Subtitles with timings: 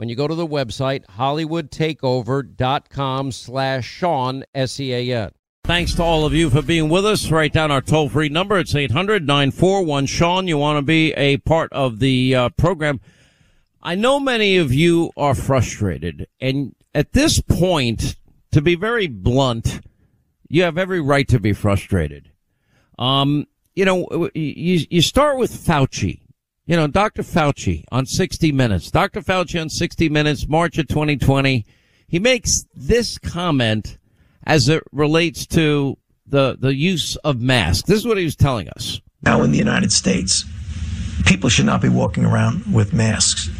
[0.00, 5.30] when you go to the website hollywoodtakeover.com slash Sean, S-E-A-N.
[5.64, 7.30] Thanks to all of you for being with us.
[7.30, 8.58] Write down our toll free number.
[8.58, 10.48] It's 800 941 Sean.
[10.48, 13.02] You want to be a part of the uh, program.
[13.82, 16.26] I know many of you are frustrated.
[16.40, 18.16] And at this point,
[18.52, 19.82] to be very blunt,
[20.48, 22.30] you have every right to be frustrated.
[22.98, 26.22] Um, you know, you, you start with Fauci.
[26.70, 27.24] You know, Dr.
[27.24, 28.92] Fauci on 60 Minutes.
[28.92, 29.22] Dr.
[29.22, 31.66] Fauci on 60 Minutes, March of 2020.
[32.06, 33.98] He makes this comment
[34.46, 35.98] as it relates to
[36.28, 37.88] the, the use of masks.
[37.88, 39.00] This is what he was telling us.
[39.22, 40.44] Now in the United States,
[41.26, 43.50] people should not be walking around with masks.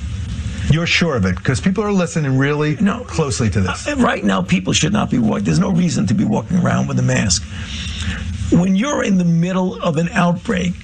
[0.70, 3.88] You're sure of it because people are listening really no, closely to this.
[3.88, 5.46] Uh, right now, people should not be walking.
[5.46, 7.42] There's no reason to be walking around with a mask.
[8.52, 10.74] When you're in the middle of an outbreak,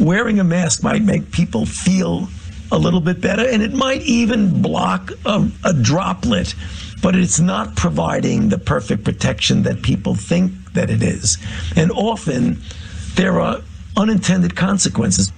[0.00, 2.28] wearing a mask might make people feel
[2.70, 6.54] a little bit better, and it might even block a, a droplet
[7.02, 11.38] but it's not providing the perfect protection that people think that it is.
[11.76, 12.60] And often
[13.14, 13.60] there are
[13.96, 15.32] unintended consequences.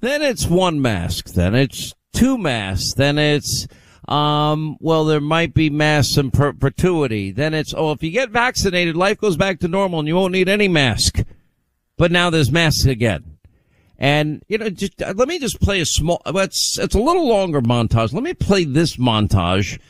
[0.00, 3.66] Then it's one mask, then it's two masks, then it's
[4.06, 7.30] um, well, there might be masks in perpetuity.
[7.30, 10.32] Then it's, oh, if you get vaccinated, life goes back to normal and you won't
[10.32, 11.22] need any mask.
[11.96, 13.33] But now there's masks again.
[14.04, 17.26] And, you know, just, uh, let me just play a small, it's, it's a little
[17.26, 18.12] longer montage.
[18.12, 19.80] Let me play this montage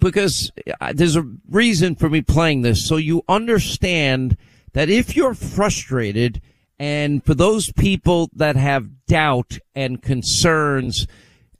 [0.00, 2.84] because uh, there's a reason for me playing this.
[2.88, 4.36] So you understand
[4.72, 6.42] that if you're frustrated
[6.80, 11.06] and for those people that have doubt and concerns,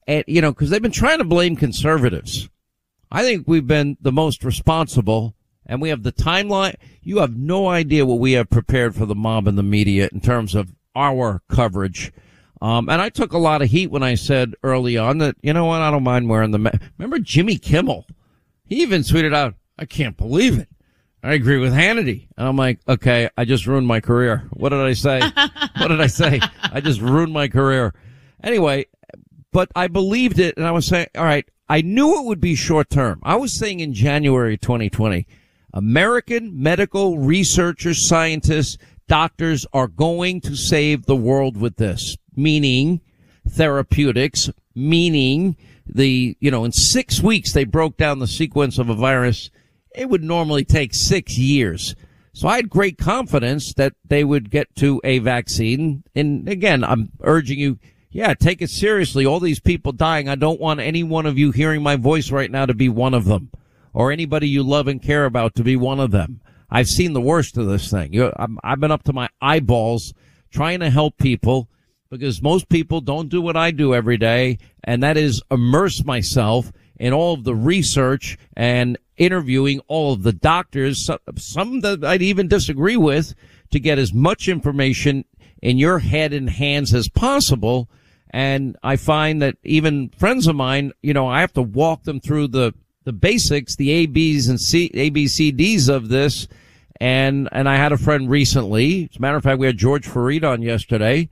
[0.09, 2.49] and, you know, cause they've been trying to blame conservatives.
[3.13, 6.75] I think we've been the most responsible and we have the timeline.
[7.01, 10.21] You have no idea what we have prepared for the mob and the media in
[10.21, 12.13] terms of our coverage
[12.65, 15.53] um, and I took a lot of heat when I said early on that, you
[15.53, 16.71] know what, I don't mind wearing the, ma-.
[16.97, 18.07] remember Jimmy Kimmel?
[18.65, 20.69] He even tweeted out, I can't believe it.
[21.23, 22.29] I agree with Hannity.
[22.39, 24.49] And I'm like, okay, I just ruined my career.
[24.51, 25.21] What did I say?
[25.77, 26.41] what did I say?
[26.63, 27.93] I just ruined my career.
[28.43, 28.87] Anyway,
[29.53, 32.55] but I believed it and I was saying, all right, I knew it would be
[32.55, 33.21] short term.
[33.25, 35.27] I was saying in January 2020,
[35.75, 43.01] American medical researchers, scientists, doctors are going to save the world with this meaning
[43.49, 45.57] therapeutics, meaning
[45.87, 49.51] the, you know, in six weeks they broke down the sequence of a virus.
[49.95, 51.95] It would normally take six years.
[52.33, 56.03] So I had great confidence that they would get to a vaccine.
[56.17, 57.79] And again, I'm urging you,
[58.11, 59.25] yeah, take it seriously.
[59.25, 60.29] All these people dying.
[60.29, 63.15] I don't want any one of you hearing my voice right now to be one
[63.15, 63.51] of them
[63.93, 66.41] or anybody you love and care about to be one of them.
[66.75, 68.13] I've seen the worst of this thing.
[68.13, 70.13] You know, I've been up to my eyeballs
[70.51, 71.69] trying to help people
[72.11, 76.73] because most people don't do what I do every day, and that is immerse myself
[76.99, 82.49] in all of the research and interviewing all of the doctors, some that I'd even
[82.49, 83.37] disagree with,
[83.71, 85.25] to get as much information
[85.63, 87.89] in your head and hands as possible.
[88.31, 92.19] And I find that even friends of mine, you know, I have to walk them
[92.19, 92.75] through the,
[93.05, 96.49] the basics, the A, B's and C, A, B, C, D's of this.
[97.01, 99.09] And, and I had a friend recently.
[99.11, 101.29] As a matter of fact, we had George Fareed on yesterday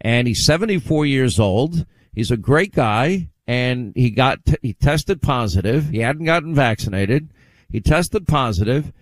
[0.00, 1.86] and he's 74 years old.
[2.12, 5.90] He's a great guy and he got, t- he tested positive.
[5.90, 7.30] He hadn't gotten vaccinated.
[7.70, 8.92] He tested positive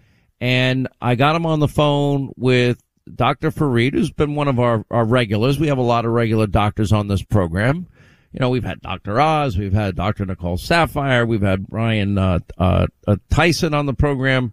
[0.40, 2.82] and I got him on the phone with
[3.14, 3.50] Dr.
[3.50, 5.58] Fareed, who's been one of our, our regulars.
[5.58, 7.86] We have a lot of regular doctors on this program.
[8.32, 9.20] You know, we've had Dr.
[9.20, 10.24] Oz, we've had Dr.
[10.24, 14.52] Nicole Saphier, we've had Brian uh, uh, uh, Tyson on the program,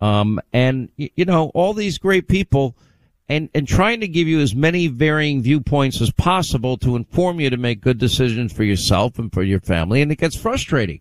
[0.00, 2.76] um, and you know all these great people,
[3.28, 7.50] and and trying to give you as many varying viewpoints as possible to inform you
[7.50, 11.00] to make good decisions for yourself and for your family, and it gets frustrating.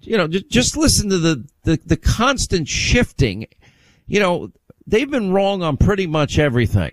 [0.00, 3.46] You know, just, just listen to the, the the constant shifting.
[4.06, 4.52] You know,
[4.86, 6.92] they've been wrong on pretty much everything.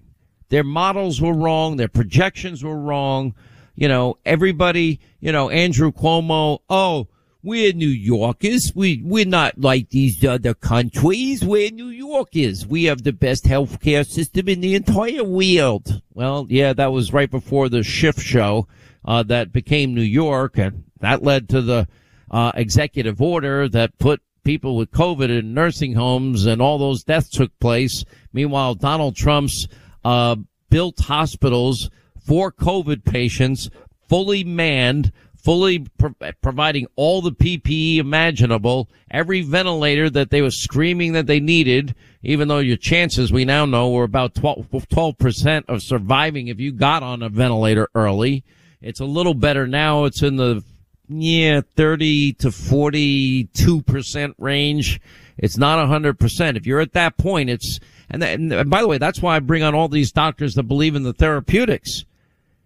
[0.49, 1.77] Their models were wrong.
[1.77, 3.35] Their projections were wrong.
[3.75, 7.07] You know, everybody, you know, Andrew Cuomo, oh,
[7.43, 8.71] we're New Yorkers.
[8.73, 11.43] We, we're not like these other countries.
[11.43, 12.65] We're New Yorkers.
[12.65, 16.01] We have the best healthcare system in the entire world.
[16.13, 18.67] Well, yeah, that was right before the shift show,
[19.03, 21.87] uh, that became New York and that led to the,
[22.31, 27.29] uh, executive order that put people with COVID in nursing homes and all those deaths
[27.29, 28.05] took place.
[28.31, 29.67] Meanwhile, Donald Trump's,
[30.05, 30.37] uh,
[30.69, 31.89] built hospitals
[32.25, 33.69] for COVID patients,
[34.07, 35.11] fully manned,
[35.43, 41.39] fully pro- providing all the PPE imaginable, every ventilator that they were screaming that they
[41.39, 41.93] needed,
[42.23, 46.71] even though your chances we now know were about 12, percent of surviving if you
[46.71, 48.43] got on a ventilator early.
[48.81, 50.05] It's a little better now.
[50.05, 50.63] It's in the,
[51.09, 55.01] yeah, 30 to 42% range.
[55.37, 56.57] It's not 100%.
[56.57, 57.79] If you're at that point, it's,
[58.09, 60.63] and, that, and by the way, that's why I bring on all these doctors that
[60.63, 62.05] believe in the therapeutics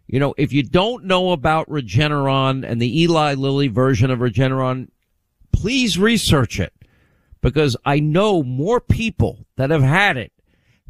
[0.07, 4.87] you know, if you don't know about Regeneron and the Eli Lilly version of Regeneron,
[5.51, 6.73] please research it
[7.41, 10.31] because I know more people that have had it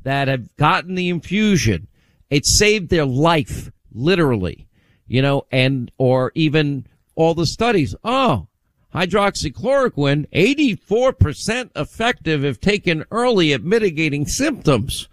[0.03, 1.87] that have gotten the infusion.
[2.29, 4.67] It saved their life, literally,
[5.07, 6.85] you know, and, or even
[7.15, 7.95] all the studies.
[8.03, 8.47] Oh,
[8.93, 15.09] hydroxychloroquine, 84% effective if taken early at mitigating symptoms.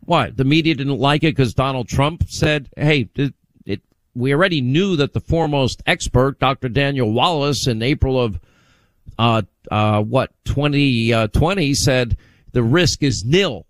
[0.00, 0.36] What?
[0.36, 3.08] The media didn't like it because Donald Trump said, hey,
[4.14, 6.68] we already knew that the foremost expert, Dr.
[6.68, 8.40] Daniel Wallace, in April of
[9.18, 12.16] uh, uh, what 2020 uh, said
[12.52, 13.66] the risk is nil.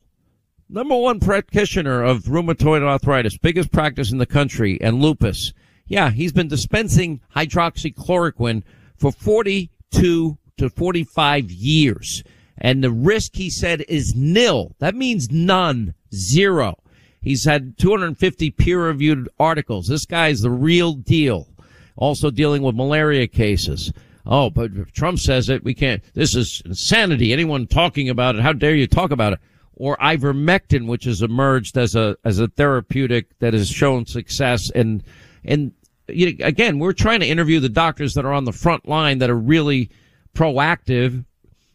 [0.69, 5.53] Number one practitioner of rheumatoid arthritis, biggest practice in the country, and lupus.
[5.87, 8.63] Yeah, he's been dispensing hydroxychloroquine
[8.97, 12.23] for 42 to 45 years.
[12.59, 14.75] And the risk, he said, is nil.
[14.79, 16.79] That means none, zero.
[17.21, 19.89] He's had 250 peer reviewed articles.
[19.89, 21.49] This guy's the real deal.
[21.97, 23.93] Also dealing with malaria cases.
[24.25, 26.03] Oh, but Trump says it, we can't.
[26.15, 27.33] This is insanity.
[27.33, 29.41] Anyone talking about it, how dare you talk about it?
[29.75, 34.71] Or ivermectin, which has emerged as a as a therapeutic that has shown success.
[34.71, 35.03] And
[35.45, 35.73] and
[36.09, 39.19] you know, again, we're trying to interview the doctors that are on the front line
[39.19, 39.91] that are really
[40.35, 41.25] proactive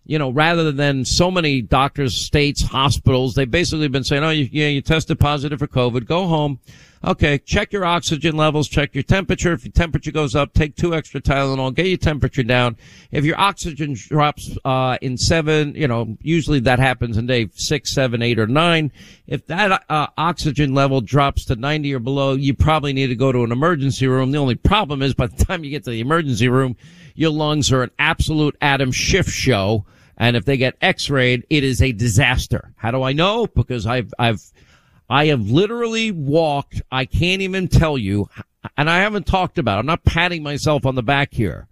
[0.05, 4.50] you know, rather than so many doctors, states, hospitals, they've basically been saying, oh, you,
[4.51, 6.59] yeah, you tested positive for COVID, go home.
[7.05, 9.51] Okay, check your oxygen levels, check your temperature.
[9.51, 12.77] If your temperature goes up, take two extra Tylenol, get your temperature down.
[13.12, 17.93] If your oxygen drops, uh, in seven, you know, usually that happens in day six,
[17.93, 18.89] seven, eight, or nine.
[19.27, 23.33] If that, uh, oxygen level drops to 90 or below, you probably need to go
[23.33, 24.31] to an emergency room.
[24.31, 26.77] The only problem is by the time you get to the emergency room,
[27.15, 29.86] your lungs are an absolute Adam Schiff show.
[30.17, 32.74] And if they get x-rayed, it is a disaster.
[32.75, 33.48] How do I know?
[33.48, 34.41] Because I've, I've,
[35.10, 38.29] I have literally walked, I can't even tell you,
[38.77, 41.67] and I haven't talked about, I'm not patting myself on the back here.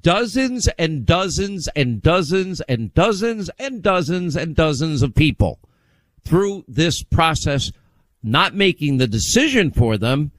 [0.00, 5.60] Dozens and dozens and dozens and dozens and dozens and dozens of people
[6.24, 7.72] through this process,
[8.22, 10.30] not making the decision for them,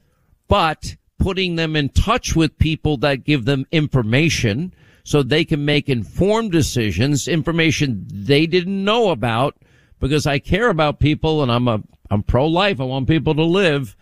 [0.46, 4.74] but putting them in touch with people that give them information
[5.04, 9.56] so they can make informed decisions, information they didn't know about
[10.00, 12.80] because I care about people and I'm a, I'm pro-life.
[12.80, 13.96] I want people to live.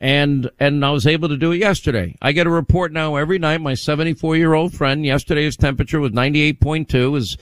[0.00, 2.16] And, and I was able to do it yesterday.
[2.20, 3.60] I get a report now every night.
[3.60, 7.14] My 74 year old friend, yesterday's temperature was 98.2.
[7.14, 7.36] His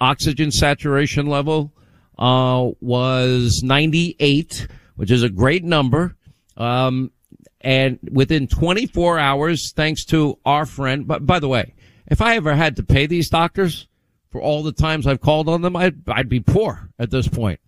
[0.00, 1.72] oxygen saturation level,
[2.18, 4.66] uh, was 98,
[4.96, 6.16] which is a great number.
[6.56, 7.12] Um,
[7.60, 11.74] and within 24 hours, thanks to our friend, but by the way,
[12.06, 13.88] if I ever had to pay these doctors
[14.30, 17.60] for all the times I've called on them, I'd, I'd be poor at this point.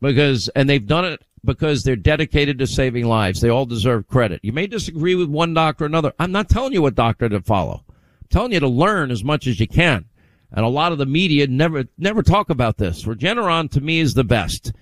[0.00, 3.40] because, and they've done it because they're dedicated to saving lives.
[3.40, 4.40] They all deserve credit.
[4.42, 6.12] You may disagree with one doctor or another.
[6.18, 7.84] I'm not telling you what doctor to follow.
[7.88, 10.06] I'm telling you to learn as much as you can.
[10.50, 13.04] And a lot of the media never, never talk about this.
[13.04, 14.72] Regeneron to me is the best.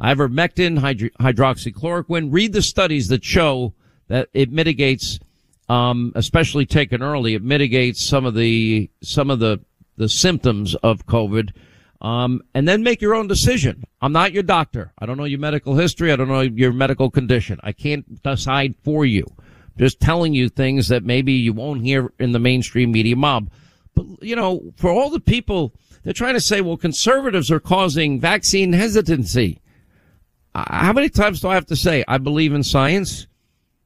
[0.00, 2.28] Ivermectin, hydro- hydroxychloroquine.
[2.32, 3.74] Read the studies that show
[4.10, 5.20] that it mitigates,
[5.68, 9.60] um, especially taken early, it mitigates some of the, some of the,
[9.96, 11.52] the symptoms of COVID.
[12.00, 13.84] Um, and then make your own decision.
[14.00, 14.92] I'm not your doctor.
[14.98, 16.10] I don't know your medical history.
[16.10, 17.60] I don't know your medical condition.
[17.62, 19.26] I can't decide for you.
[19.78, 23.50] Just telling you things that maybe you won't hear in the mainstream media mob.
[23.94, 28.18] But, you know, for all the people, they're trying to say, well, conservatives are causing
[28.18, 29.60] vaccine hesitancy.
[30.54, 33.26] How many times do I have to say, I believe in science?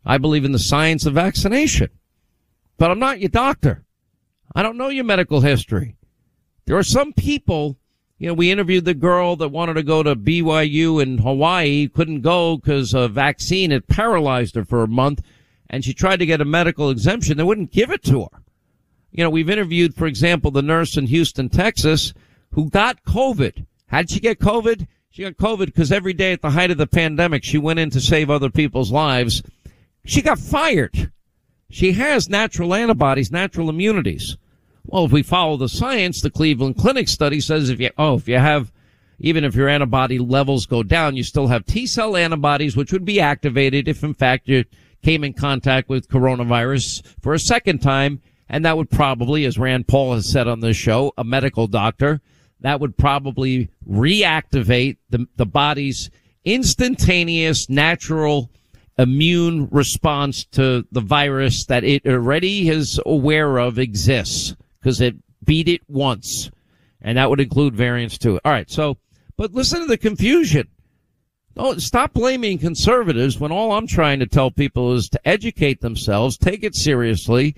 [0.04, 1.90] I believe in the science of vaccination.
[2.76, 3.84] But I'm not your doctor.
[4.54, 5.96] I don't know your medical history.
[6.66, 7.76] There are some people,
[8.18, 12.22] you know, we interviewed the girl that wanted to go to BYU in Hawaii, couldn't
[12.22, 15.22] go because a vaccine had paralyzed her for a month,
[15.68, 17.36] and she tried to get a medical exemption.
[17.36, 18.40] They wouldn't give it to her.
[19.10, 22.14] You know, we've interviewed, for example, the nurse in Houston, Texas,
[22.52, 23.66] who got COVID.
[23.86, 24.86] How did she get COVID?
[25.10, 27.90] She got COVID because every day at the height of the pandemic, she went in
[27.90, 29.42] to save other people's lives.
[30.04, 31.10] She got fired.
[31.70, 34.36] She has natural antibodies, natural immunities.
[34.84, 38.28] Well, if we follow the science, the Cleveland Clinic study says if you, oh, if
[38.28, 38.70] you have,
[39.18, 43.04] even if your antibody levels go down, you still have T cell antibodies, which would
[43.04, 44.64] be activated if in fact you
[45.02, 48.20] came in contact with coronavirus for a second time.
[48.48, 52.20] And that would probably, as Rand Paul has said on this show, a medical doctor,
[52.60, 56.10] that would probably reactivate the, the body's
[56.44, 58.50] instantaneous natural
[58.98, 65.68] immune response to the virus that it already is aware of exists because it beat
[65.68, 66.50] it once.
[67.00, 68.40] And that would include variants too.
[68.44, 68.70] All right.
[68.70, 68.96] So,
[69.36, 70.68] but listen to the confusion.
[71.54, 76.36] Don't stop blaming conservatives when all I'm trying to tell people is to educate themselves,
[76.36, 77.54] take it seriously,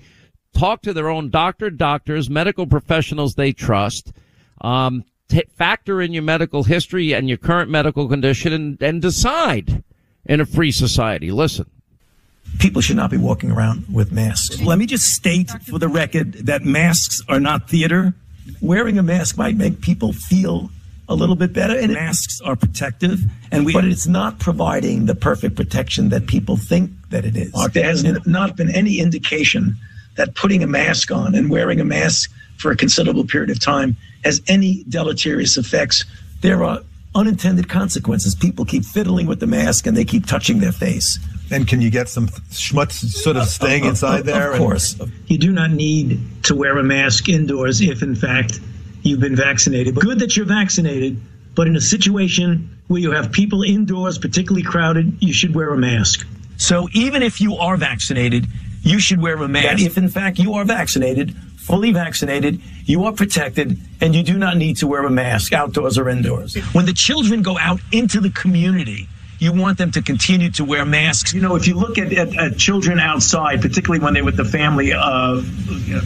[0.53, 4.11] talk to their own doctor, doctors, medical professionals they trust,
[4.61, 9.83] um, t- factor in your medical history and your current medical condition and, and decide
[10.27, 11.31] in a free society.
[11.31, 11.65] Listen.
[12.59, 14.61] People should not be walking around with masks.
[14.61, 18.13] Let me just state for the record that masks are not theater.
[18.61, 20.69] Wearing a mask might make people feel
[21.09, 21.77] a little bit better.
[21.77, 23.19] And masks are protective,
[23.51, 23.73] and we.
[23.73, 27.51] But it's not providing the perfect protection that people think that it is.
[27.73, 29.75] There has not been any indication
[30.15, 33.95] that putting a mask on and wearing a mask for a considerable period of time
[34.23, 36.05] has any deleterious effects.
[36.41, 36.81] There are
[37.17, 38.35] unintended consequences.
[38.35, 41.19] People keep fiddling with the mask and they keep touching their face.
[41.51, 44.51] And can you get some schmutz sort of staying of, inside of, there?
[44.51, 44.95] Of course.
[45.27, 48.59] You do not need to wear a mask indoors if, in fact,
[49.01, 49.95] you've been vaccinated.
[49.95, 51.19] Good that you're vaccinated,
[51.55, 55.77] but in a situation where you have people indoors, particularly crowded, you should wear a
[55.77, 56.27] mask.
[56.57, 58.45] So even if you are vaccinated,
[58.81, 59.81] you should wear a mask.
[59.81, 61.35] if, in fact, you are vaccinated,
[61.67, 65.97] fully vaccinated, you are protected, and you do not need to wear a mask outdoors
[65.97, 66.55] or indoors.
[66.73, 69.09] When the children go out into the community,
[69.39, 71.33] you want them to continue to wear masks.
[71.33, 74.45] You know, if you look at, at, at children outside, particularly when they're with the
[74.45, 75.41] family, uh,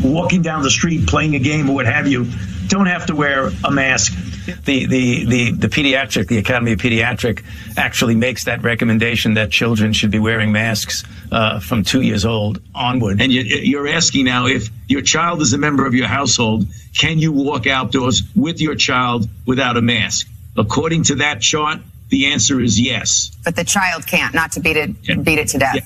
[0.03, 2.25] walking down the street, playing a game or what have you,
[2.67, 4.13] don't have to wear a mask.
[4.45, 7.43] The, the, the, the pediatric, the Academy of Pediatric
[7.77, 12.61] actually makes that recommendation that children should be wearing masks uh, from two years old
[12.73, 13.21] onward.
[13.21, 16.65] And you're asking now if your child is a member of your household,
[16.97, 20.27] can you walk outdoors with your child without a mask?
[20.57, 21.79] According to that chart,
[22.09, 23.31] the answer is yes.
[23.43, 25.15] But the child can't, not to beat it, yeah.
[25.15, 25.75] beat it to death.
[25.75, 25.81] Yeah.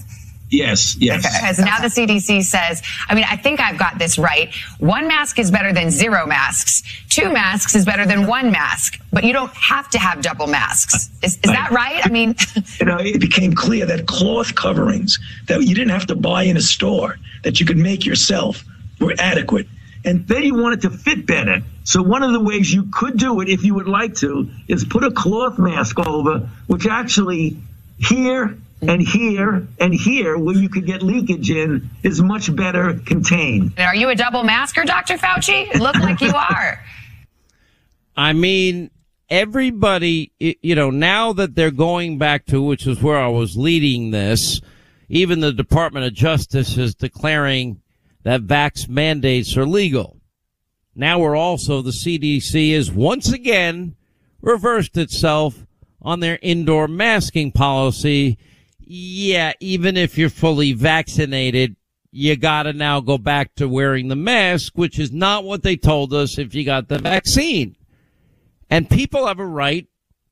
[0.50, 1.26] Yes, yes.
[1.26, 1.36] Okay.
[1.40, 4.54] Because now the CDC says, I mean, I think I've got this right.
[4.78, 6.84] One mask is better than zero masks.
[7.10, 9.00] Two masks is better than one mask.
[9.12, 11.10] But you don't have to have double masks.
[11.24, 11.56] Is, is right.
[11.56, 12.06] that right?
[12.06, 12.36] I mean,
[12.80, 16.58] you know, it became clear that cloth coverings that you didn't have to buy in
[16.58, 18.64] a store, that you could make yourself,
[19.00, 19.68] were adequate.
[20.04, 21.64] And then you want it to fit better.
[21.84, 24.86] So one of the ways you could do it, if you would like to, is
[24.86, 27.58] put a cloth mask over, which actually
[27.98, 28.58] here
[28.90, 33.74] and here and here where you could get leakage in is much better contained.
[33.80, 35.18] Are you a double masker, Dr.
[35.18, 35.74] Fauci?
[35.80, 36.84] Look like you are.
[38.18, 38.92] I mean,
[39.30, 44.12] everybody, you know, now that they're going back to, which is where I was leading
[44.12, 44.62] this,
[45.10, 47.82] even the Department of Justice is declaring
[48.24, 50.18] that vax mandates are legal.
[50.96, 53.96] Now we're also, the CDC is once again
[54.42, 55.66] reversed itself
[56.02, 58.38] on their indoor masking policy
[58.86, 61.76] yeah, even if you're fully vaccinated,
[62.12, 66.14] you gotta now go back to wearing the mask, which is not what they told
[66.14, 67.76] us if you got the vaccine.
[68.70, 69.88] And people have a right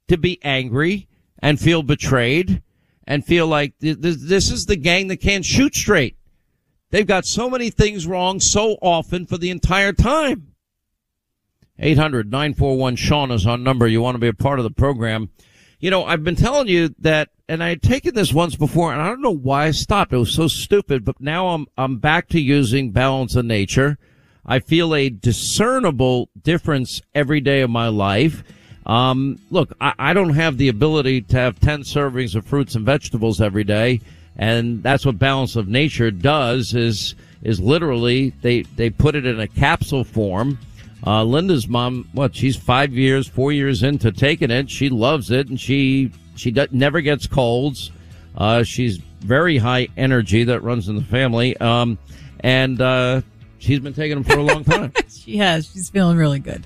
[0.07, 1.07] to be angry
[1.39, 2.62] and feel betrayed
[3.05, 6.15] and feel like this is the gang that can't shoot straight.
[6.89, 10.53] They've got so many things wrong so often for the entire time.
[11.79, 13.88] 800 941 Sean is our number.
[13.88, 15.31] You want to be a part of the program.
[15.84, 19.02] You know, I've been telling you that, and I had taken this once before, and
[19.02, 20.13] I don't know why I stopped.
[20.13, 23.98] It was so stupid, but now I'm, I'm back to using balance of nature.
[24.46, 28.46] I feel a discernible difference every day of my life.
[28.86, 32.86] Um, look, I, I don't have the ability to have 10 servings of fruits and
[32.86, 34.00] vegetables every day.
[34.38, 39.38] And that's what balance of nature does is, is literally they, they put it in
[39.38, 40.60] a capsule form.
[41.05, 44.69] Uh, Linda's mom, what, she's five years, four years into taking it.
[44.69, 47.91] She loves it and she, she does, never gets colds.
[48.38, 51.57] Uh, she's very high energy that runs in the family.
[51.57, 51.98] Um,
[52.39, 53.22] and, uh,
[53.60, 54.93] she's been taking them for a long time.
[55.10, 55.69] she has.
[55.72, 56.65] She's feeling really good.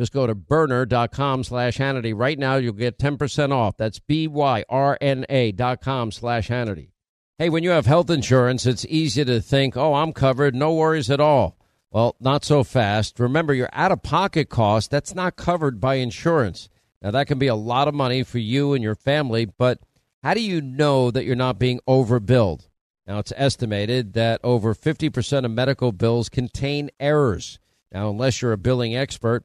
[0.00, 2.14] Just go to byrna.com slash Hannity.
[2.16, 3.76] Right now, you'll get 10% off.
[3.76, 6.92] That's B-Y-R-N-A dot com slash Hannity.
[7.36, 10.54] Hey, when you have health insurance, it's easy to think, oh, I'm covered.
[10.54, 11.58] No worries at all.
[11.90, 13.20] Well, not so fast.
[13.20, 16.70] Remember, your out-of-pocket cost, that's not covered by insurance.
[17.02, 19.80] Now, that can be a lot of money for you and your family, but
[20.22, 22.68] how do you know that you're not being overbilled?
[23.06, 27.58] Now, it's estimated that over 50% of medical bills contain errors.
[27.92, 29.44] Now, unless you're a billing expert,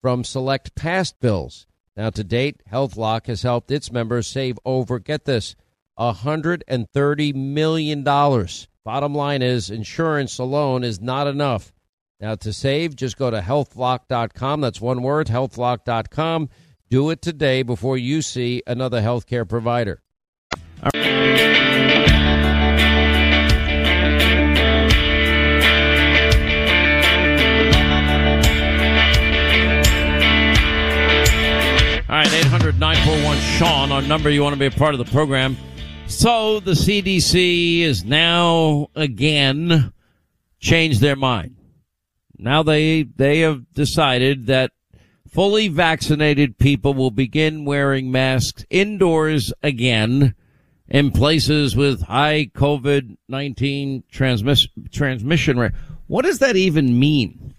[0.00, 1.66] from select past bills.
[1.96, 5.54] Now, to date, HealthLock has helped its members save over, get this,
[5.98, 8.02] $130 million.
[8.02, 11.72] Bottom line is, insurance alone is not enough.
[12.20, 14.60] Now, to save, just go to healthlock.com.
[14.60, 16.48] That's one word, healthlock.com.
[16.88, 20.02] Do it today before you see another healthcare provider.
[20.82, 21.59] All right,
[32.12, 34.30] 800 941 Sean, our number.
[34.30, 35.56] You want to be a part of the program.
[36.08, 39.92] So the CDC is now again
[40.58, 41.54] changed their mind.
[42.36, 44.72] Now they, they have decided that
[45.28, 50.34] fully vaccinated people will begin wearing masks indoors again
[50.88, 55.72] in places with high COVID-19 transmiss- transmission rate.
[56.08, 57.54] What does that even mean?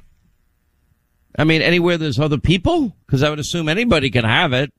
[1.37, 2.95] I mean, anywhere there's other people?
[3.05, 4.71] Because I would assume anybody can have it.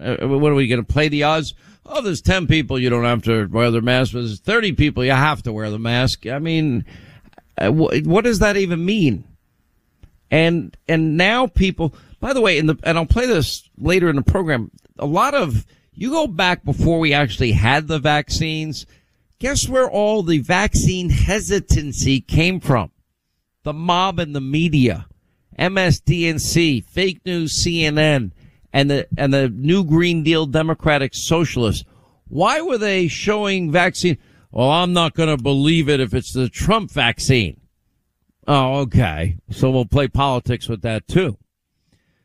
[0.00, 1.54] Uh, what are we going to play the odds?
[1.86, 4.12] Oh, there's 10 people, you don't have to wear the mask.
[4.12, 6.26] There's 30 people, you have to wear the mask.
[6.26, 6.84] I mean,
[7.58, 9.24] Uh, wh- what does that even mean?
[10.30, 11.94] And and now people.
[12.20, 14.70] By the way, in the and I'll play this later in the program.
[14.98, 18.84] A lot of you go back before we actually had the vaccines.
[19.38, 22.90] Guess where all the vaccine hesitancy came from?
[23.62, 25.06] The mob and the media,
[25.58, 28.32] MSDNC, fake news, CNN,
[28.72, 31.84] and the and the new Green Deal Democratic Socialists.
[32.28, 34.18] Why were they showing vaccine?
[34.50, 37.60] Well, I'm not going to believe it if it's the Trump vaccine.
[38.46, 39.38] Oh, okay.
[39.50, 41.38] So we'll play politics with that too.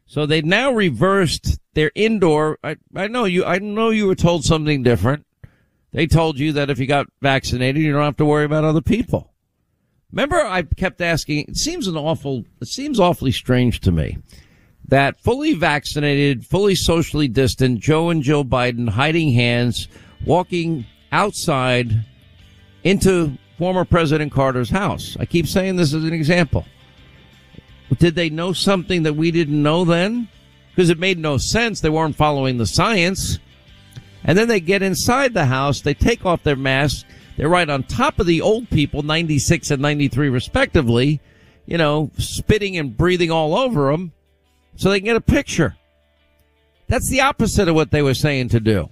[0.05, 2.59] So they now reversed their indoor.
[2.63, 5.25] I, I know you, I know you were told something different.
[5.93, 8.81] They told you that if you got vaccinated, you don't have to worry about other
[8.81, 9.30] people.
[10.11, 14.17] Remember, I kept asking, it seems an awful, it seems awfully strange to me
[14.87, 19.87] that fully vaccinated, fully socially distant Joe and Jill Biden hiding hands,
[20.25, 22.05] walking outside
[22.83, 25.15] into former President Carter's house.
[25.19, 26.65] I keep saying this as an example.
[27.99, 30.27] Did they know something that we didn't know then?
[30.71, 31.79] Because it made no sense.
[31.79, 33.39] They weren't following the science.
[34.23, 37.05] And then they get inside the house, they take off their masks,
[37.41, 41.19] they're right on top of the old people, 96 and 93 respectively,
[41.65, 44.11] you know, spitting and breathing all over them
[44.75, 45.75] so they can get a picture.
[46.87, 48.91] That's the opposite of what they were saying to do.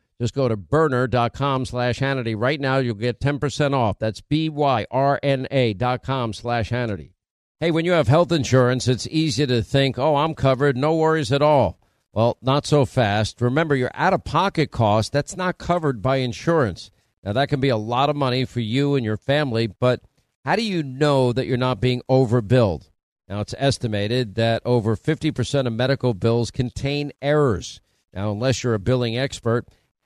[0.21, 2.35] Just go to byrna.com slash Hannity.
[2.37, 3.97] Right now, you'll get 10% off.
[3.97, 7.13] That's B-Y-R-N-A dot com slash Hannity.
[7.59, 10.77] Hey, when you have health insurance, it's easy to think, oh, I'm covered.
[10.77, 11.79] No worries at all.
[12.13, 13.41] Well, not so fast.
[13.41, 16.91] Remember, your out-of-pocket cost, that's not covered by insurance.
[17.23, 20.01] Now, that can be a lot of money for you and your family, but
[20.45, 22.91] how do you know that you're not being overbilled?
[23.27, 27.81] Now, it's estimated that over 50% of medical bills contain errors.
[28.13, 29.67] Now, unless you're a billing expert,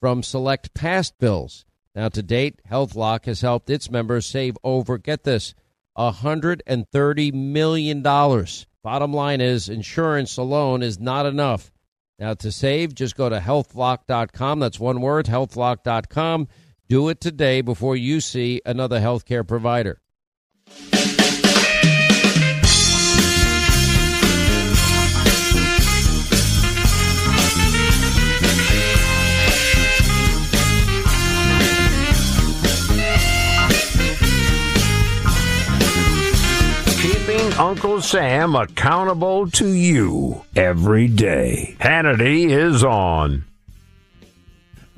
[0.00, 1.64] from select past bills.
[1.94, 5.54] Now, to date, HealthLock has helped its members save over, get this,
[5.96, 8.02] $130 million.
[8.02, 11.72] Bottom line is, insurance alone is not enough.
[12.18, 14.60] Now, to save, just go to healthlock.com.
[14.60, 16.48] That's one word, healthlock.com.
[16.88, 20.00] Do it today before you see another healthcare provider.
[37.58, 41.76] Uncle Sam accountable to you every day.
[41.80, 43.44] Hannity is on.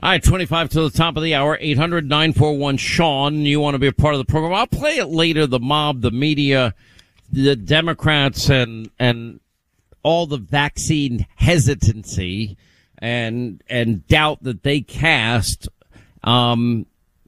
[0.02, 3.36] All right, 25 to the top of the hour, 800 941 Sean.
[3.46, 4.52] You want to be a part of the program?
[4.52, 5.46] I'll play it later.
[5.46, 6.74] The mob, the media,
[7.32, 9.40] the Democrats, and, and
[10.02, 12.58] all the vaccine hesitancy
[12.98, 15.66] and, and doubt that they cast,
[16.24, 16.84] um,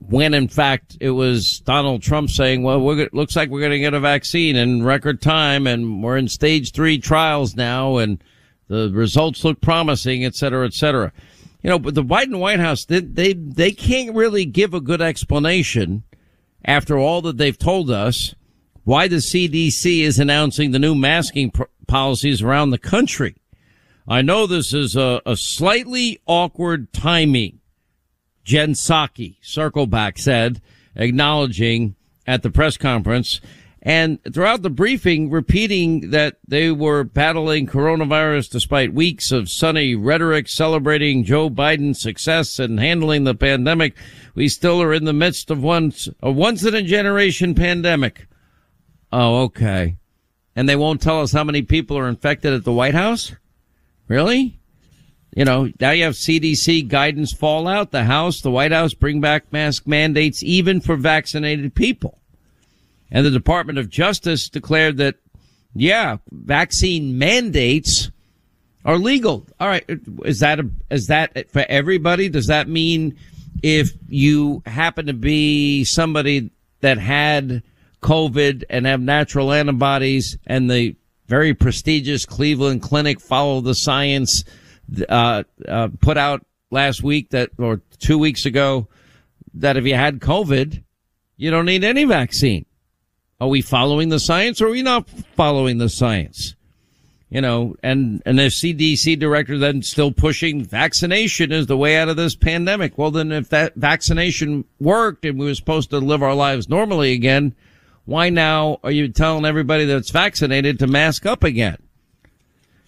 [0.09, 3.79] when in fact it was Donald Trump saying, well, we're, looks like we're going to
[3.79, 8.23] get a vaccine in record time and we're in stage three trials now and
[8.69, 11.13] the results look promising, et cetera, et cetera.
[11.63, 15.01] You know, but the Biden White House, they, they, they can't really give a good
[15.01, 16.03] explanation
[16.65, 18.35] after all that they've told us
[18.85, 23.37] why the CDC is announcing the new masking pr- policies around the country.
[24.09, 27.61] I know this is a, a slightly awkward timing
[28.45, 30.61] Jen Psaki, Circleback said,
[30.97, 31.95] acknowledging
[32.27, 33.41] at the press conference
[33.85, 40.49] and throughout the briefing repeating that they were battling coronavirus despite weeks of sunny rhetoric
[40.49, 43.97] celebrating Joe Biden's success in handling the pandemic.
[44.37, 48.29] We still are in the midst of once, a once in a generation pandemic.
[49.11, 49.97] Oh, okay.
[50.55, 53.35] And they won't tell us how many people are infected at the White House?
[54.07, 54.61] Really?
[55.35, 57.91] You know, now you have CDC guidance fallout.
[57.91, 62.19] The House, the White House bring back mask mandates even for vaccinated people.
[63.11, 65.17] And the Department of Justice declared that,
[65.75, 68.11] yeah, vaccine mandates
[68.85, 69.47] are legal.
[69.59, 69.85] All right.
[70.25, 72.29] Is that, a, is that for everybody?
[72.29, 73.17] Does that mean
[73.63, 77.63] if you happen to be somebody that had
[78.03, 84.45] COVID and have natural antibodies and the very prestigious Cleveland Clinic follow the science
[85.09, 88.89] uh, uh, put out last week that, or two weeks ago,
[89.55, 90.83] that if you had COVID,
[91.37, 92.67] you don't need any vaccine.
[93.41, 96.55] Are we following the science or are we not following the science?
[97.29, 102.09] You know, and, and the CDC director then still pushing vaccination is the way out
[102.09, 102.97] of this pandemic.
[102.97, 107.13] Well, then if that vaccination worked and we were supposed to live our lives normally
[107.13, 107.55] again,
[108.05, 111.79] why now are you telling everybody that's vaccinated to mask up again?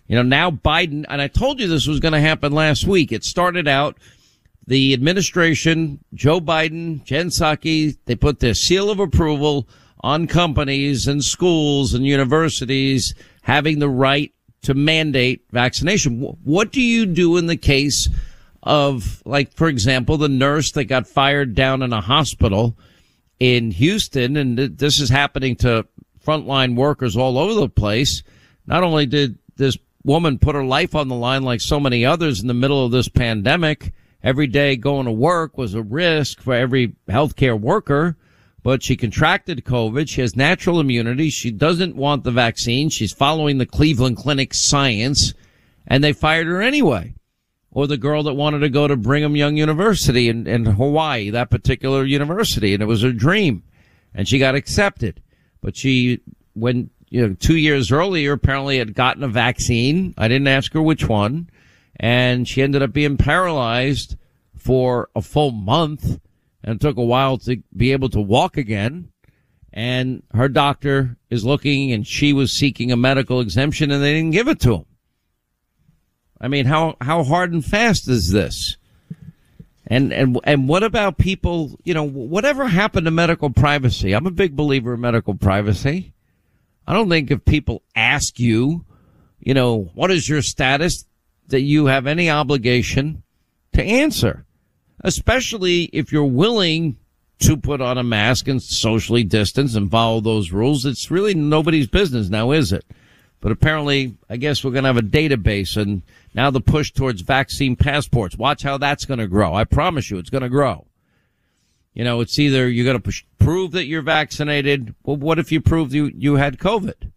[0.06, 3.10] You know, now Biden, and I told you this was going to happen last week.
[3.10, 3.96] It started out
[4.66, 9.68] the administration, Joe Biden, Jen Psaki, they put their seal of approval
[10.00, 16.20] on companies and schools and universities having the right to mandate vaccination.
[16.20, 18.08] What do you do in the case
[18.62, 22.76] of, like, for example, the nurse that got fired down in a hospital
[23.38, 24.36] in Houston?
[24.36, 25.86] And this is happening to
[26.24, 28.22] frontline workers all over the place.
[28.66, 32.40] Not only did this woman put her life on the line like so many others
[32.40, 33.92] in the middle of this pandemic.
[34.22, 38.16] Every day going to work was a risk for every healthcare worker,
[38.62, 40.08] but she contracted COVID.
[40.08, 41.30] She has natural immunity.
[41.30, 42.88] She doesn't want the vaccine.
[42.88, 45.34] She's following the Cleveland Clinic science
[45.86, 47.14] and they fired her anyway.
[47.70, 51.50] Or the girl that wanted to go to Brigham Young University in, in Hawaii, that
[51.50, 53.64] particular university, and it was her dream.
[54.14, 55.20] And she got accepted.
[55.60, 56.20] But she,
[56.52, 60.14] when you know, two years earlier, apparently had gotten a vaccine.
[60.18, 61.48] I didn't ask her which one.
[61.94, 64.16] And she ended up being paralyzed
[64.57, 66.18] for a full month
[66.64, 69.12] and took a while to be able to walk again.
[69.72, 74.33] And her doctor is looking and she was seeking a medical exemption and they didn't
[74.33, 74.87] give it to him.
[76.40, 78.77] I mean, how, how hard and fast is this?
[79.87, 84.14] And, and, and what about people, you know, whatever happened to medical privacy?
[84.14, 86.13] I'm a big believer in medical privacy.
[86.87, 88.85] I don't think if people ask you,
[89.40, 91.05] you know, what is your status,
[91.49, 93.23] that you have any obligation
[93.73, 94.44] to answer,
[95.03, 96.97] especially if you're willing
[97.40, 100.85] to put on a mask and socially distance and follow those rules.
[100.85, 102.85] It's really nobody's business now, is it?
[103.40, 106.03] But apparently, I guess we're going to have a database and
[106.35, 108.38] now the push towards vaccine passports.
[108.38, 109.55] Watch how that's going to grow.
[109.55, 110.87] I promise you it's going to grow.
[111.94, 114.94] You know, it's either you're going to prove that you're vaccinated.
[115.04, 117.12] Well, what if you prove you, you had COVID?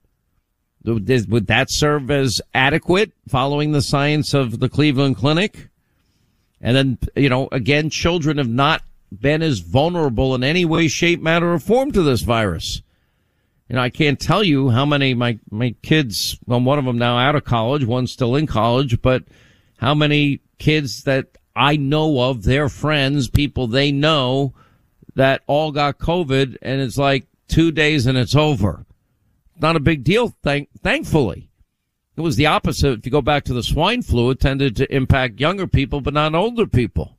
[0.86, 5.68] Would that serve as adequate following the science of the Cleveland Clinic?
[6.62, 11.22] And then, you know, again, children have not been as vulnerable in any way, shape,
[11.22, 12.82] matter, or form to this virus.
[13.68, 16.98] You know, I can't tell you how many my, my kids, well, one of them
[16.98, 19.24] now out of college, one's still in college, but
[19.78, 24.54] how many kids that I know of, their friends, people they know,
[25.18, 28.86] that all got COVID and it's like two days and it's over.
[29.60, 31.50] Not a big deal, thank, thankfully.
[32.16, 33.00] It was the opposite.
[33.00, 36.14] If you go back to the swine flu, it tended to impact younger people, but
[36.14, 37.18] not older people.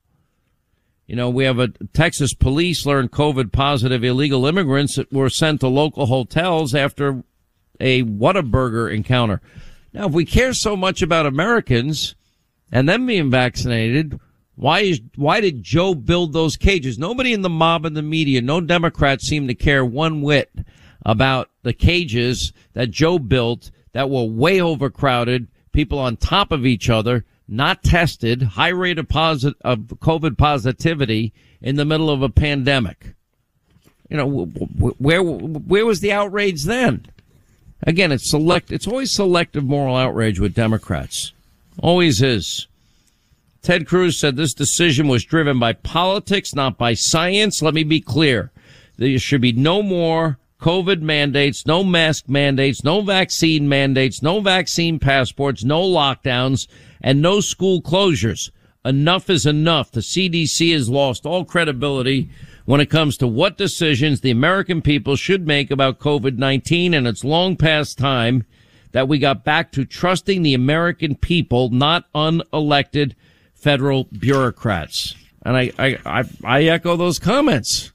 [1.09, 5.61] You know, we have a Texas police learned COVID positive illegal immigrants that were sent
[5.61, 7.25] to local hotels after
[7.81, 9.41] a Whataburger encounter.
[9.93, 12.15] Now, if we care so much about Americans
[12.71, 14.21] and them being vaccinated,
[14.59, 16.99] why is why did Joe build those cages?
[16.99, 20.51] Nobody in the mob and the media, no Democrats seem to care one whit
[21.07, 26.91] about the cages that Joe built that were way overcrowded, people on top of each
[26.91, 32.29] other, not tested, high rate of posit- of COVID positivity in the middle of a
[32.29, 33.15] pandemic.
[34.11, 37.07] You know, where where was the outrage then?
[37.85, 38.73] Again, it's select.
[38.73, 41.33] It's always selective moral outrage with Democrats.
[41.81, 42.67] Always is.
[43.69, 47.61] Ted Cruz said this decision was driven by politics, not by science.
[47.61, 48.51] Let me be clear.
[48.97, 54.99] There should be no more COVID mandates, no mask mandates, no vaccine mandates, no vaccine
[54.99, 56.67] passports, no lockdowns,
[57.03, 58.51] and no school closures.
[58.87, 59.93] Enough is enough.
[59.93, 62.31] The CDC has lost all credibility
[62.65, 67.23] when it comes to what decisions the American people should make about COVID-19, and it's
[67.23, 68.47] long past time
[68.93, 73.13] that we got back to trusting the American people, not unelected
[73.59, 75.15] federal bureaucrats.
[75.43, 77.93] And I, I, I, I echo those comments.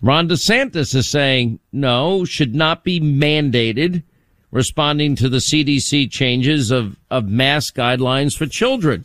[0.00, 4.02] Ron DeSantis is saying no, should not be mandated,
[4.50, 9.04] responding to the CDC changes of, of mask guidelines for children.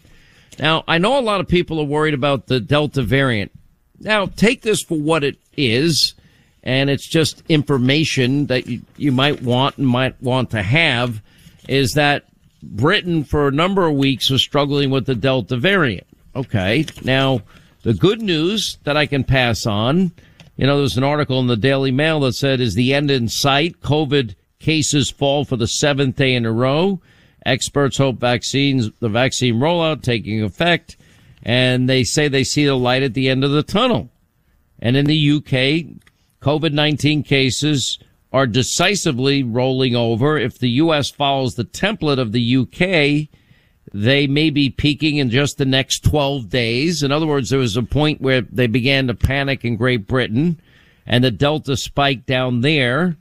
[0.60, 3.52] Now, I know a lot of people are worried about the Delta variant.
[4.00, 6.13] Now, take this for what it is,
[6.62, 11.22] and it's just information that you, you might want and might want to have,
[11.67, 12.26] is that
[12.63, 16.08] Britain for a number of weeks was struggling with the Delta variant.
[16.36, 16.86] Okay.
[17.04, 17.41] Now,
[17.84, 20.12] the good news that I can pass on,
[20.56, 23.28] you know, there's an article in the Daily Mail that said, is the end in
[23.28, 23.82] sight?
[23.82, 27.02] COVID cases fall for the seventh day in a row.
[27.45, 30.95] Experts hope vaccines, the vaccine rollout taking effect,
[31.43, 34.10] and they say they see the light at the end of the tunnel.
[34.80, 35.99] And in the UK,
[36.41, 37.99] COVID-19 cases
[38.34, 40.38] are decisively rolling over.
[40.38, 41.12] If the U.S.
[41.12, 43.30] follows the template of the U.K.,
[43.93, 47.04] they may be peaking in just the next 12 days.
[47.04, 50.60] In other words, there was a point where they began to panic in Great Britain
[51.06, 53.17] and the Delta spike down there.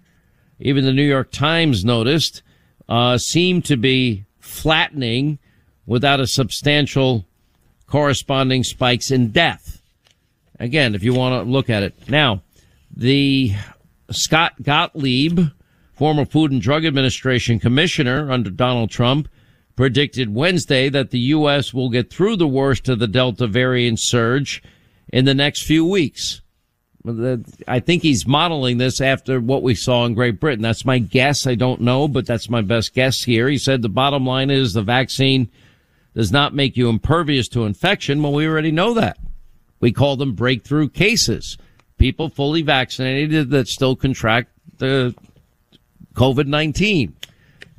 [0.59, 2.43] Even the New York Times noticed,
[2.89, 5.39] uh, seemed to be flattening
[5.85, 7.27] without a substantial
[7.87, 9.83] corresponding spikes in death.
[10.59, 12.09] Again, if you want to look at it.
[12.09, 12.43] Now,
[12.97, 13.55] the
[14.13, 15.49] Scott Gottlieb,
[15.93, 19.29] former Food and Drug Administration commissioner under Donald Trump,
[19.77, 21.73] predicted Wednesday that the U.S.
[21.73, 24.63] will get through the worst of the Delta variant surge
[25.13, 26.41] in the next few weeks.
[27.67, 30.63] I think he's modeling this after what we saw in Great Britain.
[30.63, 31.47] That's my guess.
[31.49, 33.49] I don't know, but that's my best guess here.
[33.49, 35.51] He said the bottom line is the vaccine
[36.15, 38.23] does not make you impervious to infection.
[38.23, 39.19] Well, we already know that.
[39.81, 41.59] We call them breakthrough cases
[42.03, 45.15] people fully vaccinated that still contract the
[46.15, 47.13] COVID-19.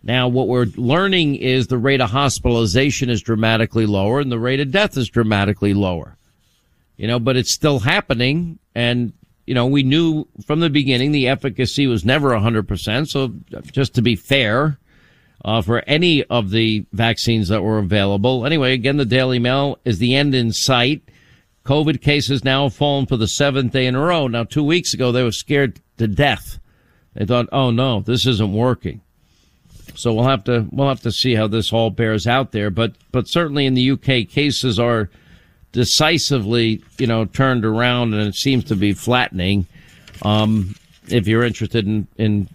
[0.02, 4.62] Now, what we're learning is the rate of hospitalization is dramatically lower and the rate
[4.62, 6.16] of death is dramatically lower.
[6.96, 8.60] You know, but it's still happening.
[8.74, 9.12] And,
[9.46, 13.10] you know, we knew from the beginning the efficacy was never 100%.
[13.10, 13.34] So
[13.74, 14.80] just to be fair,
[15.44, 18.46] uh, for any of the vaccines that were available.
[18.46, 21.02] Anyway, again, the Daily Mail is the end in sight.
[21.66, 24.28] COVID cases now have fallen for the seventh day in a row.
[24.28, 26.60] Now, two weeks ago, they were scared to death.
[27.14, 29.02] They thought, oh no, this isn't working.
[29.96, 32.70] So we'll have to, we'll have to see how this all bears out there.
[32.70, 35.10] But, but certainly in the UK, cases are
[35.72, 39.68] decisively, you know, turned around and it seems to be flattening.
[40.24, 40.76] Um,
[41.08, 42.50] if you're interested in, in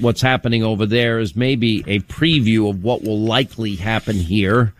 [0.00, 4.72] what's happening over there is maybe a preview of what will likely happen here.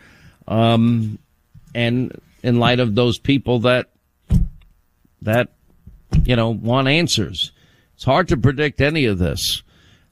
[0.46, 1.18] Um,
[1.74, 2.12] and
[2.42, 3.90] in light of those people that
[5.22, 5.52] that
[6.24, 7.52] you know want answers.
[7.94, 9.62] It's hard to predict any of this.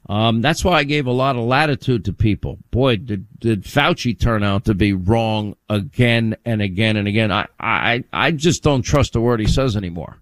[0.09, 2.59] Um, that's why I gave a lot of latitude to people.
[2.71, 7.31] Boy, did, did Fauci turn out to be wrong again and again and again.
[7.31, 10.19] I, I, I just don't trust a word he says anymore.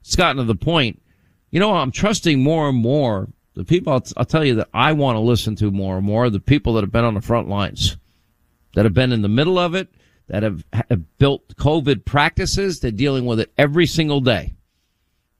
[0.00, 1.00] It's gotten to the point,
[1.50, 4.92] you know, I'm trusting more and more the people I'll, I'll tell you that I
[4.92, 7.48] want to listen to more and more, the people that have been on the front
[7.48, 7.96] lines,
[8.74, 9.88] that have been in the middle of it,
[10.28, 12.80] that have, have built COVID practices.
[12.80, 14.54] They're dealing with it every single day.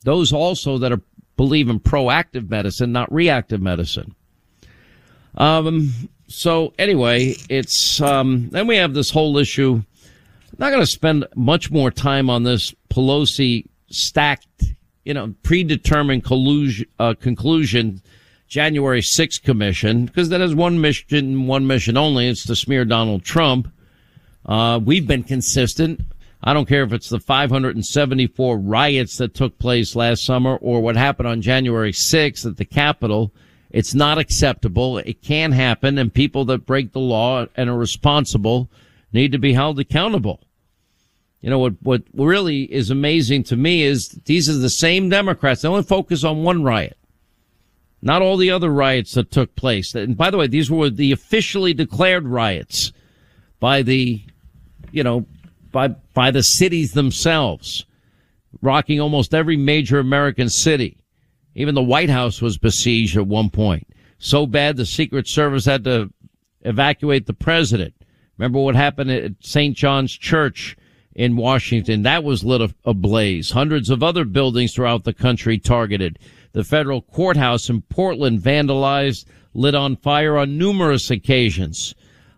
[0.04, 1.02] Those also that are
[1.36, 4.14] believe in proactive medicine, not reactive medicine.
[5.36, 5.92] Um,
[6.28, 9.74] so anyway, it's, um, then we have this whole issue.
[9.74, 14.64] I'm not going to spend much more time on this Pelosi stacked,
[15.04, 18.00] you know, predetermined collusion, uh, conclusion
[18.48, 22.28] January 6th commission, because that has one mission, one mission only.
[22.28, 23.70] It's to smear Donald Trump.
[24.46, 26.00] Uh, we've been consistent.
[26.42, 30.96] I don't care if it's the 574 riots that took place last summer or what
[30.96, 33.32] happened on January 6th at the Capitol.
[33.70, 34.98] It's not acceptable.
[34.98, 38.70] It can happen and people that break the law and are responsible
[39.12, 40.40] need to be held accountable.
[41.40, 45.62] You know, what, what really is amazing to me is these are the same Democrats.
[45.62, 46.96] They only focus on one riot.
[48.02, 49.94] Not all the other riots that took place.
[49.94, 52.92] And by the way, these were the officially declared riots
[53.58, 54.22] by the,
[54.92, 55.26] you know,
[55.72, 57.84] by, by the cities themselves,
[58.62, 60.98] rocking almost every major American city.
[61.54, 63.86] Even the White House was besieged at one point.
[64.18, 66.12] So bad the Secret Service had to
[66.62, 67.94] evacuate the president.
[68.38, 69.76] Remember what happened at St.
[69.76, 70.76] John's Church
[71.14, 72.02] in Washington?
[72.02, 73.50] That was lit ablaze.
[73.50, 76.18] Hundreds of other buildings throughout the country targeted.
[76.52, 81.94] The federal courthouse in Portland vandalized, lit on fire on numerous occasions.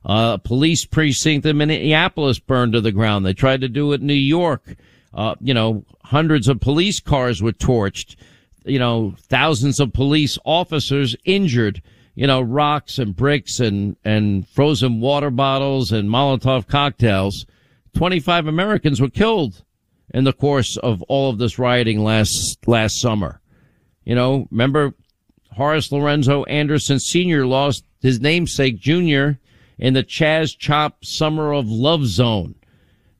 [0.09, 3.27] Uh, police precinct in Minneapolis burned to the ground.
[3.27, 4.75] They tried to do it in New York.
[5.13, 8.17] Uh, you know, hundreds of police cars were torched.
[8.65, 11.83] You know, thousands of police officers injured
[12.19, 17.47] you know, rocks and bricks and, and frozen water bottles and Molotov cocktails.
[17.97, 19.63] 25 Americans were killed
[20.13, 23.41] in the course of all of this rioting last, last summer.
[24.05, 24.95] You know, remember
[25.53, 27.47] Horace Lorenzo Anderson Sr.
[27.47, 29.39] lost his namesake Jr.
[29.79, 32.55] in the Chaz Chop Summer of Love Zone.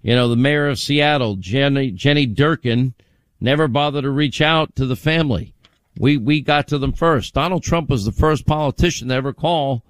[0.03, 2.95] You know, the mayor of Seattle, Jenny, Jenny Durkan,
[3.41, 5.55] never bothered to reach out to the family.
[5.99, 7.35] We, we got to them first.
[7.35, 9.85] Donald Trump was the first politician to ever call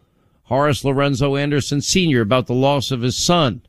[0.45, 2.23] Horace Lorenzo Anderson Sr.
[2.23, 3.63] about the loss of his son.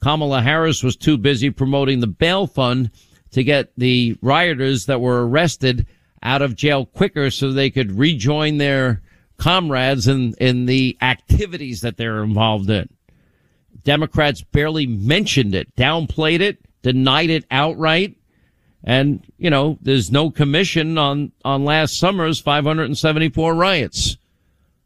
[0.00, 2.90] Kamala Harris was too busy promoting the bail fund
[3.32, 5.86] to get the rioters that were arrested
[6.22, 9.02] out of jail quicker so they could rejoin their
[9.40, 12.88] comrades in, in the activities that they're involved in.
[13.82, 18.16] Democrats barely mentioned it, downplayed it, denied it outright.
[18.84, 24.18] And, you know, there's no commission on, on last summer's 574 riots.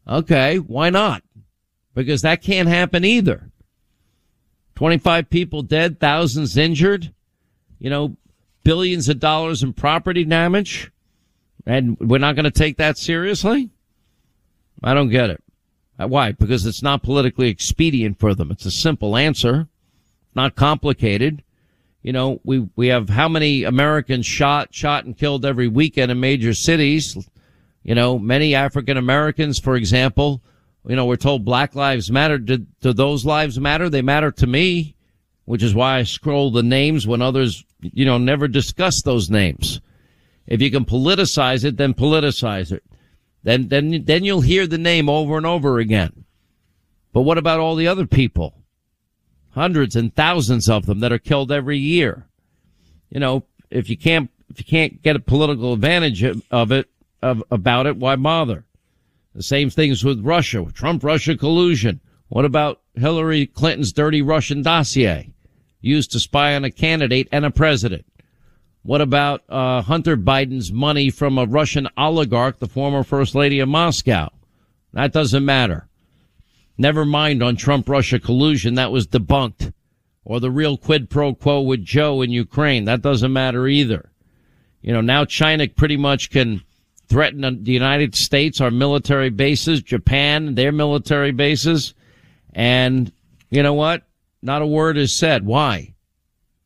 [0.07, 0.57] Okay.
[0.57, 1.21] Why not?
[1.93, 3.51] Because that can't happen either.
[4.75, 7.13] 25 people dead, thousands injured,
[7.79, 8.15] you know,
[8.63, 10.91] billions of dollars in property damage.
[11.65, 13.71] And we're not going to take that seriously?
[14.83, 15.43] I don't get it.
[15.99, 16.31] Uh, why?
[16.33, 18.51] Because it's not politically expedient for them.
[18.51, 19.67] It's a simple answer,
[20.35, 21.43] not complicated.
[22.01, 26.19] You know, we, we have how many Americans shot, shot and killed every weekend in
[26.19, 27.17] major cities.
[27.83, 30.41] You know, many African Americans, for example,
[30.87, 32.37] you know, we're told black lives matter.
[32.37, 33.89] Do, do those lives matter?
[33.89, 34.95] They matter to me,
[35.45, 39.81] which is why I scroll the names when others, you know, never discuss those names.
[40.45, 42.83] If you can politicize it, then politicize it.
[43.45, 46.25] Then, then, then you'll hear the name over and over again.
[47.13, 48.65] But what about all the other people?
[49.55, 52.27] hundreds and thousands of them that are killed every year.
[53.09, 56.89] You know, if you can't, if you can't get a political advantage of it,
[57.21, 58.65] of, about it, why bother?
[59.33, 62.01] The same things with Russia, Trump Russia collusion.
[62.27, 65.31] What about Hillary Clinton's dirty Russian dossier
[65.81, 68.05] used to spy on a candidate and a president?
[68.85, 73.67] What about uh, Hunter Biden's money from a Russian oligarch, the former first lady of
[73.67, 74.29] Moscow?
[74.93, 75.87] That doesn't matter.
[76.77, 78.75] Never mind on Trump Russia collusion.
[78.75, 79.73] That was debunked.
[80.23, 82.85] Or the real quid pro quo with Joe in Ukraine.
[82.85, 84.11] That doesn't matter either.
[84.83, 86.61] You know, now China pretty much can
[87.07, 91.95] threaten the United States, our military bases, Japan, their military bases.
[92.53, 93.11] And
[93.49, 94.03] you know what?
[94.43, 95.43] Not a word is said.
[95.43, 95.94] Why?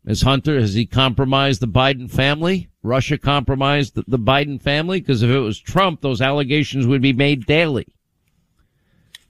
[0.10, 2.68] Is Hunter, has he compromised the Biden family?
[2.82, 5.00] Russia compromised the, the Biden family?
[5.00, 7.86] Because if it was Trump, those allegations would be made daily.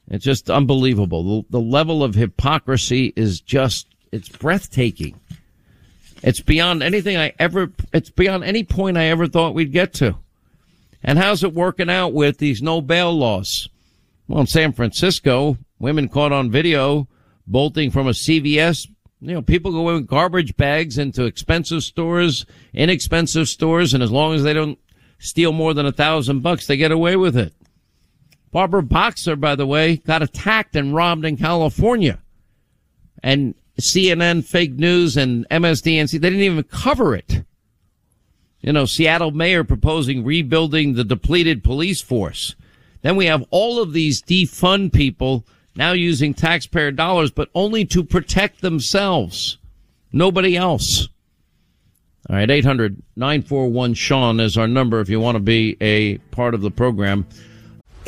[0.07, 1.41] It's just unbelievable.
[1.41, 5.19] The, the level of hypocrisy is just, it's breathtaking.
[6.23, 10.15] It's beyond anything I ever, it's beyond any point I ever thought we'd get to.
[11.03, 13.67] And how's it working out with these no bail laws?
[14.29, 17.09] Well, in San Francisco, women caught on video
[17.45, 18.87] bolting from a CVS.
[19.21, 24.33] You know, people go in garbage bags into expensive stores, inexpensive stores, and as long
[24.33, 24.79] as they don't
[25.17, 27.53] steal more than a thousand bucks, they get away with it.
[28.51, 32.19] Barbara Boxer, by the way, got attacked and robbed in California.
[33.21, 37.43] And CNN, fake news, and MSDNC, they didn't even cover it.
[38.61, 42.55] You know, Seattle mayor proposing rebuilding the depleted police force.
[43.01, 45.45] Then we have all of these defund people
[45.79, 49.57] now using taxpayer dollars, but only to protect themselves.
[50.11, 51.07] Nobody else.
[52.29, 56.53] All right, 800 941 Sean is our number if you want to be a part
[56.53, 57.25] of the program.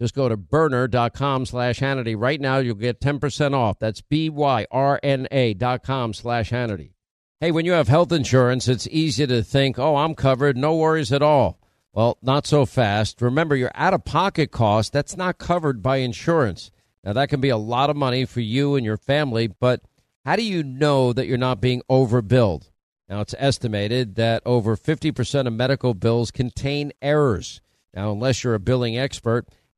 [0.00, 2.14] Just go to byrna.com slash Hannity.
[2.16, 3.78] Right now, you'll get 10% off.
[3.80, 6.92] That's B-Y-R-N-A dot com slash Hannity.
[7.40, 11.12] Hey, when you have health insurance, it's easy to think, oh, I'm covered, no worries
[11.12, 11.58] at all.
[11.92, 13.20] Well, not so fast.
[13.22, 16.70] Remember, your out-of-pocket cost, that's not covered by insurance.
[17.02, 19.82] Now, that can be a lot of money for you and your family, but
[20.24, 22.70] how do you know that you're not being overbilled?
[23.08, 27.60] Now, it's estimated that over 50% of medical bills contain errors.
[27.94, 29.48] Now, unless you're a billing expert,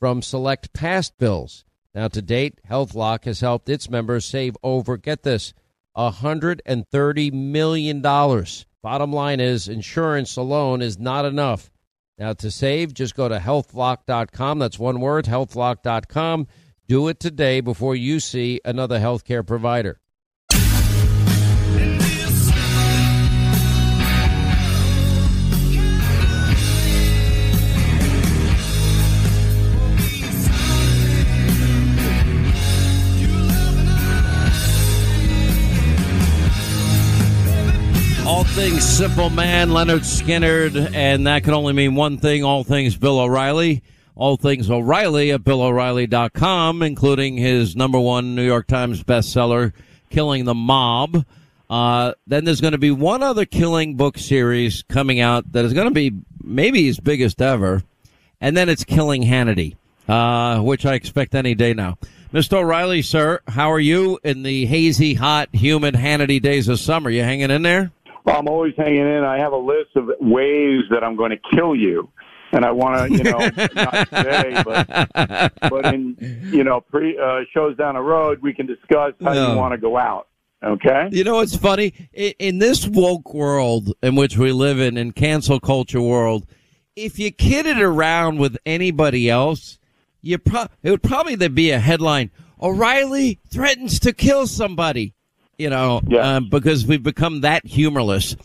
[0.00, 1.64] from select past bills.
[1.94, 5.54] Now, to date, HealthLock has helped its members save over, get this,
[5.96, 8.02] $130 million.
[8.02, 11.70] Bottom line is, insurance alone is not enough.
[12.18, 14.58] Now, to save, just go to healthlock.com.
[14.58, 16.48] That's one word, healthlock.com.
[16.86, 20.00] Do it today before you see another healthcare provider.
[38.52, 43.18] Things simple man, Lynyrd Skynyrd, and that can only mean one thing, all things Bill
[43.18, 43.82] O'Reilly.
[44.16, 49.72] All things O'Reilly at BillO'Reilly.com, including his number one New York Times bestseller,
[50.08, 51.26] Killing the Mob.
[51.68, 55.72] Uh, then there's going to be one other killing book series coming out that is
[55.72, 57.82] going to be maybe his biggest ever.
[58.40, 59.74] And then it's Killing Hannity,
[60.06, 61.98] uh, which I expect any day now.
[62.32, 62.58] Mr.
[62.58, 67.10] O'Reilly, sir, how are you in the hazy, hot, humid Hannity days of summer?
[67.10, 67.90] You hanging in there?
[68.24, 69.22] Well, I'm always hanging in.
[69.24, 72.10] I have a list of ways that I'm going to kill you,
[72.52, 73.38] and I want to, you know,
[73.74, 76.16] not today, but but in
[76.52, 79.52] you know pre uh, shows down the road, we can discuss how No.
[79.52, 80.28] you want to go out.
[80.64, 81.10] Okay.
[81.12, 81.92] You know what's funny?
[82.14, 86.46] In, in this woke world in which we live in, in cancel culture world,
[86.96, 89.78] if you kidded around with anybody else,
[90.22, 92.30] you pro- it would probably there be a headline:
[92.62, 95.12] O'Reilly threatens to kill somebody.
[95.58, 98.36] You know, um, because we've become that humorless.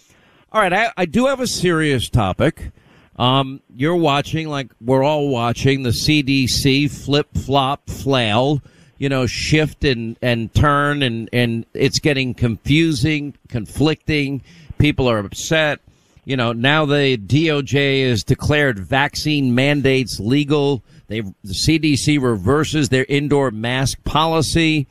[0.51, 2.71] All right, I, I do have a serious topic.
[3.17, 8.61] Um, you're watching, like we're all watching, the CDC flip flop flail,
[8.97, 14.41] you know, shift and, and turn, and, and it's getting confusing, conflicting.
[14.77, 15.81] People are upset.
[16.23, 20.81] You know, now the DOJ has declared vaccine mandates legal.
[21.07, 24.87] They the CDC reverses their indoor mask policy,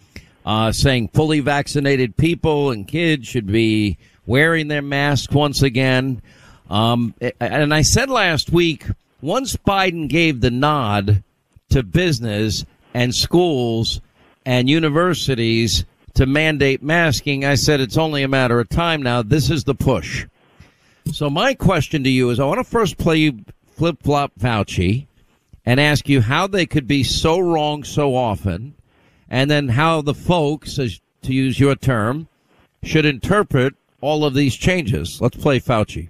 [0.49, 6.22] uh, saying fully vaccinated people and kids should be wearing their mask once again.
[6.70, 8.86] Um, and I said last week,
[9.20, 11.22] once Biden gave the nod
[11.68, 14.01] to business and schools
[14.46, 15.84] and universities
[16.14, 19.20] to mandate masking, I said it's only a matter of time now.
[19.20, 20.26] This is the push.
[21.12, 23.34] So my question to you is I want to first play
[23.76, 25.09] flip flop Fauci
[25.66, 28.74] and ask you how they could be so wrong so often
[29.31, 32.29] and then how the folks, as to use your term,
[32.83, 35.20] should interpret all of these changes.
[35.20, 36.09] Let's play Fauci.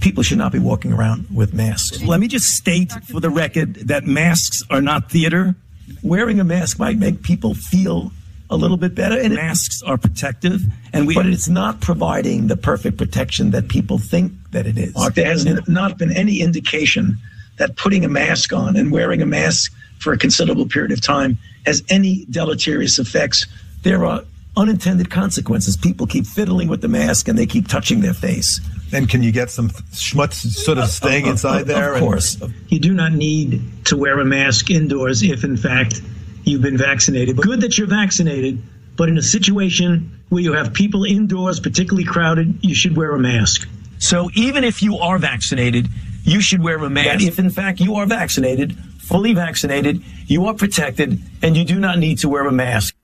[0.00, 2.02] People should not be walking around with masks.
[2.02, 5.56] Let me just state for the record that masks are not theater.
[6.02, 8.12] Wearing a mask might make people feel
[8.50, 12.56] a little bit better, and masks are protective, and we, but it's not providing the
[12.56, 14.94] perfect protection that people think that it is.
[15.14, 17.18] There has not been any indication
[17.58, 21.38] that putting a mask on and wearing a mask for a considerable period of time
[21.66, 23.46] has any deleterious effects.
[23.82, 24.22] There are
[24.56, 25.76] unintended consequences.
[25.76, 28.60] People keep fiddling with the mask and they keep touching their face.
[28.92, 31.94] And can you get some schmutz sort of staying Of- inside of- there?
[31.94, 32.38] Of course.
[32.68, 36.00] You do not need to wear a mask indoors if, in fact,
[36.44, 37.36] you've been vaccinated.
[37.36, 38.62] Good that you're vaccinated,
[38.96, 43.18] but in a situation where you have people indoors, particularly crowded, you should wear a
[43.18, 43.68] mask.
[43.98, 45.88] So even if you are vaccinated,
[46.24, 47.24] you should wear a mask.
[47.26, 48.76] If in fact you are vaccinated,
[49.08, 52.94] fully vaccinated, you are protected, and you do not need to wear a mask.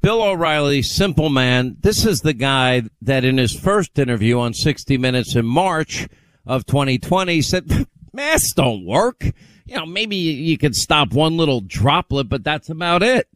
[0.00, 1.76] Bill O'Reilly, simple man.
[1.80, 6.08] This is the guy that in his first interview on 60 Minutes in March
[6.44, 9.24] of 2020 said, masks don't work.
[9.64, 13.28] You know, maybe you could stop one little droplet, but that's about it.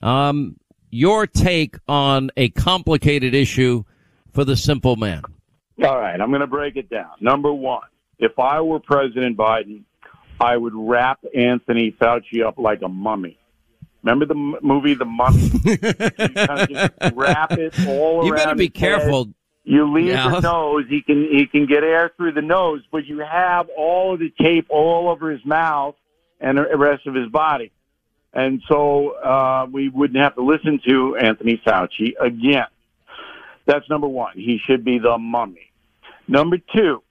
[0.00, 0.56] Um,
[0.90, 3.84] your take on a complicated issue
[4.32, 5.22] for the simple man.
[5.84, 7.10] All right, I'm going to break it down.
[7.20, 7.86] Number one,
[8.18, 9.82] if I were President Biden,
[10.40, 13.38] I would wrap Anthony Fauci up like a mummy.
[14.02, 15.50] Remember the m- movie The Mummy?
[15.64, 18.24] you kind of just wrap it all You around.
[18.26, 19.00] You better be his head.
[19.00, 19.28] careful.
[19.64, 20.28] You leave Yeah.
[20.30, 20.84] the nose.
[20.88, 24.32] He can he can get air through the nose, but you have all of the
[24.40, 25.94] tape all over his mouth
[26.40, 27.72] and the rest of his body,
[28.32, 32.66] and so uh, we wouldn't have to listen to Anthony Fauci again.
[33.66, 34.32] That's number one.
[34.36, 35.70] He should be the mummy.
[36.28, 37.02] Number two,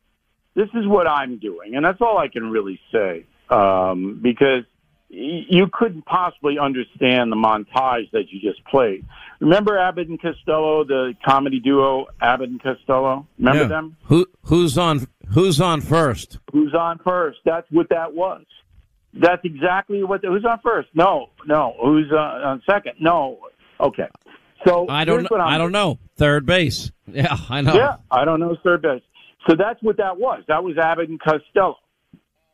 [0.57, 4.63] this is what I'm doing, and that's all I can really say um, because
[5.09, 9.05] you couldn't possibly understand the montage that you just played.
[9.39, 13.25] Remember Abbott and Costello, the comedy duo Abbott and Costello?
[13.37, 13.67] Remember Yeah.
[13.69, 13.95] them?
[14.05, 16.39] Who who's on who's on first?
[16.51, 17.39] Who's on first?
[17.45, 18.43] That's what that was.
[19.13, 20.25] That's exactly what.
[20.25, 20.89] who's on first?
[20.93, 21.75] No, no.
[21.81, 22.95] Who's uh, on second?
[22.99, 23.39] No.
[23.79, 24.07] Okay.
[24.65, 25.99] So I don't I'm I don't know.
[26.17, 26.91] Third base.
[27.09, 27.73] Yeah, I know.
[27.73, 29.01] Yeah, I don't know third base.
[29.47, 30.43] So that's what that was.
[30.47, 31.77] That was Abbott and Costello.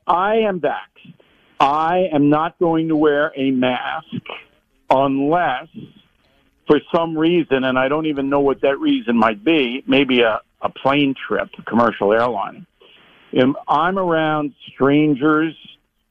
[0.05, 1.13] I am vaxxed.
[1.59, 4.05] I am not going to wear a mask
[4.89, 5.67] unless,
[6.67, 10.41] for some reason, and I don't even know what that reason might be, maybe a,
[10.61, 12.65] a plane trip, a commercial airline.
[13.31, 15.55] If I'm around strangers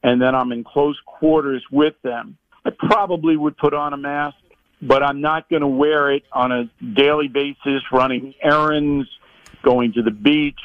[0.01, 4.37] and then I'm in close quarters with them, I probably would put on a mask,
[4.81, 9.07] but I'm not going to wear it on a daily basis, running errands,
[9.63, 10.59] going to the beach,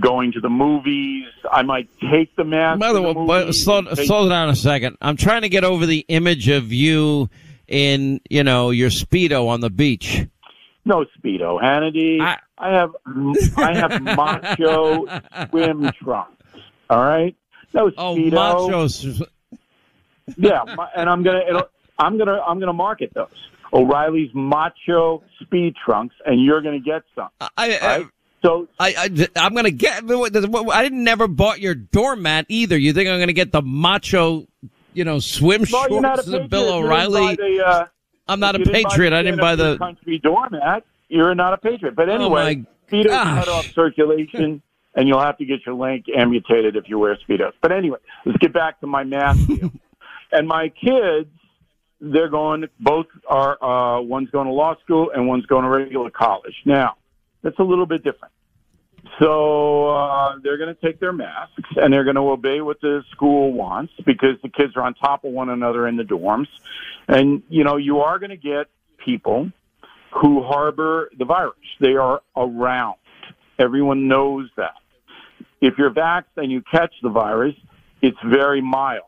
[0.00, 1.26] going to the movies.
[1.50, 2.80] I might take the mask.
[2.80, 4.98] By the way, but slow, take- slow down a second.
[5.00, 7.30] I'm trying to get over the image of you
[7.66, 10.26] in, you know, your speedo on the beach.
[10.84, 12.20] No speedo, Hannity.
[12.20, 12.96] I, have
[13.56, 15.06] I have macho
[15.50, 16.44] swim trunks.
[16.88, 17.36] All right.
[17.74, 18.32] No oh, speedo.
[18.34, 19.26] Oh, macho.
[20.36, 20.62] Yeah,
[20.94, 21.64] and I'm gonna
[21.98, 23.28] I'm gonna I'm gonna market those
[23.72, 27.28] O'Reilly's macho speed trunks, and you're gonna get some.
[27.56, 28.06] I, right?
[28.42, 30.04] so I, I I'm gonna get.
[30.04, 32.78] I didn't never bought your doormat either.
[32.78, 34.46] You think I'm gonna get the macho,
[34.94, 36.50] you know, swim No, you're not a shorts patriot.
[36.50, 37.36] Bill O'Reilly?
[37.36, 37.86] the, uh,
[38.26, 39.12] I'm not a patriot.
[39.12, 39.78] I didn't buy the.
[39.78, 40.84] country doormat.
[41.08, 41.96] You're not a patriot.
[41.96, 44.62] But Oh, anyway, my speedos cut off circulation,
[44.94, 47.52] and you'll have to get your leg amputated if you wear speedos.
[47.62, 49.38] But anyway, let's get back to my math
[50.32, 51.30] and my kids,
[52.00, 52.66] they're going.
[52.80, 53.62] Both are.
[53.62, 56.54] Uh, one's going to law school, and one's going to regular college.
[56.64, 56.96] Now,
[57.42, 58.32] that's a little bit different.
[59.20, 63.02] So uh, they're going to take their masks and they're going to obey what the
[63.10, 66.46] school wants because the kids are on top of one another in the dorms.
[67.08, 68.66] And, you know, you are going to get
[69.04, 69.50] people
[70.20, 71.54] who harbor the virus.
[71.80, 72.96] They are around.
[73.58, 74.74] Everyone knows that.
[75.60, 77.54] If you're vaxxed and you catch the virus,
[78.00, 79.04] it's very mild.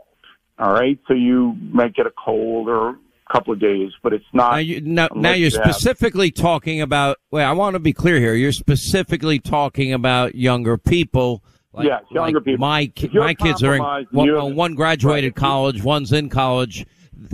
[0.61, 0.99] All right.
[1.09, 2.97] So you might get a cold or a
[3.33, 4.53] couple of days, but it's not.
[4.53, 7.17] Now, you, now, now you're you specifically talking about.
[7.31, 8.35] Well, I want to be clear here.
[8.35, 11.43] You're specifically talking about younger people.
[11.73, 12.59] Like, Yes, younger like people.
[12.61, 16.13] My ki- If you're my kids are in one, well, uh, one graduated college, one's
[16.13, 16.85] in college.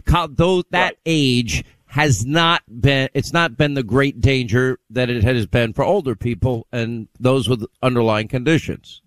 [0.05, 5.23] Co- those, that age, has not been it's not been the great danger that it
[5.25, 9.01] has been for older people and those with underlying conditions.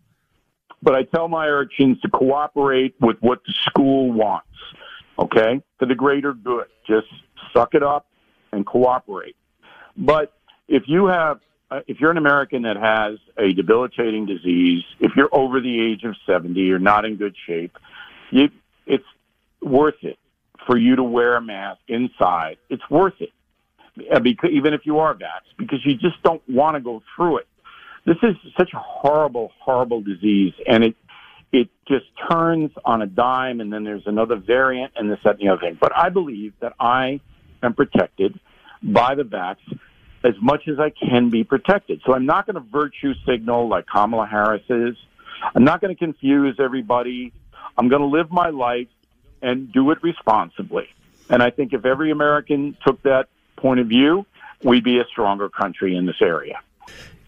[0.82, 4.48] But I tell my urchins to cooperate with what the school wants,
[5.18, 5.62] okay?
[5.78, 6.68] For the greater good.
[6.88, 7.08] Just
[7.54, 8.06] suck it up
[8.52, 9.36] and cooperate.
[9.98, 10.34] But
[10.68, 11.40] if you have
[11.72, 16.04] uh, if you're an American that has a debilitating disease, if you're over the age
[16.04, 17.78] of 70, you're not in good shape,
[18.32, 18.50] you,
[18.88, 19.06] it's
[19.62, 20.18] worth it
[20.66, 22.58] for you to wear a mask inside.
[22.70, 23.30] It's worth it,
[24.12, 24.20] uh,
[24.50, 27.48] even if you are vaxxed, because you just don't want to go through it.
[28.06, 30.96] This is such a horrible, horrible disease, and it
[31.52, 35.48] it just turns on a dime, and then there's another variant, and this, that, and
[35.48, 35.78] the other thing.
[35.80, 37.22] But I believe that I
[37.64, 38.40] am protected
[38.84, 39.58] by the vax
[40.24, 42.02] as much as I can be protected.
[42.06, 44.96] So I'm not going to virtue signal like Kamala Harris is.
[45.56, 47.34] I'm not going to confuse everybody.
[47.78, 48.90] I'm going to live my life
[49.42, 50.88] and do it responsibly.
[51.30, 54.26] And I think if every American took that point of view,
[54.64, 56.60] we'd be a stronger country in this area.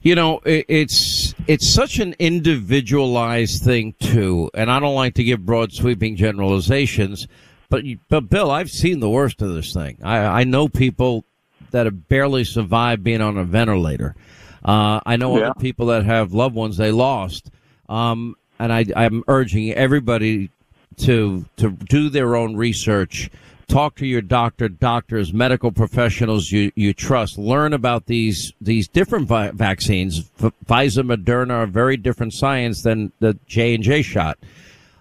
[0.02, 5.46] You know, it's it's such an individualized thing too, and I don't like to give
[5.46, 7.28] broad sweeping generalizations,
[7.70, 10.00] but but Bill, I've seen the worst of this thing.
[10.04, 11.26] I, I know people
[11.70, 14.16] that have barely survived being on a ventilator.
[14.64, 15.50] Uh, I know yeah.
[15.50, 17.50] other people that have loved ones they lost.
[17.90, 20.50] Um, and I, I'm urging everybody
[20.98, 23.30] to to do their own research.
[23.72, 27.38] Talk to your doctor, doctors, medical professionals you, you trust.
[27.38, 30.30] Learn about these these different vi- vaccines.
[30.44, 34.38] F- Pfizer, Moderna are very different science than the J and J shot.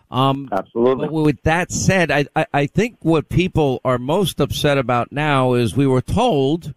[0.09, 1.09] Um, Absolutely.
[1.09, 5.77] With that said, I, I, I think what people are most upset about now is
[5.77, 6.73] we were told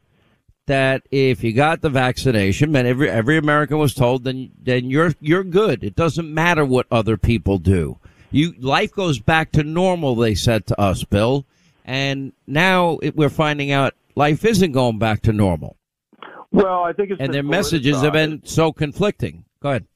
[0.65, 5.13] that if you got the vaccination, and every every American was told, then then you're
[5.21, 5.83] you're good.
[5.83, 7.99] It doesn't matter what other people do.
[8.31, 10.15] You life goes back to normal.
[10.15, 11.45] They said to us, Bill,
[11.85, 15.77] and now it, we're finding out life isn't going back to normal.
[16.51, 19.45] Well, I think it's and their messages have been so conflicting.
[19.59, 19.87] Go ahead.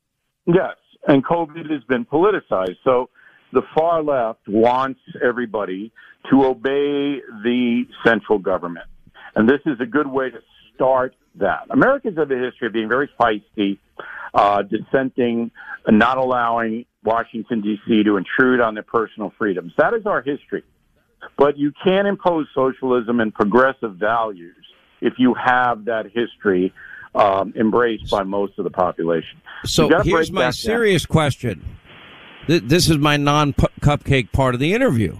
[0.46, 0.76] Yes,
[1.08, 2.78] and COVID has been politicized.
[2.84, 3.10] So
[3.54, 5.92] the far left wants everybody
[6.32, 8.88] to obey the central government.
[9.36, 10.40] And this is a good way to
[10.74, 11.68] start that.
[11.70, 13.78] Americans have a history of being very feisty,
[14.34, 15.52] uh, dissenting,
[15.86, 18.04] and not allowing Washington, D.C.
[18.04, 19.74] to intrude on their personal freedoms.
[19.78, 20.64] That is our history.
[21.38, 24.56] But you can't impose socialism and progressive values
[25.02, 26.74] if you have that history
[27.16, 29.42] um, embraced by most of the population.
[29.66, 31.14] So here's my serious down.
[31.14, 31.78] question
[32.48, 35.20] this is my non cupcake part of the interview.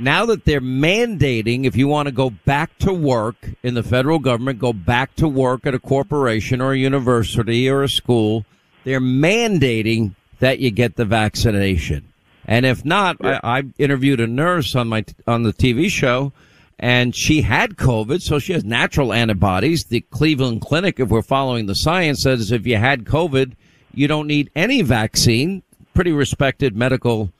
[0.00, 4.20] Now that they're mandating, if you want to go back to work in the federal
[4.20, 8.46] government, go back to work at a corporation or a university or a school,
[8.84, 12.12] they're mandating that you get the vaccination.
[12.48, 13.38] And if not, yeah.
[13.44, 16.32] I, I interviewed a nurse on my on the TV show,
[16.78, 19.84] and she had COVID, so she has natural antibodies.
[19.84, 23.52] The Cleveland Clinic, if we're following the science, says if you had COVID,
[23.94, 27.32] you don't need any vaccine pretty respected medical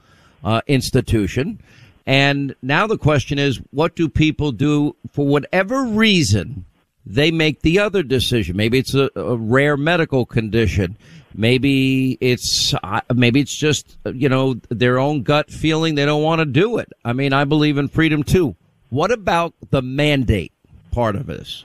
[0.45, 1.61] uh, institution.
[2.07, 6.65] And now the question is, what do people do for whatever reason?
[7.11, 8.57] They make the other decision.
[8.57, 10.99] Maybe it's a, a rare medical condition.
[11.35, 16.41] Maybe it's uh, maybe it's just you know their own gut feeling they don't want
[16.41, 16.93] to do it.
[17.05, 18.57] I mean, I believe in freedom too.
[18.91, 20.53] What about the mandate
[20.91, 21.65] part of this?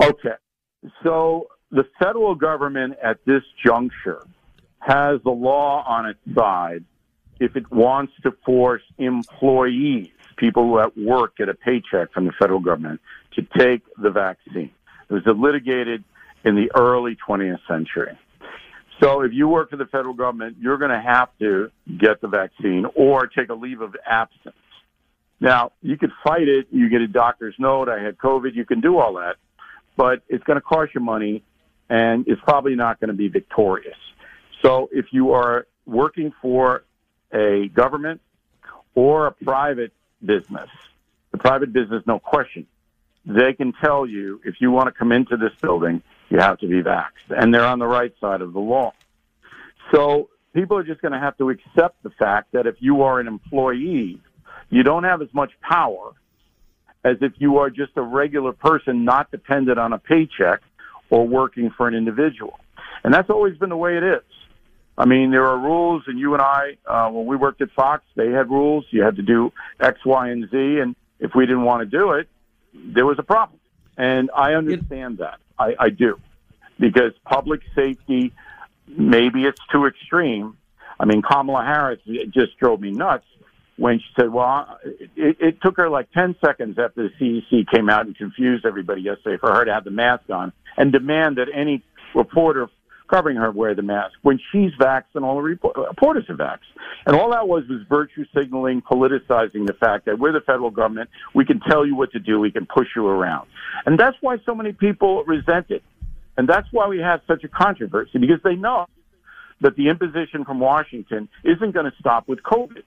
[0.00, 0.34] Okay,
[1.02, 4.24] so the federal government at this juncture
[4.78, 6.84] has the law on its side
[7.40, 12.60] if it wants to force employees, people that work get a paycheck from the federal
[12.60, 13.00] government,
[13.34, 14.70] to take the vaccine.
[15.08, 16.04] It was litigated
[16.44, 18.18] in the early 20th century.
[19.02, 22.28] So if you work for the federal government, you're going to have to get the
[22.28, 24.56] vaccine or take a leave of absence.
[25.38, 26.68] Now, you could fight it.
[26.70, 27.88] You get a doctor's note.
[27.88, 28.54] I had COVID.
[28.54, 29.36] You can do all that,
[29.96, 31.42] but it's going to cost you money
[31.88, 33.98] and it's probably not going to be victorious.
[34.62, 36.84] So if you are working for
[37.32, 38.20] a government
[38.94, 39.92] or a private
[40.24, 40.68] business,
[41.32, 42.66] the private business, no question,
[43.26, 46.68] they can tell you if you want to come into this building, you have to
[46.68, 47.30] be vaxxed.
[47.30, 48.92] And they're on the right side of the law.
[49.92, 53.20] So people are just going to have to accept the fact that if you are
[53.20, 54.20] an employee,
[54.70, 56.12] you don't have as much power
[57.04, 60.60] as if you are just a regular person not dependent on a paycheck
[61.10, 62.58] or working for an individual.
[63.04, 64.22] And that's always been the way it is.
[64.98, 68.02] I mean, there are rules, and you and I, uh, when we worked at Fox,
[68.16, 68.86] they had rules.
[68.90, 72.12] You had to do X, Y, and Z, and if we didn't want to do
[72.12, 72.28] it,
[72.84, 73.60] there was a problem.
[73.96, 75.38] And I understand that.
[75.58, 76.20] I, I do.
[76.78, 78.32] Because public safety,
[78.86, 80.56] maybe it's too extreme.
[81.00, 82.00] I mean, Kamala Harris
[82.30, 83.24] just drove me nuts.
[83.76, 87.88] when she said, "Well, it, it took her like 10 seconds after the CDC came
[87.88, 91.48] out and confused everybody yesterday for her to have the mask on and demand that
[91.52, 91.82] any
[92.14, 92.68] reporter
[93.08, 96.70] covering her wear the mask when she's vaxxed and all the report- reporters are vaxxed.
[97.06, 101.10] And all that was was virtue signaling, politicizing the fact that we're the federal government.
[101.34, 102.40] We can tell you what to do.
[102.40, 103.48] We can push you around.
[103.84, 105.82] And that's why so many people resent it.
[106.36, 108.86] And that's why we have such a controversy because they know
[109.60, 112.82] that the imposition from Washington isn't going to stop with COVID.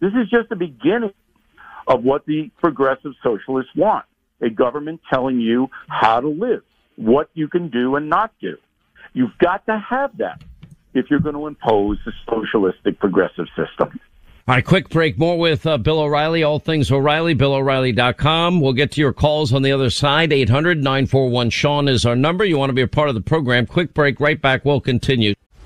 [0.00, 1.12] This is just the beginning
[1.86, 4.04] of what the progressive socialists want
[4.42, 6.62] a government telling you how to live,
[6.96, 8.56] what you can do and not do.
[9.12, 10.42] You've got to have that
[10.94, 13.98] if you're going to impose a socialistic progressive system.
[14.48, 15.16] All right, quick break.
[15.18, 18.60] More with uh, Bill O'Reilly, all things O'Reilly, BillO'Reilly.com.
[18.60, 20.32] We'll get to your calls on the other side.
[20.32, 22.44] 800 941 Sean is our number.
[22.44, 23.66] You want to be a part of the program.
[23.66, 24.64] Quick break, right back.
[24.64, 25.34] We'll continue.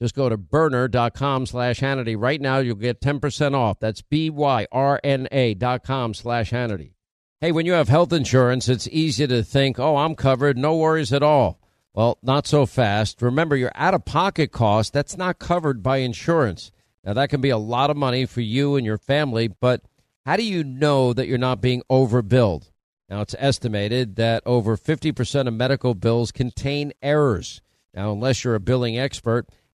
[0.00, 2.16] Just go to byrna.com slash Hannity.
[2.18, 3.78] Right now, you'll get 10% off.
[3.78, 6.92] That's B-Y-R-N-A dot com slash Hannity.
[7.40, 11.12] Hey, when you have health insurance, it's easy to think, oh, I'm covered, no worries
[11.12, 11.60] at all.
[11.92, 13.22] Well, not so fast.
[13.22, 16.72] Remember, your out-of-pocket cost, that's not covered by insurance.
[17.04, 19.82] Now, that can be a lot of money for you and your family, but
[20.24, 22.70] how do you know that you're not being overbilled?
[23.08, 27.60] Now, it's estimated that over 50% of medical bills contain errors.
[27.92, 29.48] Now, unless you're a billing expert,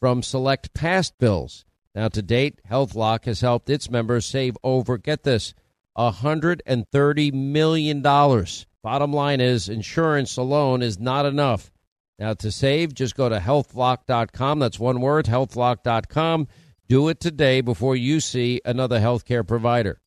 [0.00, 1.64] from select past bills.
[1.94, 5.54] Now, to date, HealthLock has helped its members save over, get this,
[5.96, 8.02] $130 million.
[8.02, 11.70] Bottom line is, insurance alone is not enough.
[12.18, 14.58] Now, to save, just go to healthlock.com.
[14.58, 16.48] That's one word, healthlock.com.
[16.88, 20.00] Do it today before you see another healthcare provider.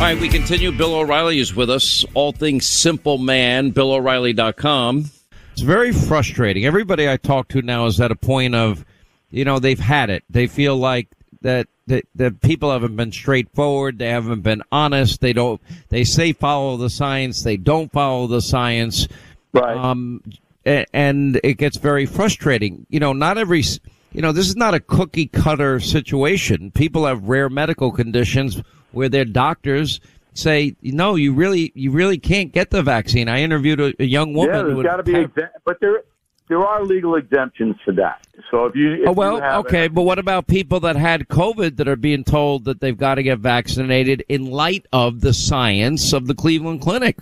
[0.00, 0.72] All right, we continue.
[0.72, 2.06] Bill O'Reilly is with us.
[2.14, 5.10] All things simple man, BillO'Reilly.com.
[5.52, 6.64] It's very frustrating.
[6.64, 8.86] Everybody I talk to now is at a point of,
[9.30, 10.24] you know, they've had it.
[10.30, 11.08] They feel like
[11.42, 13.98] that, that, that people haven't been straightforward.
[13.98, 15.20] They haven't been honest.
[15.20, 17.42] They don't, they say follow the science.
[17.42, 19.06] They don't follow the science.
[19.52, 19.76] Right.
[19.76, 20.22] Um,
[20.64, 22.86] and it gets very frustrating.
[22.88, 23.64] You know, not every,
[24.12, 26.70] you know, this is not a cookie cutter situation.
[26.70, 30.00] People have rare medical conditions where their doctors
[30.34, 33.28] say, no, you really, you really can't get the vaccine.
[33.28, 34.54] I interviewed a, a young woman.
[34.54, 36.02] Yeah, there's got to be, exa- but there,
[36.48, 38.26] there are legal exemptions for that.
[38.50, 41.76] So if you, if oh, well, you okay, but what about people that had COVID
[41.76, 46.12] that are being told that they've got to get vaccinated in light of the science
[46.12, 47.18] of the Cleveland Clinic?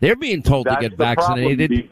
[0.00, 1.70] They're being told to get vaccinated.
[1.70, 1.90] problem.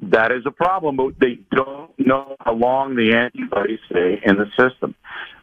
[0.00, 4.46] That is a problem, but they don't know how long the antibodies stay in the
[4.56, 4.94] system.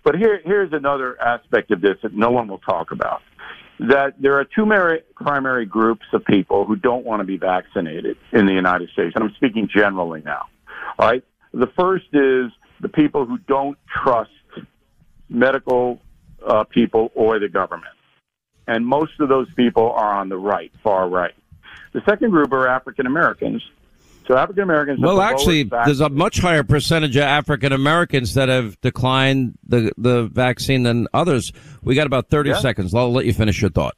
[0.04, 3.22] But here, here's another aspect of this that no one will talk about.
[3.80, 4.66] That there are two
[5.16, 9.26] primary groups of people who don't want to be vaccinated in the United States, and
[9.26, 10.44] I'm speaking generally now.
[10.98, 11.24] All right.
[11.54, 14.30] The first is the people who don't trust
[15.28, 16.00] medical
[16.46, 17.96] uh, people or the government,
[18.68, 21.34] and most of those people are on the right, far right.
[21.94, 23.62] The second group are African Americans.
[24.28, 25.00] So African Americans.
[25.00, 30.24] Well, actually, there's a much higher percentage of African Americans that have declined the the
[30.28, 31.52] vaccine than others.
[31.84, 32.56] We got about 30 Yeah.
[32.58, 32.96] seconds.
[32.96, 33.96] I'll let you finish your thought.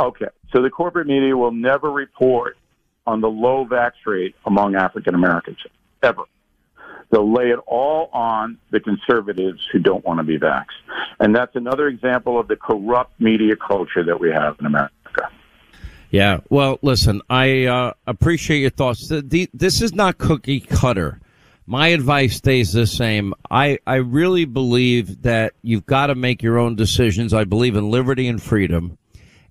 [0.00, 0.26] Okay.
[0.54, 2.56] So the corporate media will never report
[3.06, 5.58] on the low vax rate among African Americans,
[6.02, 6.22] ever.
[7.10, 10.66] They'll lay it all on the conservatives who don't want to be vaxxed.
[11.20, 14.94] And that's another example of the corrupt media culture that we have in America.
[16.12, 16.40] Yeah.
[16.50, 19.08] Well, listen, I uh, appreciate your thoughts.
[19.08, 21.18] The, the, this is not cookie cutter.
[21.66, 23.32] My advice stays the same.
[23.50, 27.32] I, I really believe that you've got to make your own decisions.
[27.32, 28.98] I believe in liberty and freedom.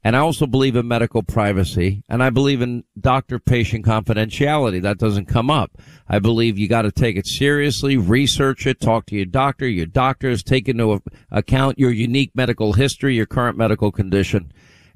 [0.04, 2.04] And I also believe in medical privacy.
[2.08, 4.84] And I believe in doctor patient confidentiality.
[4.84, 5.72] That doesn't come up.
[6.08, 9.68] I believe you got to take it seriously, research it, talk to your doctor.
[9.68, 11.02] Your doctors take into
[11.32, 14.52] account your unique medical history, your current medical condition.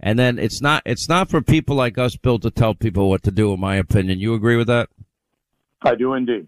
[0.05, 3.23] And then it's not it's not for people like us, Bill, to tell people what
[3.23, 3.51] to do.
[3.53, 4.87] In my opinion, you agree with that?
[5.81, 6.47] I do indeed.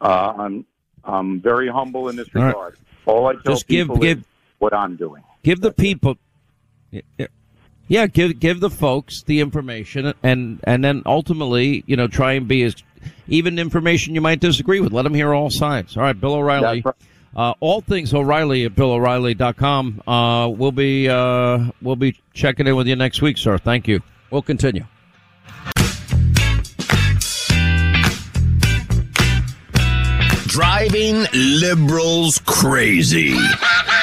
[0.00, 0.66] Uh, I'm,
[1.04, 2.48] I'm very humble in this All right.
[2.48, 2.76] regard.
[3.06, 4.24] All I tell Just give- people give- is
[4.58, 5.22] what I'm doing.
[5.44, 6.18] Give the people,
[7.86, 12.48] yeah, give give the folks the information, and and then ultimately, you know, try and
[12.48, 12.74] be as
[13.28, 14.92] even information you might disagree with.
[14.92, 15.96] Let them hear all sides.
[15.96, 16.82] All right, Bill O'Reilly.
[17.36, 20.02] Uh, all things O'Reilly at BillO'Reilly.com.
[20.06, 23.58] Uh, we'll be uh, we'll be checking in with you next week, sir.
[23.58, 24.00] Thank you.
[24.30, 24.84] We'll continue.
[30.46, 33.36] Driving liberals crazy.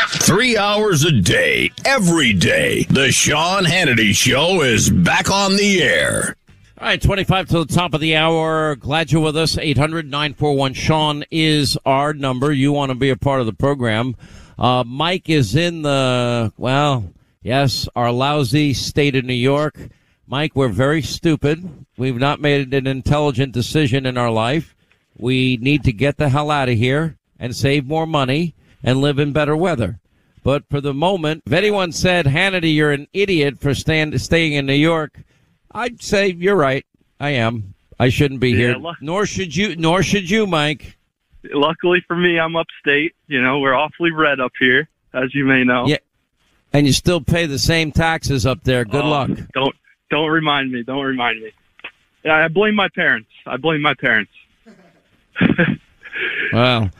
[0.10, 2.84] Three hours a day, every day.
[2.84, 6.36] The Sean Hannity Show is back on the air.
[6.84, 8.76] All right, 25 to the top of the hour.
[8.76, 9.58] Glad you're with us.
[9.58, 12.52] 800 941 Sean is our number.
[12.52, 14.18] You want to be a part of the program.
[14.60, 19.80] Uh, Mike is in the, well, yes, our lousy state of New York.
[20.28, 21.86] Mike, we're very stupid.
[21.96, 24.76] We've not made an intelligent decision in our life.
[25.18, 29.20] We need to get the hell out of here and save more money and live
[29.20, 30.02] in better weather.
[30.44, 34.66] But for the moment, if anyone said, Hannity, you're an idiot for stand, staying in
[34.66, 35.24] New York,
[35.74, 36.86] I'd say you're right.
[37.20, 37.74] I am.
[38.00, 38.76] I shouldn't be Yeah, here.
[38.76, 39.76] lu- Nor should you.
[39.76, 40.98] Nor should you, Mike.
[41.52, 43.14] Luckily for me, I'm upstate.
[43.28, 45.88] You know, we're awfully red up here, as you may know.
[45.88, 45.98] Yeah.
[46.72, 48.84] And you still pay the same taxes up there.
[48.86, 49.30] Good Oh, luck.
[49.54, 49.76] Don't
[50.10, 50.84] don't remind me.
[50.84, 51.52] Don't remind me.
[52.30, 53.30] I blame my parents.
[53.46, 54.32] I blame my parents.
[56.52, 56.92] Well.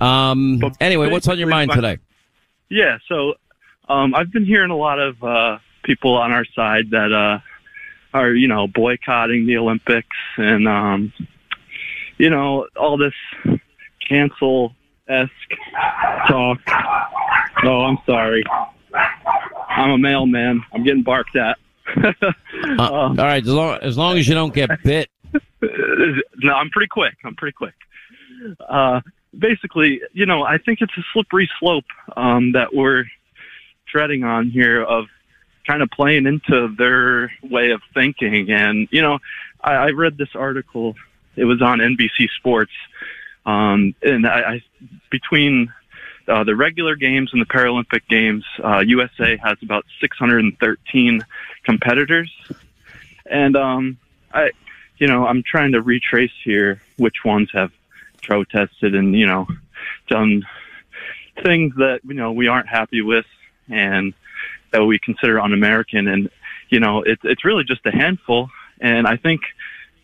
[0.00, 0.60] Um.
[0.80, 1.98] Anyway, what's on your mind today?
[2.68, 3.34] Yeah, so
[3.88, 7.40] um, I've been hearing a lot of uh, people on our side that uh,
[8.12, 11.12] are, you know, boycotting the Olympics and, um,
[12.18, 13.14] you know, all this
[14.06, 14.74] cancel
[15.08, 15.30] esque
[16.28, 16.58] talk.
[17.64, 18.44] Oh, I'm sorry.
[19.68, 20.62] I'm a mailman.
[20.72, 21.58] I'm getting barked at.
[21.96, 22.12] Uh,
[22.78, 23.42] all right.
[23.42, 25.08] As long, as long as you don't get bit.
[25.62, 27.14] no, I'm pretty quick.
[27.24, 27.74] I'm pretty quick.
[28.68, 29.00] Uh,
[29.38, 31.84] basically, you know, I think it's a slippery slope
[32.16, 33.04] um, that we're
[33.88, 35.06] treading on here of
[35.66, 38.50] kind of playing into their way of thinking.
[38.50, 39.18] And you know,
[39.60, 40.94] I, I read this article.
[41.36, 42.72] It was on NBC Sports,
[43.46, 44.62] um, and I, I
[45.10, 45.72] between
[46.28, 51.24] uh, the regular games and the Paralympic games, uh, USA has about 613
[51.64, 52.30] competitors,
[53.26, 53.98] and um,
[54.32, 54.50] I,
[54.98, 57.72] you know, I'm trying to retrace here which ones have
[58.22, 59.46] protested and you know
[60.08, 60.46] done
[61.42, 63.26] things that you know we aren't happy with
[63.68, 64.14] and
[64.72, 66.30] that we consider un-American, and
[66.68, 68.48] you know, it's it's really just a handful,
[68.80, 69.42] and I think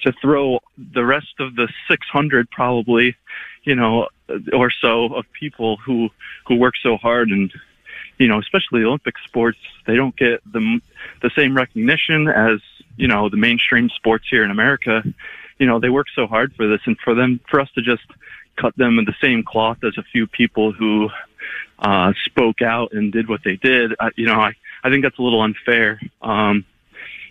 [0.03, 3.17] to throw the rest of the 600 probably,
[3.65, 4.09] you know,
[4.53, 6.11] or so of people who
[6.47, 7.53] who work so hard and
[8.19, 10.81] you know, especially Olympic sports, they don't get the
[11.23, 12.61] the same recognition as
[12.97, 15.03] you know the mainstream sports here in America.
[15.59, 18.05] You know, they work so hard for this, and for them, for us to just
[18.57, 21.11] cut them in the same cloth as a few people who
[21.79, 23.93] uh, spoke out and did what they did.
[24.01, 24.53] I, you know, I
[24.83, 26.01] I think that's a little unfair.
[26.23, 26.65] Um,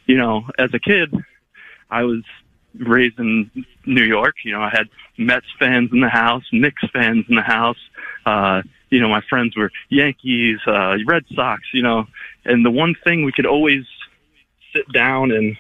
[0.06, 1.14] you know, as a kid,
[1.90, 2.24] I was
[2.78, 3.50] raised in
[3.86, 4.36] New York.
[4.44, 7.78] You know, I had Mets fans in the house, Knicks fans in the house.
[8.26, 12.06] Uh, you know, my friends were Yankees, uh, Red Sox, you know,
[12.44, 13.84] and the one thing we could always
[14.74, 15.58] sit down and,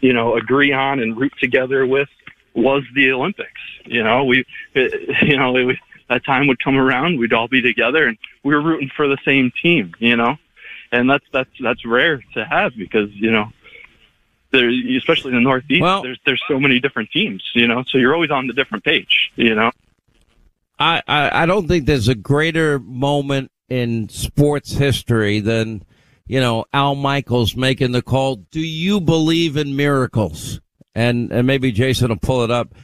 [0.00, 2.08] you know, agree on and root together with
[2.54, 3.60] was the Olympics.
[3.84, 4.44] You know, we,
[4.74, 5.76] it, you know, it,
[6.08, 9.18] that time would come around, we'd all be together and we were rooting for the
[9.24, 10.36] same team, you know,
[10.92, 13.50] and that's, that's, that's rare to have because, you know,
[14.50, 17.98] there, especially in the Northeast, Well- there's, there's so many different teams, you know, so
[17.98, 19.70] you're always on the different page, you know.
[20.78, 25.84] I, I, I don't think there's a greater moment in sports history than,
[26.26, 30.60] you know, Al Michaels making the call, do you believe in miracles?
[30.94, 32.74] And, and maybe Jason will pull it up.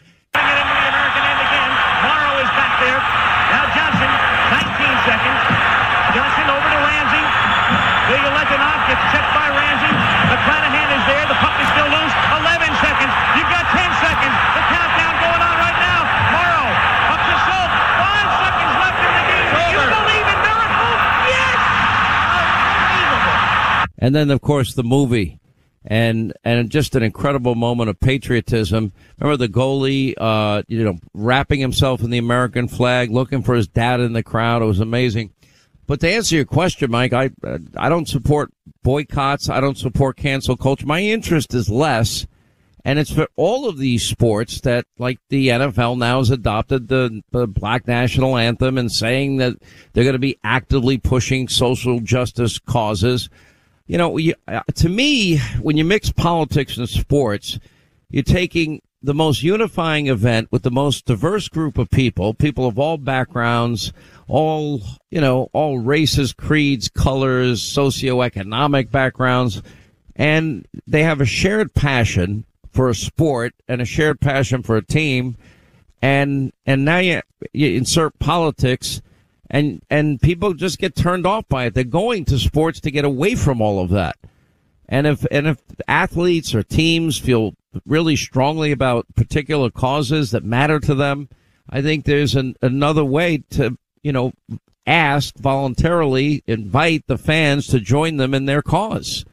[24.00, 25.38] And then, of course, the movie.
[25.84, 28.92] And, and just an incredible moment of patriotism.
[29.18, 33.66] Remember the goalie, uh, you know, wrapping himself in the American flag, looking for his
[33.66, 34.60] dad in the crowd.
[34.60, 35.32] It was amazing.
[35.86, 37.30] But to answer your question, Mike, I,
[37.76, 39.48] I don't support boycotts.
[39.48, 40.86] I don't support cancel culture.
[40.86, 42.26] My interest is less.
[42.84, 47.22] And it's for all of these sports that, like the NFL now has adopted the,
[47.30, 49.56] the black national anthem and saying that
[49.92, 53.28] they're going to be actively pushing social justice causes.
[53.90, 57.58] You know, you, uh, to me, when you mix politics and sports,
[58.08, 62.78] you're taking the most unifying event with the most diverse group of people, people of
[62.78, 63.92] all backgrounds,
[64.28, 64.80] all,
[65.10, 69.60] you know, all races, creeds, colors, socioeconomic backgrounds,
[70.14, 74.86] and they have a shared passion for a sport and a shared passion for a
[74.86, 75.36] team.
[76.00, 77.22] And, and now you,
[77.52, 79.02] you insert politics
[79.50, 81.74] and, and people just get turned off by it.
[81.74, 84.16] They're going to sports to get away from all of that.
[84.88, 90.78] And if, and if athletes or teams feel really strongly about particular causes that matter
[90.80, 91.28] to them,
[91.68, 94.32] I think there's an, another way to, you know,
[94.86, 99.24] ask voluntarily, invite the fans to join them in their cause.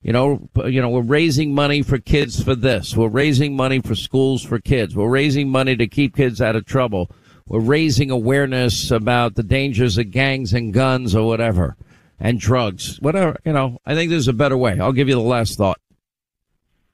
[0.00, 2.96] You know, you know, we're raising money for kids for this.
[2.96, 4.94] We're raising money for schools for kids.
[4.94, 7.10] We're raising money to keep kids out of trouble.
[7.48, 11.76] We're raising awareness about the dangers of gangs and guns or whatever
[12.20, 13.38] and drugs, whatever.
[13.44, 14.78] You know, I think there's a better way.
[14.78, 15.80] I'll give you the last thought.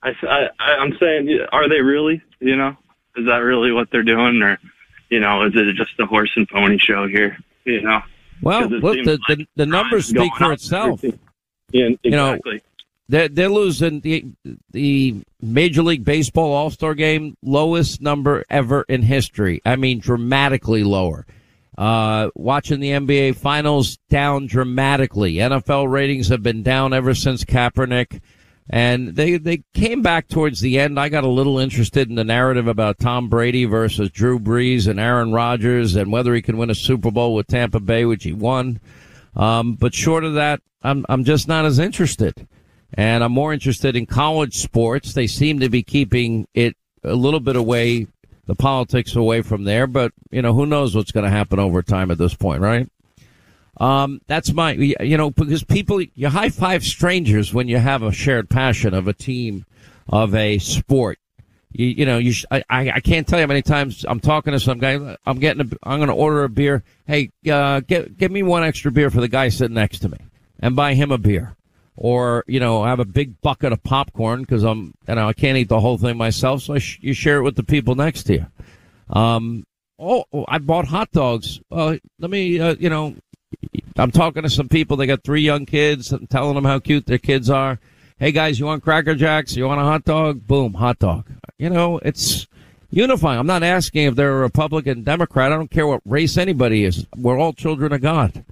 [0.03, 2.23] I, I, I'm saying, are they really?
[2.41, 2.77] You know,
[3.17, 4.59] is that really what they're doing, or
[5.09, 7.37] you know, is it just a horse and pony show here?
[7.65, 8.01] You know.
[8.43, 11.03] Well, look, the, the, the numbers speak for itself.
[11.73, 12.63] Yeah, You know, exactly.
[13.09, 14.25] They're, they're losing the
[14.71, 19.61] the Major League Baseball All Star Game lowest number ever in history.
[19.65, 21.27] I mean, dramatically lower.
[21.77, 25.35] Uh, watching the NBA Finals down dramatically.
[25.35, 28.21] NFL ratings have been down ever since Kaepernick,
[28.71, 30.99] and they they came back towards the end.
[30.99, 34.99] I got a little interested in the narrative about Tom Brady versus Drew Brees and
[34.99, 38.33] Aaron Rodgers, and whether he can win a Super Bowl with Tampa Bay, which he
[38.33, 38.81] won.
[39.37, 42.47] Um, but short of that, I'm I'm just not as interested
[42.97, 45.13] and I'm more interested in college sports.
[45.13, 48.07] They seem to be keeping it a little bit away,
[48.47, 51.83] the politics away from there, but you know, who knows what's going to happen over
[51.83, 52.89] time at this point, right?
[53.79, 58.13] Um, that's my, you know, because people, you high five strangers when you have a
[58.13, 59.67] shared passion of a team,
[60.09, 61.19] of a sport.
[61.73, 64.53] You, you know, you, sh- I, I can't tell you how many times I'm talking
[64.53, 65.17] to some guy.
[65.27, 66.85] I'm getting, a, I'm going to order a beer.
[67.09, 70.19] Hey, uh, get, get me one extra beer for the guy sitting next to me
[70.61, 71.57] and buy him a beer
[71.97, 75.57] or you know have a big bucket of popcorn because I'm you know I can't
[75.57, 78.35] eat the whole thing myself, so sh- you share it with the people next to
[78.35, 78.47] you.
[79.11, 79.67] Um,
[79.99, 81.61] oh, oh, I bought hot dogs.
[81.71, 83.15] Well, let me uh, you know
[83.97, 84.97] I'm talking to some people.
[84.97, 86.13] They got three young kids.
[86.13, 87.79] I'm telling them how cute their kids are.
[88.19, 89.57] Hey guys, you want Cracker Jacks?
[89.57, 90.47] You want a hot dog?
[90.47, 91.27] Boom, hot dog.
[91.59, 92.47] You know it's
[92.91, 93.39] unifying.
[93.39, 95.53] I'm not asking if they're a Republican, Democrat.
[95.53, 97.07] I don't care what race anybody is.
[97.17, 98.45] We're all children of God.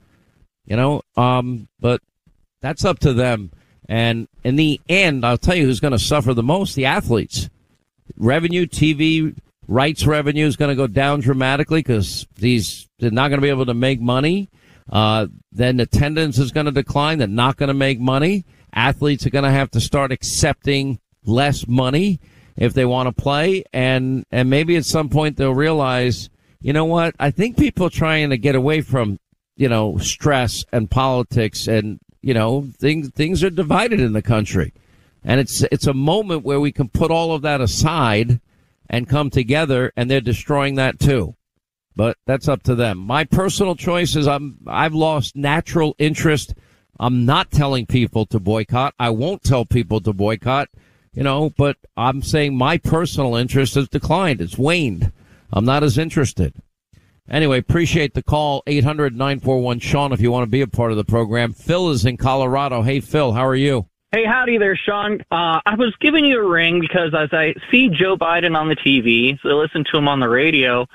[0.64, 2.00] You know, um, but
[2.62, 3.50] that's up to them.
[3.88, 7.50] And in the end, I'll tell you who's going to suffer the most: the athletes.
[8.16, 9.36] Revenue, TV
[9.68, 13.50] rights revenue is going to go down dramatically because these they're not going to be
[13.50, 14.48] able to make money.
[14.90, 17.18] Uh, then attendance is going to decline.
[17.18, 18.44] They're not going to make money.
[18.72, 22.20] Athletes are going to have to start accepting less money
[22.56, 26.30] if they want to play, and and maybe at some point they'll realize,
[26.60, 27.14] you know what?
[27.18, 29.18] I think people trying to get away from
[29.56, 34.72] you know stress and politics and you know things things are divided in the country
[35.24, 38.40] And it's, it's a moment where we can put all of that aside
[38.90, 41.34] and come together and they're destroying that too.
[41.94, 42.98] But that's up to them.
[42.98, 46.54] My personal choice is I'm, I've lost natural interest.
[46.98, 48.94] I'm not telling people to boycott.
[48.98, 50.68] I won't tell people to boycott,
[51.12, 54.40] you know, but I'm saying my personal interest has declined.
[54.40, 55.12] It's waned.
[55.52, 56.54] I'm not as interested.
[57.30, 58.62] Anyway, appreciate the call.
[58.66, 61.52] 800 941 Sean if you want to be a part of the program.
[61.52, 62.82] Phil is in Colorado.
[62.82, 63.86] Hey, Phil, how are you?
[64.10, 65.22] Hey, howdy there, Sean.
[65.30, 68.76] Uh, I was giving you a ring because as I see Joe Biden on the
[68.76, 70.86] TV, so I listen to him on the radio,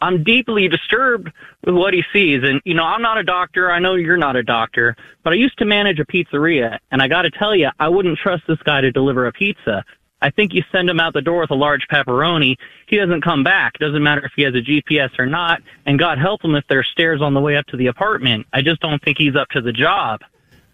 [0.00, 1.30] I'm deeply disturbed
[1.64, 2.42] with what he sees.
[2.42, 3.70] And, you know, I'm not a doctor.
[3.70, 4.94] I know you're not a doctor,
[5.24, 6.78] but I used to manage a pizzeria.
[6.90, 9.84] And I got to tell you, I wouldn't trust this guy to deliver a pizza.
[10.20, 12.56] I think you send him out the door with a large pepperoni.
[12.86, 13.78] He doesn't come back.
[13.78, 15.62] Doesn't matter if he has a GPS or not.
[15.86, 18.46] And God help him if there's stairs on the way up to the apartment.
[18.52, 20.20] I just don't think he's up to the job.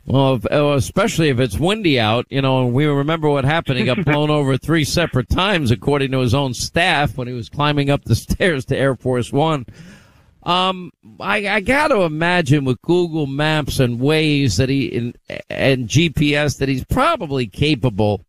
[0.07, 3.79] Well, if, uh, especially if it's windy out, you know, and we remember what happened.
[3.79, 7.49] He got blown over three separate times, according to his own staff, when he was
[7.49, 9.67] climbing up the stairs to Air Force One.
[10.43, 15.17] Um, I, I got to imagine with Google Maps and Waze that he and,
[15.49, 18.27] and GPS that he's probably capable,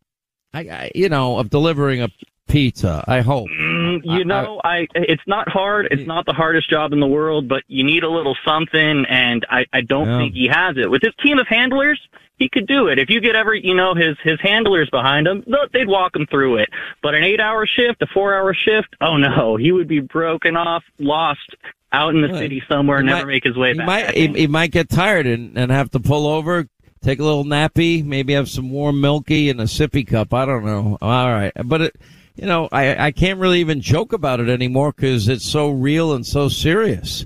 [0.56, 2.08] I, I, you know, of delivering a
[2.48, 3.04] pizza.
[3.08, 3.48] I hope.
[3.50, 5.88] Mm, you know, I, it's not hard.
[5.90, 9.44] It's not the hardest job in the world, but you need a little something, and
[9.50, 10.18] I, I don't Yeah.
[10.18, 10.90] think he has it.
[10.90, 12.00] With his team of handlers,
[12.38, 12.98] he could do it.
[12.98, 16.58] If you get ever, you know, his his handlers behind him, they'd walk him through
[16.58, 16.68] it.
[17.02, 21.54] But an eight-hour shift, a four-hour shift, oh no, he would be broken off, lost
[21.92, 23.86] out in the Well, city somewhere, and never might- make his way he back.
[23.86, 26.68] Might, he, he might get tired and, and have to pull over,
[27.06, 30.34] take a little nappy, maybe have some warm milky and a sippy cup.
[30.34, 30.98] I don't know.
[31.00, 31.96] All right, but it,
[32.34, 36.12] you know, I I can't really even joke about it anymore because it's so real
[36.12, 37.24] and so serious.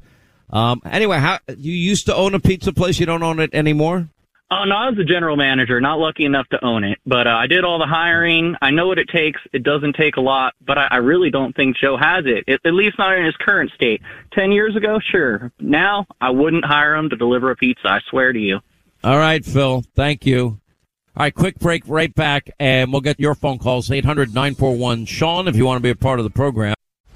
[0.51, 0.83] Um.
[0.85, 3.01] Anyway, how you used to own a pizza place?
[3.01, 4.09] You don't own it anymore?
[4.53, 7.31] Oh no, I was the general manager, not lucky enough to own it, but uh,
[7.31, 8.57] I did all the hiring.
[8.61, 9.41] I know what it takes.
[9.53, 12.49] It doesn't take a lot, but I, I really don't think Joe has it.
[12.49, 14.03] At, at least not in his current state.
[14.33, 15.53] Ten years ago, sure.
[15.61, 17.87] Now, I wouldn't hire him to deliver a pizza.
[17.87, 18.59] I swear to you.
[19.03, 19.83] All right, Phil.
[19.95, 20.61] Thank you.
[21.17, 25.57] All right, quick break, right back, and we'll get your phone calls 800-941 Sean if
[25.57, 26.75] you want to be a part of the program.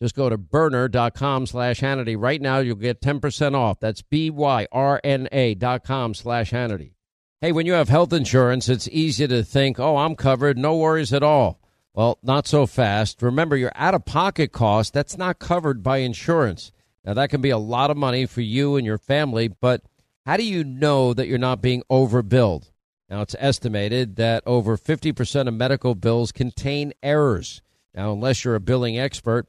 [0.00, 2.16] Just go to byrna.com slash Hannity.
[2.18, 3.80] Right now, you'll get 10% off.
[3.80, 6.92] That's B-Y-R-N-A dot com slash Hannity.
[7.40, 11.12] Hey, when you have health insurance, it's easy to think, oh, I'm covered, no worries
[11.12, 11.60] at all.
[11.94, 13.20] Well, not so fast.
[13.20, 16.72] Remember, your out-of-pocket cost, that's not covered by insurance.
[17.04, 19.82] Now, that can be a lot of money for you and your family, but
[20.26, 22.70] how do you know that you're not being overbilled?
[23.08, 27.60] Now, it's estimated that over 50% of medical bills contain errors.
[27.94, 29.48] Now, unless you're a billing expert,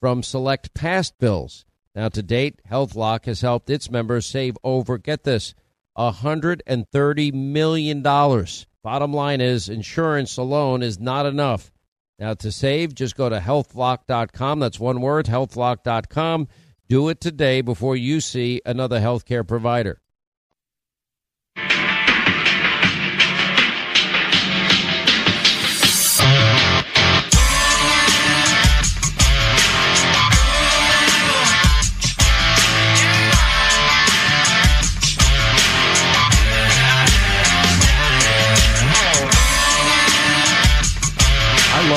[0.00, 1.64] from select past bills.
[1.94, 5.54] Now, to date, HealthLock has helped its members save over, get this,
[5.96, 8.02] $130 million.
[8.02, 11.72] Bottom line is, insurance alone is not enough.
[12.18, 14.58] Now, to save, just go to healthlock.com.
[14.58, 16.48] That's one word, healthlock.com.
[16.88, 20.00] Do it today before you see another healthcare provider.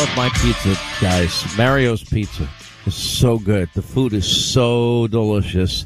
[0.09, 1.57] Love my pizza, guys.
[1.57, 2.47] Mario's Pizza
[2.85, 3.69] is so good.
[3.73, 5.85] The food is so delicious.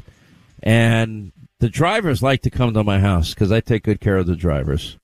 [0.62, 4.26] And the drivers like to come to my house because I take good care of
[4.26, 4.98] the drivers.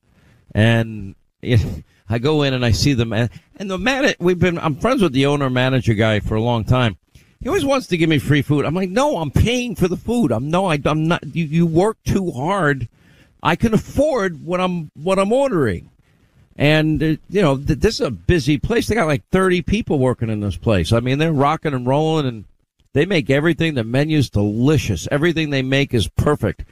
[0.55, 1.15] And
[2.09, 3.13] I go in and I see them.
[3.13, 6.41] And, and the man, we've been, I'm friends with the owner manager guy for a
[6.41, 6.97] long time.
[7.39, 8.65] He always wants to give me free food.
[8.65, 10.31] I'm like, no, I'm paying for the food.
[10.31, 12.87] I'm no, I, I'm not, you, you work too hard.
[13.43, 15.91] I can afford what I'm, what I'm ordering.
[16.57, 18.87] And, uh, you know, th- this is a busy place.
[18.87, 20.91] They got like 30 people working in this place.
[20.91, 22.45] I mean, they're rocking and rolling and
[22.93, 23.73] they make everything.
[23.73, 25.07] The menu's delicious.
[25.11, 26.65] Everything they make is perfect.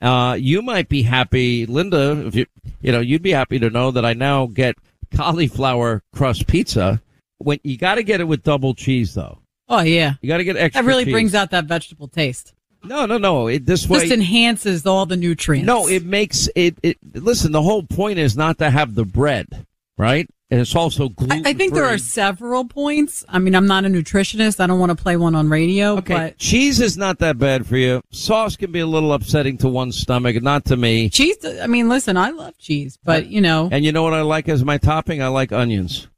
[0.00, 2.46] Uh, you might be happy, Linda, if you,
[2.80, 4.76] you know, you'd be happy to know that I now get
[5.14, 7.00] cauliflower crust pizza.
[7.38, 9.40] When you got to get it with double cheese though.
[9.68, 10.82] Oh yeah, You got to get extra.
[10.82, 11.12] that really cheese.
[11.12, 12.53] brings out that vegetable taste.
[12.84, 13.48] No, no, no.
[13.48, 15.66] It, this way Just enhances all the nutrients.
[15.66, 16.98] No, it makes it, it.
[17.14, 19.66] Listen, the whole point is not to have the bread,
[19.96, 20.28] right?
[20.50, 21.46] And it's also I, gluten.
[21.46, 23.24] I think there are several points.
[23.28, 24.60] I mean, I'm not a nutritionist.
[24.60, 27.66] I don't want to play one on radio, Okay, but cheese is not that bad
[27.66, 28.02] for you.
[28.10, 31.08] Sauce can be a little upsetting to one's stomach, not to me.
[31.08, 31.38] cheese.
[31.44, 34.48] I mean, listen, I love cheese, but you know, And you know what I like
[34.48, 35.22] as my topping?
[35.22, 36.08] I like onions.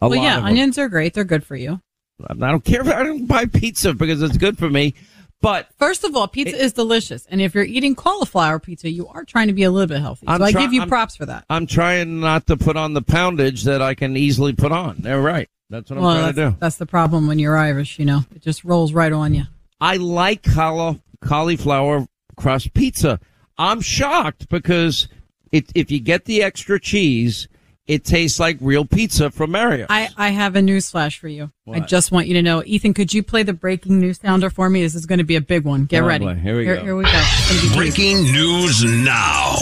[0.00, 1.14] A well, yeah, onions are great.
[1.14, 1.80] They're good for you.
[2.28, 2.80] I don't care.
[2.80, 4.94] If, I don't buy pizza because it's good for me.
[5.42, 9.24] But First of all, pizza is delicious, and if you're eating cauliflower pizza, you are
[9.24, 10.26] trying to be a little bit healthy.
[10.26, 11.44] So I give you I'm- props for that.
[11.50, 14.98] I'm trying not to put on the poundage that I can easily put on.
[15.00, 15.48] They're right.
[15.68, 16.56] That's what I'm well, trying to do.
[16.60, 17.98] that's the problem when you're Irish.
[17.98, 19.44] You know, it just rolls right on you.
[19.80, 22.06] I like cauli- cauliflower
[22.36, 23.18] crust pizza.
[23.58, 25.08] I'm shocked because
[25.50, 27.48] it, if you get the extra cheese,
[27.86, 29.86] it tastes like real pizza from Mario.
[29.90, 31.50] I, I have a news flash for you.
[31.70, 32.94] I just want you to know, Ethan.
[32.94, 34.82] Could you play the breaking news sounder for me?
[34.82, 35.86] This is going to be a big one.
[35.86, 36.24] Get Oh, ready.
[36.24, 36.34] boy.
[36.34, 36.82] Here we here, go.
[36.84, 37.10] Here we go.
[37.12, 37.76] It's gonna be juicy.
[37.76, 39.54] Breaking news now.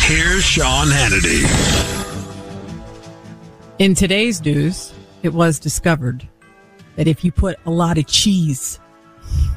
[0.00, 1.46] Here's Sean Hannity.
[3.78, 4.92] In today's news,
[5.22, 6.28] it was discovered
[6.96, 8.78] that if you put a lot of cheese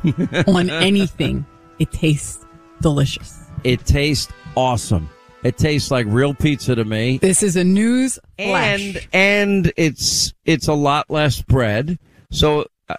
[0.48, 1.46] on anything,
[1.80, 2.46] it tastes
[2.82, 3.40] delicious.
[3.64, 5.10] It tastes awesome.
[5.44, 7.18] It tastes like real pizza to me.
[7.18, 9.08] This is a news and flash.
[9.14, 12.00] and it's it's a lot less bread.
[12.32, 12.96] So I,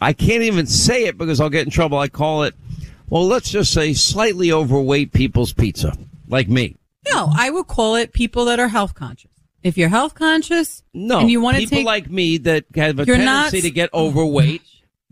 [0.00, 1.98] I can't even say it because I'll get in trouble.
[1.98, 2.54] I call it
[3.08, 5.96] well, let's just say slightly overweight people's pizza,
[6.28, 6.76] like me.
[7.12, 9.30] No, I would call it people that are health conscious.
[9.62, 12.98] If you're health conscious, No, and you want to people take like me that have
[12.98, 14.62] a tendency not- to get overweight.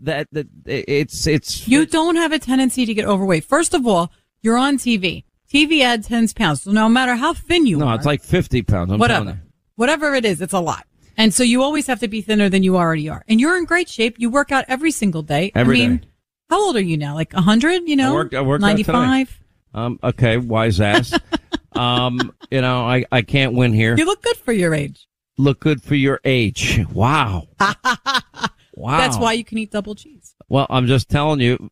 [0.01, 3.43] That that it's it's You don't have a tendency to get overweight.
[3.43, 5.25] First of all, you're on TV.
[5.51, 6.63] TV adds 10 pounds.
[6.63, 8.91] So no matter how thin you no, are, it's like fifty pounds.
[8.91, 9.41] I'm whatever,
[9.75, 10.85] whatever it is, it's a lot.
[11.17, 13.25] And so you always have to be thinner than you already are.
[13.27, 14.15] And you're in great shape.
[14.19, 15.51] You work out every single day.
[15.53, 16.07] Every I mean, day.
[16.49, 17.13] how old are you now?
[17.13, 18.11] Like 100, you know?
[18.11, 18.93] I worked, I worked out today.
[18.93, 19.39] 95?
[19.73, 21.19] Um, okay, wise ass.
[21.73, 23.97] um, you know, I, I can't win here.
[23.97, 25.09] You look good for your age.
[25.37, 26.85] Look good for your age.
[26.93, 27.49] Wow.
[27.59, 28.97] wow.
[28.97, 30.35] That's why you can eat double cheese.
[30.47, 31.69] Well, I'm just telling you.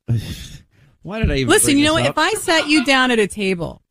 [1.07, 2.05] Why did I even Listen, you know what?
[2.05, 2.11] up?
[2.11, 3.81] If I sat you down at a table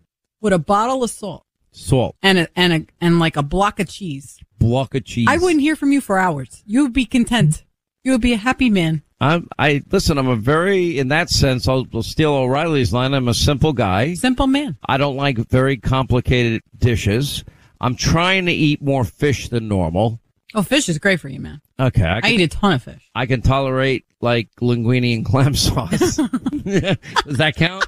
[0.43, 3.89] with a bottle of salt salt and a, and a, and like a block of
[3.89, 6.63] cheese, block of cheese, I wouldn't hear from you for hours.
[6.67, 7.65] You would be content.
[8.05, 9.03] You would be a happy man.
[9.19, 10.19] I'm, I listen.
[10.19, 13.15] I'm a very, in that sense, I'll, I'll steal O'Reilly's line.
[13.15, 14.13] I'm a simple guy.
[14.13, 14.77] Simple man.
[14.87, 17.45] I don't like very complicated dishes.
[17.81, 20.21] I'm trying to eat more fish than normal.
[20.57, 21.61] Oh, fish is great for you, man.
[21.79, 23.11] Okay, I I, eat a ton of fish.
[23.15, 26.17] I can tolerate like linguine and clam sauce.
[26.17, 27.85] Does that count?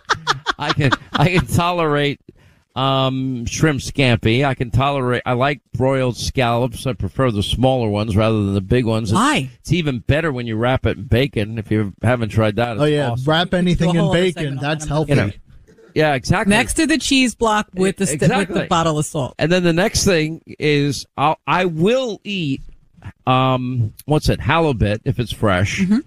[0.59, 2.21] I can I can tolerate
[2.77, 4.45] um shrimp scampi.
[4.45, 6.87] I can tolerate I like broiled scallops.
[6.87, 9.11] I prefer the smaller ones rather than the big ones.
[9.13, 9.51] It's- Why?
[9.61, 11.59] It's, even better when you wrap it in bacon.
[11.59, 13.25] If you haven't tried that, it's Oh yeah, awesome.
[13.31, 14.57] wrap anything in bacon.
[14.57, 15.13] That's healthy.
[15.13, 15.31] You know,
[15.95, 16.51] yeah, exactly.
[16.51, 19.35] Next to the cheese block with the st- with the bottle of salt.
[19.39, 22.63] And then the next thing is I'll, I will eat,
[23.27, 24.41] um, what's it?
[24.41, 25.81] Halibut if it's fresh.
[25.81, 25.99] Mm-hmm.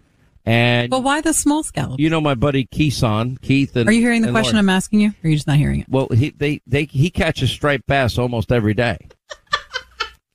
[0.44, 2.00] And But why the small scallops?
[2.00, 4.58] you know my buddy Keeson, Keith, and Are you hearing the question.
[4.58, 5.10] I'm asking you?
[5.10, 5.90] Or are you just not hearing it?
[5.90, 8.98] Well, he they they he catches striped bass almost every day.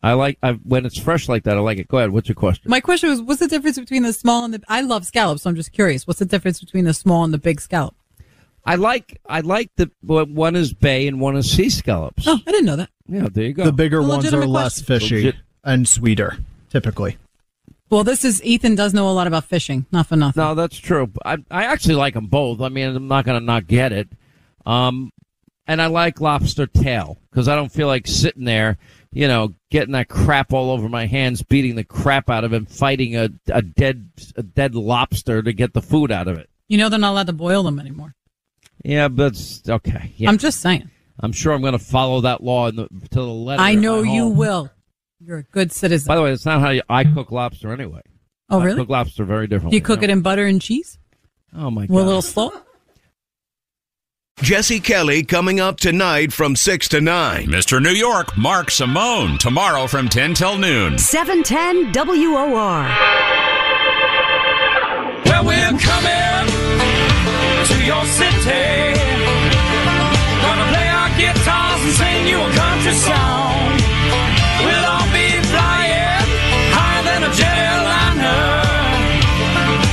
[0.02, 1.56] I like I, when it's fresh like that.
[1.56, 1.89] I like it.
[1.89, 2.10] Go ahead.
[2.10, 2.70] What's your question?
[2.70, 4.62] My question was, what's the difference between the small and the?
[4.68, 6.06] I love scallops, so I'm just curious.
[6.06, 7.97] What's the difference between the small and the big scallop?
[8.66, 12.26] I like I like the well, one is bay and one is sea scallops.
[12.26, 12.90] Oh, I didn't know that.
[13.09, 13.64] Yeah, there you go.
[13.64, 14.86] The bigger A ones are legitimate less question.
[15.01, 16.38] fishy Legit- and sweeter,
[16.70, 17.16] typically.
[17.88, 19.86] Well, this is Ethan does know a lot about fishing.
[19.93, 20.43] Not for nothing.
[20.43, 21.10] No, that's true.
[21.24, 22.60] I I actually like them both.
[22.60, 24.09] I mean, I'm not going to not get it.
[24.64, 25.12] Um,
[25.68, 28.78] and I like lobster tail because I don't feel like sitting there,
[29.12, 32.68] you know, getting that crap all over my hands, beating the crap out of it,
[32.68, 36.51] fighting a, a dead a dead lobster to get the food out of it.
[36.68, 38.14] You know they're not allowed to boil them anymore.
[38.85, 40.12] Yeah, but it's okay.
[40.16, 40.28] Yeah.
[40.31, 40.90] I'm just saying.
[41.20, 43.62] I'm sure I'm going to follow that law in the, to the letter.
[43.62, 44.70] I know you will.
[45.19, 46.07] You're a good citizen.
[46.09, 48.03] By the way, that's not how you, I cook lobster anyway.
[48.51, 48.78] Oh, I really?
[48.81, 49.77] cook lobster very Do differently.
[49.78, 50.98] you cook it in butter and cheese?
[51.57, 51.97] Oh my With god!
[52.03, 52.53] a little slow.
[54.43, 57.47] Jesse Kelly coming up tonight from 6 to 9.
[57.47, 57.82] Mr.
[57.82, 60.98] New York, Mark Simone, tomorrow from 10 till noon.
[60.98, 62.85] 710 WOR.
[65.24, 66.55] Well, we're coming to
[67.86, 68.98] your city.
[70.42, 73.78] Gonna play our guitars and sing you a country song.
[74.66, 76.26] We'll all be flying
[76.74, 78.66] higher than a jetliner.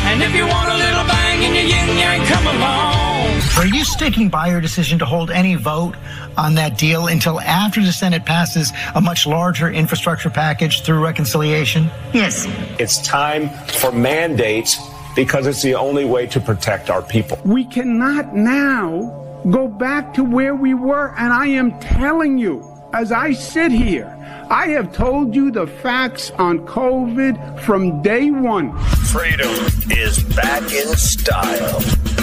[0.09, 3.41] And if you want a little bang in your yin yang, come along.
[3.59, 5.95] Are you sticking by your decision to hold any vote
[6.35, 11.91] on that deal until after the Senate passes a much larger infrastructure package through reconciliation?
[12.11, 12.47] Yes.
[12.79, 14.79] It's time for mandates
[15.15, 17.39] because it's the only way to protect our people.
[17.45, 19.19] We cannot now
[19.49, 21.13] go back to where we were.
[21.17, 24.07] And I am telling you, as I sit here,
[24.49, 28.77] I have told you the facts on COVID from day one.
[29.05, 29.49] Freedom
[29.89, 31.79] is back in style.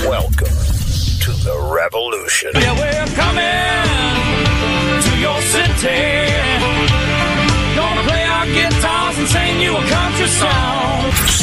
[0.08, 2.50] Welcome to the revolution.
[2.54, 4.00] Yeah, we're coming
[5.02, 6.30] to your city.
[7.76, 11.39] Gonna play our guitars and sing you a country song.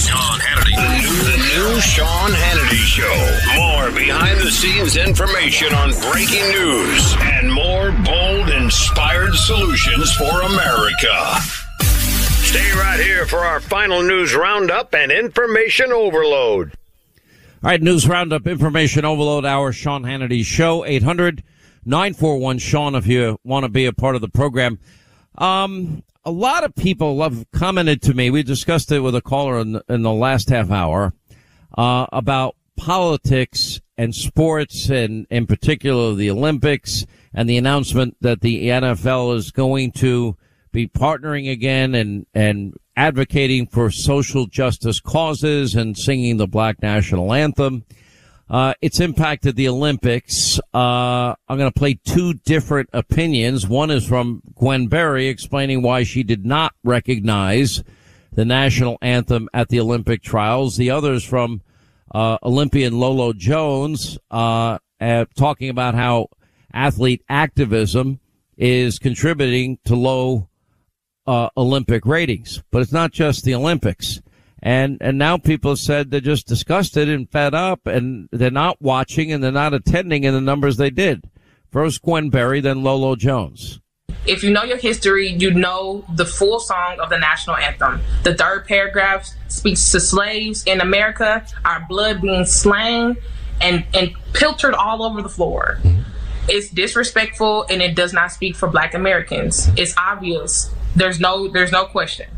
[1.67, 3.57] New, Sean Hannity Show.
[3.57, 11.41] More behind the scenes information on breaking news and more bold, inspired solutions for America.
[12.45, 16.73] Stay right here for our final news roundup and information overload.
[17.61, 21.43] All right, news roundup, information overload hour, Sean Hannity show, 800
[21.83, 24.79] 941 Sean, if you want to be a part of the program.
[25.37, 28.29] Um, a lot of people have commented to me.
[28.29, 31.13] We discussed it with a caller in in the last half hour,
[31.77, 38.67] uh, about politics and sports and in particular the Olympics and the announcement that the
[38.67, 40.35] NFL is going to
[40.71, 47.33] be partnering again and, and advocating for social justice causes and singing the black national
[47.33, 47.83] anthem.
[48.49, 50.59] Uh, it's impacted the Olympics.
[50.73, 53.67] Uh, I'm going to play two different opinions.
[53.67, 57.83] One is from Gwen Berry explaining why she did not recognize
[58.31, 60.77] the national anthem at the Olympic trials.
[60.77, 61.61] The other is from
[62.13, 66.27] uh, Olympian Lolo Jones uh, uh, talking about how
[66.73, 68.19] athlete activism
[68.57, 70.49] is contributing to low
[71.25, 72.63] uh, Olympic ratings.
[72.71, 74.21] But it's not just the Olympics.
[74.61, 79.31] And, and now people said they're just disgusted and fed up and they're not watching
[79.31, 81.29] and they're not attending in the numbers they did.
[81.69, 83.79] First Gwen Berry, then Lolo Jones.
[84.25, 88.01] If you know your history, you know the full song of the national anthem.
[88.23, 93.15] The third paragraph speaks to slaves in America, our blood being slain
[93.61, 95.79] and, and pilchered all over the floor.
[95.81, 96.01] Mm-hmm.
[96.49, 99.69] It's disrespectful and it does not speak for black Americans.
[99.77, 100.73] It's obvious.
[100.95, 102.29] There's no there's no question.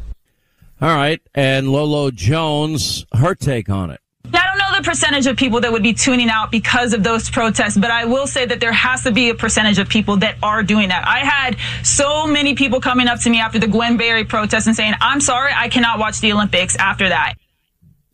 [0.82, 1.22] All right.
[1.36, 4.02] And Lolo Jones, her take on it.
[4.80, 8.06] The percentage of people that would be tuning out because of those protests, but I
[8.06, 11.06] will say that there has to be a percentage of people that are doing that.
[11.06, 14.76] I had so many people coming up to me after the Gwen Berry protest and
[14.76, 17.34] saying, I'm sorry, I cannot watch the Olympics after that.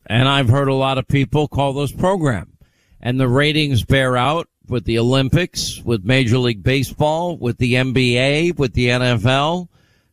[0.07, 2.57] And I've heard a lot of people call this program.
[2.99, 8.57] And the ratings bear out with the Olympics, with Major League Baseball, with the NBA,
[8.57, 9.67] with the NFL,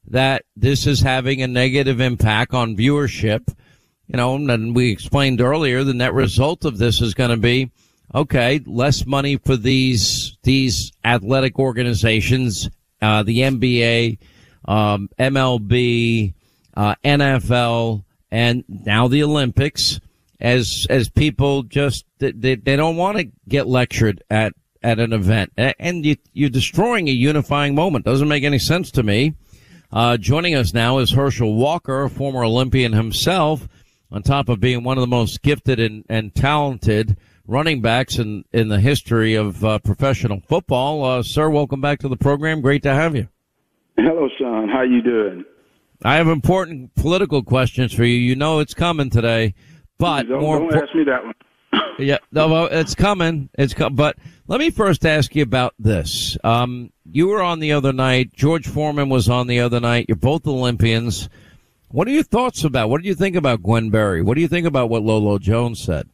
[0.08, 3.54] that this is having a negative impact on viewership.
[4.12, 7.70] You know, and we explained earlier, the net result of this is going to be,
[8.14, 12.68] okay, less money for these, these athletic organizations,
[13.00, 14.18] uh, the NBA,
[14.66, 16.34] um, MLB,
[16.76, 19.98] uh, NFL, and now the Olympics
[20.38, 24.52] as, as people just, they, they don't want to get lectured at,
[24.82, 25.54] at an event.
[25.56, 28.04] And you, you're destroying a unifying moment.
[28.04, 29.32] Doesn't make any sense to me.
[29.90, 33.68] Uh, joining us now is Herschel Walker, former Olympian himself,
[34.12, 37.16] on top of being one of the most gifted and, and talented
[37.46, 41.04] running backs in, in the history of uh, professional football.
[41.04, 42.60] Uh, sir, welcome back to the program.
[42.60, 43.28] Great to have you.
[43.96, 44.68] Hello, Sean.
[44.68, 45.44] How you doing?
[46.04, 48.16] I have important political questions for you.
[48.16, 49.54] You know it's coming today,
[49.98, 51.34] but don't, more don't ask me that one.
[51.98, 53.48] yeah, no, well, it's coming.
[53.54, 54.16] It's com- but
[54.46, 56.36] let me first ask you about this.
[56.44, 58.34] Um, you were on the other night.
[58.34, 60.06] George Foreman was on the other night.
[60.08, 61.28] You're both Olympians.
[61.92, 62.88] What are your thoughts about?
[62.88, 64.22] What do you think about Gwen Berry?
[64.22, 66.08] What do you think about what Lolo Jones said?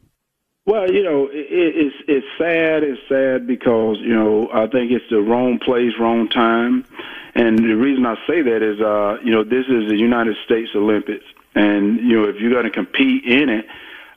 [0.67, 2.83] Well, you know, it, it's it's sad.
[2.83, 6.85] It's sad because you know I think it's the wrong place, wrong time,
[7.37, 10.71] and the reason I say that is, uh, you know, this is the United States
[10.75, 11.25] Olympics,
[11.55, 13.65] and you know if you're going to compete in it,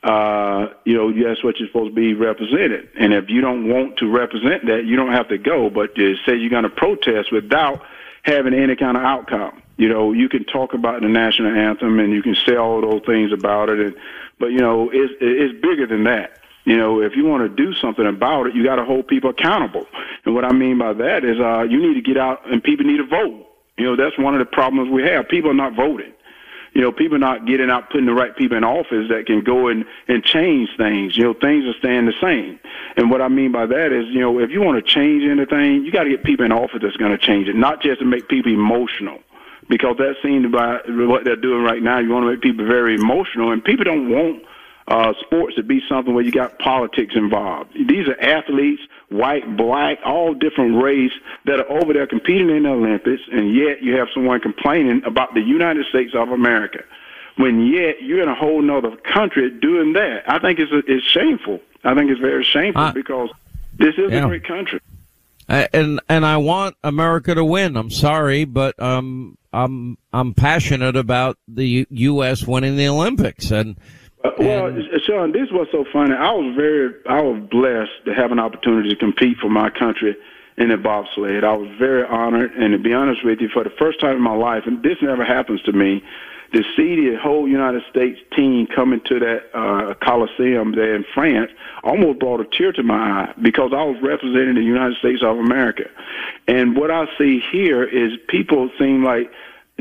[0.02, 2.88] uh, you know that's what you're supposed to be represented.
[2.98, 5.70] And if you don't want to represent that, you don't have to go.
[5.70, 7.82] But to say you're going to protest without
[8.24, 12.12] having any kind of outcome, you know, you can talk about the national anthem and
[12.12, 13.96] you can say all those things about it, and
[14.38, 16.38] but you know it's it's bigger than that.
[16.64, 19.30] You know, if you want to do something about it, you got to hold people
[19.30, 19.86] accountable.
[20.24, 22.86] And what I mean by that is, uh, you need to get out and people
[22.86, 23.46] need to vote.
[23.76, 25.28] You know, that's one of the problems we have.
[25.28, 26.12] People are not voting.
[26.72, 29.68] You know, people not getting out, putting the right people in office that can go
[29.68, 31.16] and, and change things.
[31.16, 32.60] You know, things are staying the same.
[32.96, 35.84] And what I mean by that is, you know, if you want to change anything,
[35.84, 38.06] you got to get people in office that's going to change it, not just to
[38.06, 39.18] make people emotional
[39.72, 40.50] because that seems to
[40.86, 41.98] be what they're doing right now.
[41.98, 44.44] You want to make people very emotional, and people don't want
[44.86, 47.72] uh, sports to be something where you got politics involved.
[47.88, 51.12] These are athletes, white, black, all different race
[51.46, 55.32] that are over there competing in the Olympics, and yet you have someone complaining about
[55.32, 56.84] the United States of America.
[57.36, 61.60] When yet you're in a whole nother country doing that, I think it's it's shameful.
[61.82, 63.30] I think it's very shameful Uh, because
[63.78, 64.24] this is yeah.
[64.24, 64.80] a great country.
[65.52, 67.76] And and I want America to win.
[67.76, 72.46] I'm sorry, but um, I'm I'm passionate about the U.S.
[72.46, 73.76] winning the Olympics, and
[74.24, 74.70] Uh, well,
[75.04, 76.14] Sean, this was so funny.
[76.14, 80.16] I was very, I was blessed to have an opportunity to compete for my country
[80.56, 81.44] in the bobsled.
[81.44, 84.22] I was very honored, and to be honest with you, for the first time in
[84.22, 86.02] my life, and this never happens to me,
[86.52, 91.50] to see the whole United States team coming to that uh, Coliseum there in France
[91.82, 95.38] almost brought a tear to my eye because I was representing the United States of
[95.38, 95.84] America.
[96.46, 99.30] And what I see here is people seem like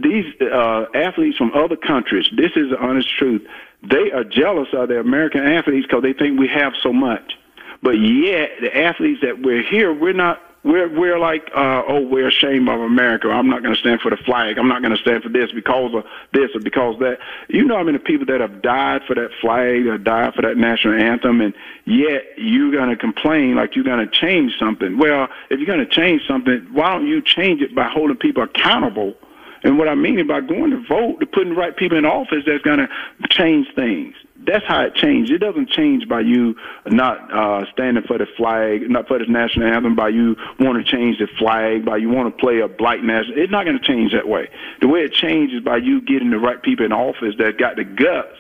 [0.02, 3.46] these uh, athletes from other countries, this is the honest truth,
[3.84, 7.38] they are jealous of the American athletes because they think we have so much.
[7.84, 10.42] But yet, the athletes that we're here, we're not.
[10.64, 13.30] We're we're like, uh, oh, we're ashamed of America.
[13.30, 14.60] I'm not going to stand for the flag.
[14.60, 17.18] I'm not going to stand for this because of this or because that.
[17.48, 20.58] You know, how many people that have died for that flag or died for that
[20.58, 21.56] national anthem, and
[21.86, 25.00] yet you're going to complain like you're going to change something.
[25.00, 28.44] Well, if you're going to change something, why don't you change it by holding people
[28.44, 29.16] accountable?
[29.64, 32.44] And what I mean by going to vote, to putting the right people in office
[32.46, 32.90] that's going to
[33.30, 34.16] change things.
[34.44, 35.36] That's how it changes.
[35.36, 36.56] It doesn't change by you
[36.88, 40.92] not uh, standing for the flag, not for the national anthem, by you want to
[40.92, 43.38] change the flag, by you want to play a black national.
[43.38, 44.50] It's not going to change that way.
[44.80, 47.84] The way it changes by you getting the right people in office that got the
[47.84, 48.36] guts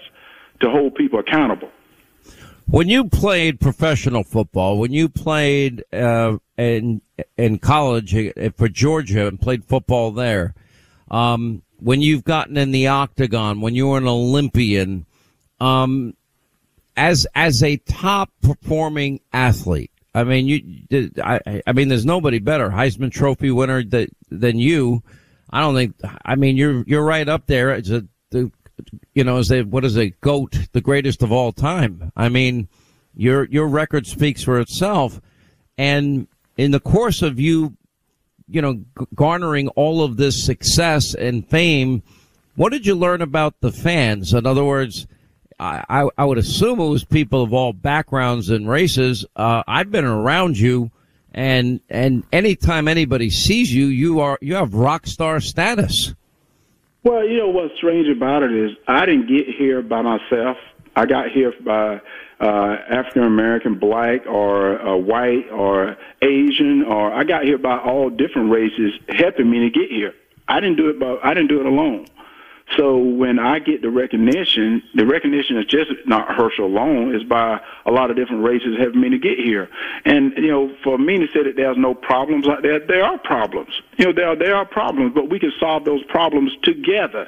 [0.61, 1.69] to hold people accountable.
[2.65, 7.01] When you played professional football, when you played uh, in
[7.37, 10.55] in college uh, for Georgia and played football there,
[11.11, 15.05] um, when you've gotten in the octagon, when you're an Olympian,
[15.59, 16.15] um,
[16.97, 22.69] as as a top performing athlete, I mean, you, I, I mean, there's nobody better
[22.69, 25.03] Heisman Trophy winner that, than you.
[25.49, 25.95] I don't think.
[26.25, 28.51] I mean, you're you're right up there as a, the,
[29.13, 32.11] you know, as a what is a goat, the greatest of all time.
[32.15, 32.69] I mean,
[33.15, 35.19] your your record speaks for itself,
[35.77, 36.27] and
[36.57, 37.75] in the course of you,
[38.51, 38.83] you know,
[39.15, 42.03] garnering all of this success and fame,
[42.55, 44.33] what did you learn about the fans?
[44.33, 45.07] In other words.
[45.59, 49.25] I, I, I would assume it was people of all backgrounds and races.
[49.35, 50.89] Uh, I've been around you,
[51.35, 56.15] and and anytime anybody sees you, you are you have rock star status.
[57.03, 60.57] Well, you know what's strange about it is I didn't get here by myself.
[60.95, 62.01] I got here by
[62.41, 68.09] uh, African American, black, or uh, white, or Asian, or I got here by all
[68.09, 70.13] different races helping me to get here.
[70.47, 72.07] I didn't do it by I didn't do it alone.
[72.77, 77.59] So when I get the recognition, the recognition is just not Herschel alone, it's by
[77.85, 79.69] a lot of different races helping me to get here.
[80.05, 83.81] And you know, for me to say that there's no problems that, there are problems.
[83.97, 87.27] You know, there are, there are problems, but we can solve those problems together.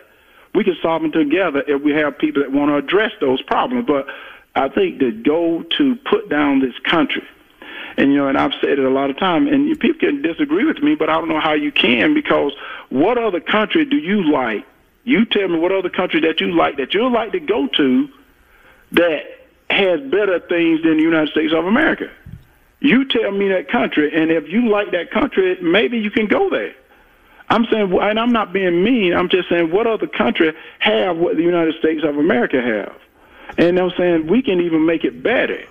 [0.56, 3.86] We can solve them together if we have people that want to address those problems.
[3.86, 4.06] But
[4.56, 7.24] I think the goal to put down this country
[7.98, 10.66] and you know, and I've said it a lot of time, and people can disagree
[10.66, 12.54] with me, but I don't know how you can because
[12.90, 14.66] what other country do you like?
[15.04, 18.10] You tell me what other country that you like that you'd like to go to
[18.94, 19.24] that
[19.70, 22.10] has better things than the United States of America.
[22.80, 26.50] You tell me that country, and if you like that country, maybe you can go
[26.50, 26.74] there.
[27.50, 29.14] I'm saying, and I'm not being mean.
[29.14, 32.96] I'm just saying, what other country have what the United States of America have?
[33.58, 35.64] And I'm saying we can even make it better.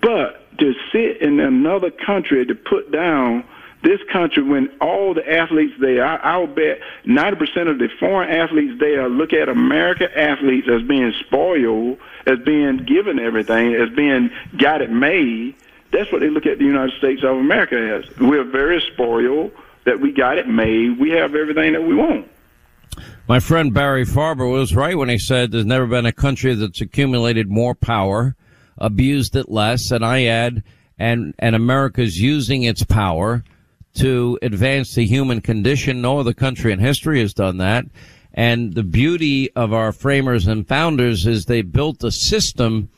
[0.00, 3.44] But to sit in another country to put down
[3.82, 8.80] this country when all the athletes there, I, I'll bet 90% of the foreign athletes
[8.80, 14.80] there look at American athletes as being spoiled, as being given everything, as being got
[14.80, 15.54] it made.
[15.92, 18.18] That's what they look at the United States of America as.
[18.18, 19.52] We're very spoiled,
[19.84, 20.98] that we got it made.
[20.98, 22.28] We have everything that we want.
[23.26, 26.82] My friend Barry Farber was right when he said there's never been a country that's
[26.82, 28.36] accumulated more power,
[28.76, 30.62] abused it less, and I add,
[30.98, 33.42] and, and America's using its power
[33.94, 36.02] to advance the human condition.
[36.02, 37.86] No other country in history has done that.
[38.34, 42.90] And the beauty of our framers and founders is they built a system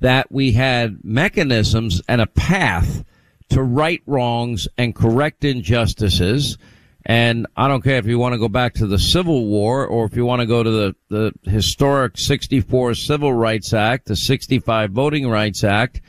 [0.00, 3.04] that we had mechanisms and a path
[3.50, 6.58] to right wrongs and correct injustices.
[7.06, 10.04] And I don't care if you want to go back to the Civil War or
[10.04, 14.90] if you want to go to the, the historic 64 Civil Rights Act, the 65
[14.90, 16.00] Voting Rights Act.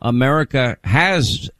[0.00, 1.50] America has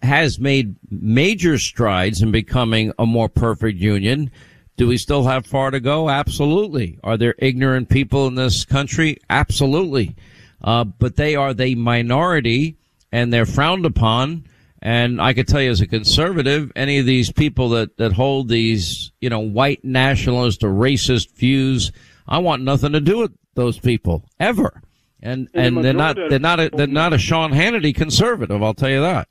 [0.00, 4.30] has made major strides in becoming a more perfect union.
[4.76, 6.08] Do we still have far to go?
[6.08, 7.00] Absolutely.
[7.02, 9.18] Are there ignorant people in this country?
[9.28, 10.14] Absolutely.
[10.62, 12.76] Uh, but they are the minority
[13.10, 14.44] and they're frowned upon.
[14.80, 18.48] And I could tell you as a conservative, any of these people that, that hold
[18.48, 21.90] these, you know, white nationalist or racist views,
[22.28, 24.80] I want nothing to do with those people ever.
[25.20, 28.62] And, and, and they're not, they're not, a, they're not a Sean Hannity conservative.
[28.62, 29.28] I'll tell you that.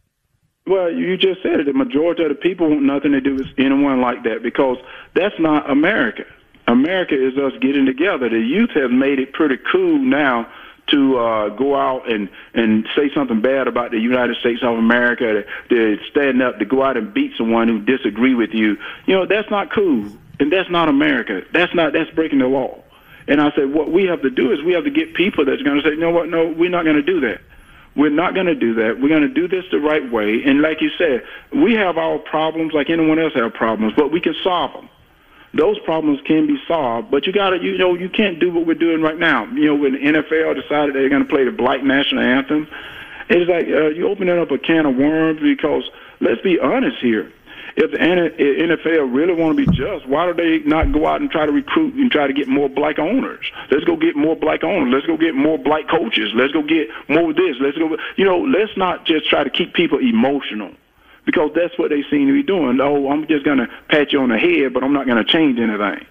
[0.66, 1.66] Well, you just said it.
[1.66, 4.78] The majority of the people want nothing to do with anyone like that because
[5.16, 6.26] that's not America.
[6.68, 8.28] America is us getting together.
[8.28, 10.52] The youth have made it pretty cool now
[10.88, 15.46] to uh, go out and and say something bad about the United States of America,
[15.70, 18.78] to, to stand up, to go out and beat someone who disagree with you.
[19.06, 21.44] You know that's not cool, and that's not America.
[21.54, 22.84] That's not that's breaking the law.
[23.28, 25.62] And I said, what we have to do is we have to get people that's
[25.62, 26.30] going to say, you know what?
[26.30, 27.42] No, we're not going to do that.
[27.96, 29.02] We're not going to do that.
[29.02, 30.44] We're going to do this the right way.
[30.46, 34.22] And like you said, we have our problems like anyone else have problems, but we
[34.22, 34.90] can solve them.
[35.54, 38.68] Those problems can be solved, but you got to, you know, you can't do what
[38.68, 39.46] we're doing right now.
[39.46, 42.68] You know, when the NFL decided they're going to play the Black National Anthem,
[43.30, 47.32] it's like uh, you opening up a can of worms because let's be honest here
[47.78, 51.30] if the NFL really want to be just, why do they not go out and
[51.30, 53.46] try to recruit and try to get more black owners?
[53.70, 54.92] Let's go get more black owners.
[54.92, 56.32] Let's go get more black coaches.
[56.34, 57.56] Let's go get more of this.
[57.62, 57.96] Let's go.
[58.16, 60.72] You know, let's not just try to keep people emotional
[61.28, 62.82] because that's what they seem to be doing.
[62.82, 65.32] Oh, I'm just going to pat you on the head, but I'm not going to
[65.32, 66.04] change anything.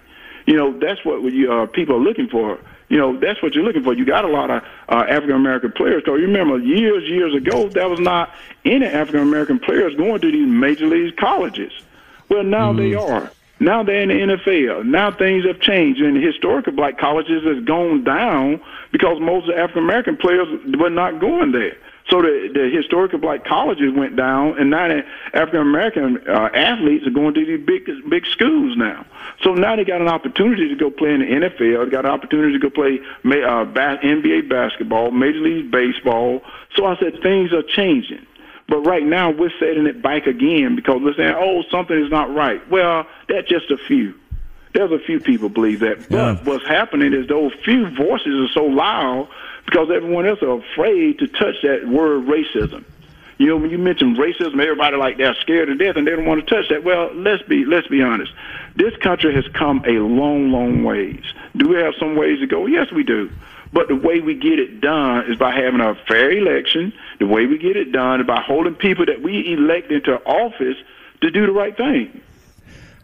[0.45, 2.57] You know, that's what you, uh, people are looking for
[2.89, 3.93] you know, that's what you're looking for.
[3.93, 6.03] You got a lot of uh, African American players.
[6.05, 8.31] So you remember years, years ago, there was not
[8.63, 11.73] any African American players going to these major league colleges.
[12.29, 12.77] Well, now mm.
[12.77, 13.31] they are.
[13.59, 14.85] Now they're in the NFL.
[14.85, 18.61] Now things have changed, and the historical black colleges has gone down
[18.91, 21.75] because most of the African American players were not going there.
[22.09, 25.03] So the, the historical black colleges went down, and now the
[25.33, 29.05] African American uh, athletes are going to these big big schools now.
[29.43, 31.85] So now they got an opportunity to go play in the NFL.
[31.85, 36.41] They got an opportunity to go play uh, NBA basketball, Major League Baseball.
[36.75, 38.25] So I said things are changing.
[38.69, 42.33] But right now we're setting it back again because we're saying, oh, something is not
[42.33, 42.67] right.
[42.69, 44.13] Well, that's just a few.
[44.73, 46.09] There's a few people believe that.
[46.09, 46.43] But yeah.
[46.43, 49.29] what's happening is those few voices are so loud
[49.67, 52.83] because everyone else are afraid to touch that word racism.
[53.37, 56.25] You know, when you mention racism, everybody like they're scared to death and they don't
[56.25, 56.83] want to touch that.
[56.83, 58.31] Well, let's be let's be honest.
[58.75, 61.21] This country has come a long, long ways.
[61.55, 62.65] Do we have some ways to go?
[62.65, 63.29] Yes, we do.
[63.73, 66.93] But the way we get it done is by having a fair election.
[67.19, 70.77] The way we get it done is by holding people that we elect into office
[71.21, 72.21] to do the right thing.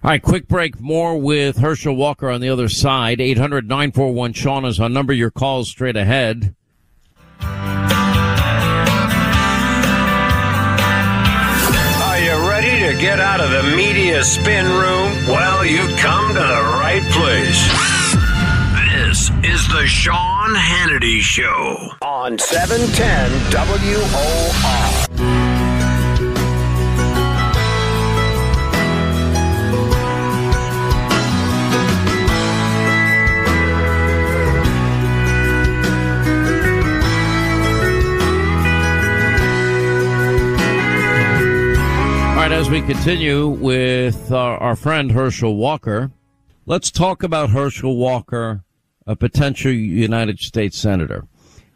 [0.03, 0.81] All right, quick break.
[0.81, 3.21] More with Herschel Walker on the other side.
[3.21, 5.13] 800 941 Sean is our number.
[5.13, 6.53] Your calls straight ahead.
[7.39, 7.47] Are
[12.19, 15.13] you ready to get out of the media spin room?
[15.25, 17.65] Well, you've come to the right place.
[18.91, 25.42] This is the Sean Hannity Show on 710 WOR.
[42.53, 46.11] Right, as we continue with our, our friend Herschel Walker,
[46.65, 48.63] let's talk about Herschel Walker,
[49.07, 51.25] a potential United States Senator.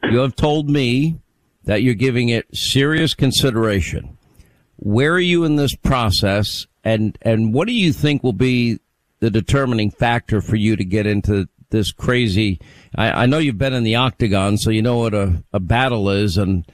[0.03, 1.19] You have told me
[1.63, 4.17] that you're giving it serious consideration.
[4.75, 8.79] Where are you in this process, and and what do you think will be
[9.19, 12.59] the determining factor for you to get into this crazy?
[12.95, 16.09] I, I know you've been in the octagon, so you know what a, a battle
[16.11, 16.65] is, and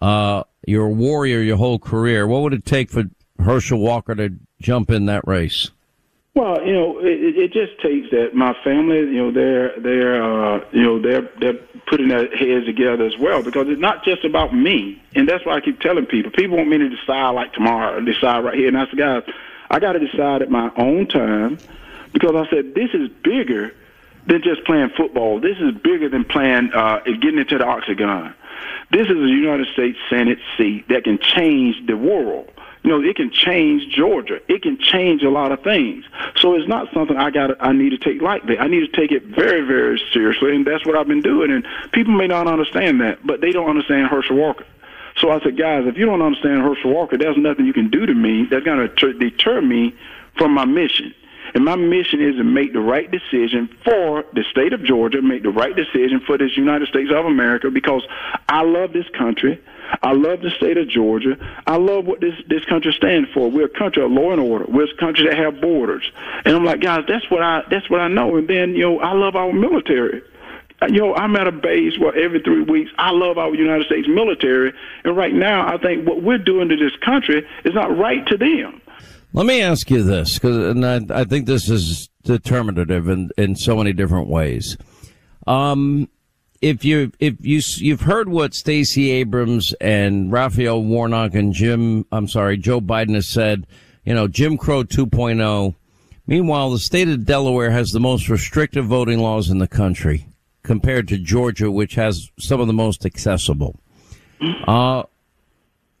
[0.00, 2.26] uh, you're a warrior your whole career.
[2.26, 3.04] What would it take for
[3.42, 5.70] Herschel Walker to jump in that race?
[6.34, 10.64] Well, you know, it, it just takes that my family, you know, they're they're uh,
[10.72, 14.54] you know they're they're putting their heads together as well because it's not just about
[14.54, 16.30] me, and that's why I keep telling people.
[16.30, 19.22] People want me to decide like tomorrow, decide right here, and I said, guys,
[19.70, 21.58] I got to decide at my own time
[22.14, 23.74] because I said this is bigger
[24.26, 25.38] than just playing football.
[25.38, 28.34] This is bigger than playing uh, getting into the octagon.
[28.90, 32.50] This is a United States Senate seat that can change the world
[32.82, 34.40] you know, it can change Georgia.
[34.48, 36.04] It can change a lot of things.
[36.36, 37.50] So it's not something I got.
[37.64, 38.58] I need to take lightly.
[38.58, 41.52] I need to take it very, very seriously, and that's what I've been doing.
[41.52, 44.66] And people may not understand that, but they don't understand Herschel Walker.
[45.16, 48.06] So I said, guys, if you don't understand Herschel Walker, there's nothing you can do
[48.06, 49.94] to me that's going to deter me
[50.36, 51.14] from my mission.
[51.54, 55.42] And my mission is to make the right decision for the state of Georgia, make
[55.42, 58.02] the right decision for this United States of America because
[58.48, 59.60] I love this country.
[60.02, 61.36] I love the state of Georgia.
[61.66, 63.50] I love what this this country stands for.
[63.50, 64.64] We're a country of law and order.
[64.66, 66.10] We're a country that have borders.
[66.44, 68.36] And I'm like, guys, that's what I that's what I know.
[68.36, 70.22] And then you know, I love our military.
[70.88, 74.08] You know, I'm at a base where every three weeks I love our United States
[74.08, 74.72] military.
[75.04, 78.36] And right now, I think what we're doing to this country is not right to
[78.36, 78.81] them.
[79.34, 83.56] Let me ask you this, because and I, I think this is determinative in, in
[83.56, 84.76] so many different ways.
[85.46, 86.08] Um,
[86.60, 92.28] if you if you you've heard what Stacey Abrams and Raphael Warnock and Jim I'm
[92.28, 93.66] sorry Joe Biden has said,
[94.04, 95.74] you know Jim Crow 2.0.
[96.26, 100.26] Meanwhile, the state of Delaware has the most restrictive voting laws in the country
[100.62, 103.80] compared to Georgia, which has some of the most accessible.
[104.66, 105.02] Uh,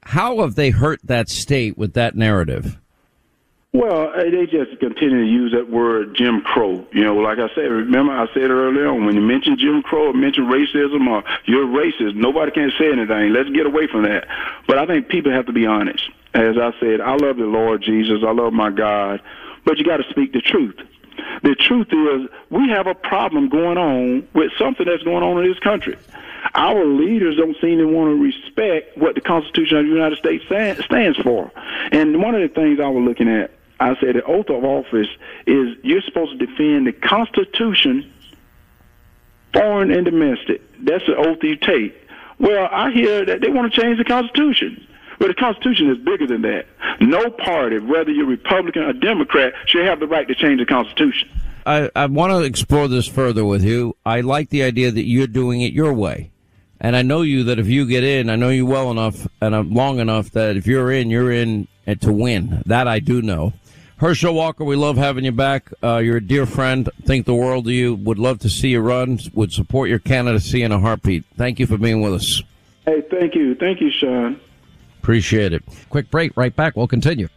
[0.04, 2.78] how have they hurt that state with that narrative?
[3.74, 6.86] Well, uh, they just continue to use that word Jim Crow.
[6.92, 10.08] You know, like I said, remember I said earlier on, when you mention Jim Crow
[10.08, 13.32] or mention racism or you're racist, nobody can say anything.
[13.32, 14.28] Let's get away from that.
[14.66, 16.04] But I think people have to be honest.
[16.34, 18.22] As I said, I love the Lord Jesus.
[18.26, 19.22] I love my God.
[19.64, 20.76] But you got to speak the truth.
[21.42, 25.50] The truth is, we have a problem going on with something that's going on in
[25.50, 25.96] this country.
[26.54, 30.44] Our leaders don't seem to want to respect what the Constitution of the United States
[30.44, 31.50] stands for.
[31.90, 33.50] And one of the things I was looking at
[33.82, 35.08] I said the oath of office
[35.46, 38.12] is you're supposed to defend the Constitution,
[39.52, 40.62] foreign and domestic.
[40.84, 41.98] That's the oath you take.
[42.38, 44.86] Well, I hear that they want to change the Constitution.
[45.18, 46.66] But the Constitution is bigger than that.
[47.00, 51.28] No party, whether you're Republican or Democrat, should have the right to change the Constitution.
[51.64, 53.96] I, I want to explore this further with you.
[54.04, 56.32] I like the idea that you're doing it your way.
[56.80, 59.54] And I know you that if you get in, I know you well enough and
[59.54, 61.68] I'm long enough that if you're in, you're in
[62.00, 62.62] to win.
[62.66, 63.52] That I do know.
[64.02, 65.72] Herschel Walker, we love having you back.
[65.80, 66.90] Uh, you're a dear friend.
[67.04, 67.94] Think the world of you.
[67.94, 69.20] Would love to see you run.
[69.32, 71.22] Would support your candidacy in a heartbeat.
[71.36, 72.42] Thank you for being with us.
[72.84, 73.54] Hey, thank you.
[73.54, 74.40] Thank you, Sean.
[75.00, 75.62] Appreciate it.
[75.88, 76.36] Quick break.
[76.36, 76.74] Right back.
[76.74, 77.28] We'll continue.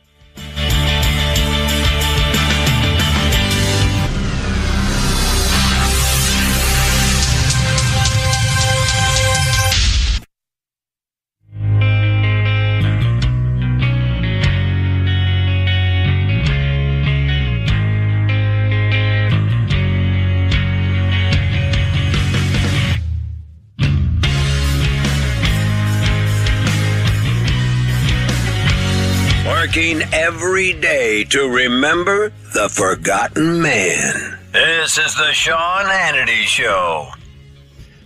[29.75, 34.39] Working every day to remember the forgotten man.
[34.53, 37.09] This is the Sean Hannity Show.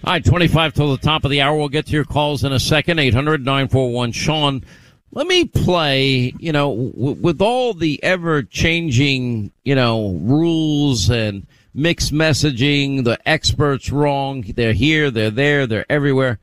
[0.04, 1.56] All right, 25 till the top of the hour.
[1.56, 2.98] We'll get to your calls in a second.
[2.98, 4.64] 800 941 Sean.
[5.12, 11.46] Let me play, you know, w- with all the ever changing, you know, rules and
[11.76, 14.42] mixed messaging, the experts wrong.
[14.42, 16.40] They're here, they're there, they're everywhere.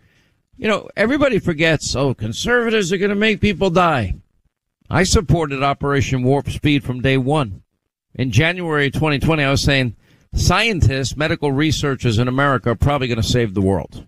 [0.56, 4.14] You know, everybody forgets, oh, conservatives are going to make people die.
[4.88, 7.62] I supported Operation Warp Speed from day one.
[8.14, 9.96] In January 2020, I was saying
[10.32, 14.06] scientists, medical researchers in America are probably going to save the world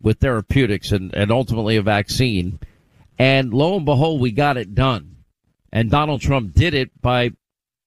[0.00, 2.58] with therapeutics and, and ultimately a vaccine.
[3.18, 5.16] And lo and behold, we got it done.
[5.70, 7.32] And Donald Trump did it by,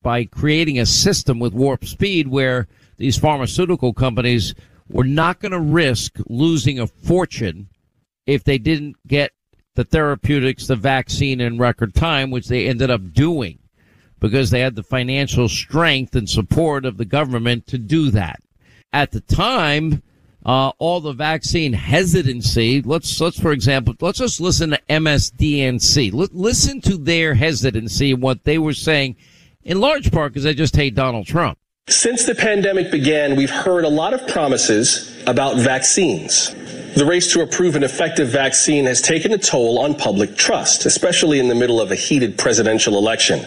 [0.03, 4.53] by creating a system with warp speed where these pharmaceutical companies
[4.87, 7.69] were not going to risk losing a fortune
[8.25, 9.31] if they didn't get
[9.77, 13.59] the therapeutics, the vaccine in record time, which they ended up doing
[14.19, 18.41] because they had the financial strength and support of the government to do that.
[18.91, 20.01] At the time,
[20.43, 22.81] uh, all the vaccine hesitancy.
[22.81, 26.11] Let's let's for example, let's just listen to MSDNC.
[26.11, 29.15] L- listen to their hesitancy and what they were saying,
[29.61, 31.59] in large part because they just hate Donald Trump.
[31.87, 36.55] Since the pandemic began, we've heard a lot of promises about vaccines.
[36.97, 41.37] The race to approve an effective vaccine has taken a toll on public trust, especially
[41.37, 43.45] in the middle of a heated presidential election.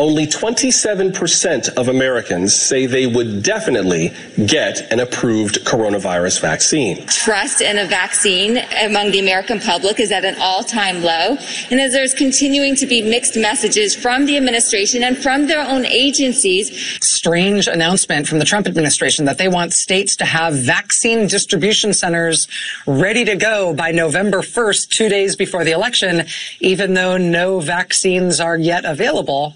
[0.00, 4.12] Only 27% of Americans say they would definitely
[4.46, 7.06] get an approved coronavirus vaccine.
[7.06, 11.36] Trust in a vaccine among the American public is at an all time low.
[11.70, 15.86] And as there's continuing to be mixed messages from the administration and from their own
[15.86, 16.98] agencies.
[17.00, 22.48] Strange announcement from the Trump administration that they want states to have vaccine distribution centers
[22.88, 26.24] ready to go by November 1st, two days before the election,
[26.58, 29.54] even though no vaccines are yet available.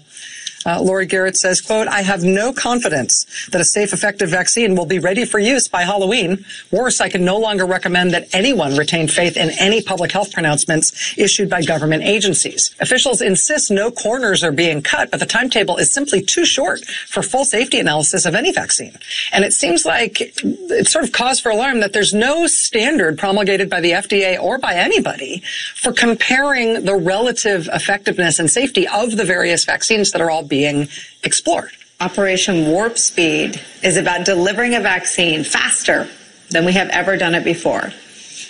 [0.65, 4.85] Uh, Laurie Garrett says, quote, I have no confidence that a safe, effective vaccine will
[4.85, 6.45] be ready for use by Halloween.
[6.71, 11.17] Worse, I can no longer recommend that anyone retain faith in any public health pronouncements
[11.17, 12.75] issued by government agencies.
[12.79, 17.21] Officials insist no corners are being cut, but the timetable is simply too short for
[17.23, 18.97] full safety analysis of any vaccine.
[19.31, 23.69] And it seems like it's sort of cause for alarm that there's no standard promulgated
[23.69, 25.41] by the FDA or by anybody
[25.75, 30.87] for comparing the relative effectiveness and safety of the various vaccines that are all being
[31.23, 31.71] explored.
[31.99, 36.07] Operation Warp Speed is about delivering a vaccine faster
[36.51, 37.91] than we have ever done it before.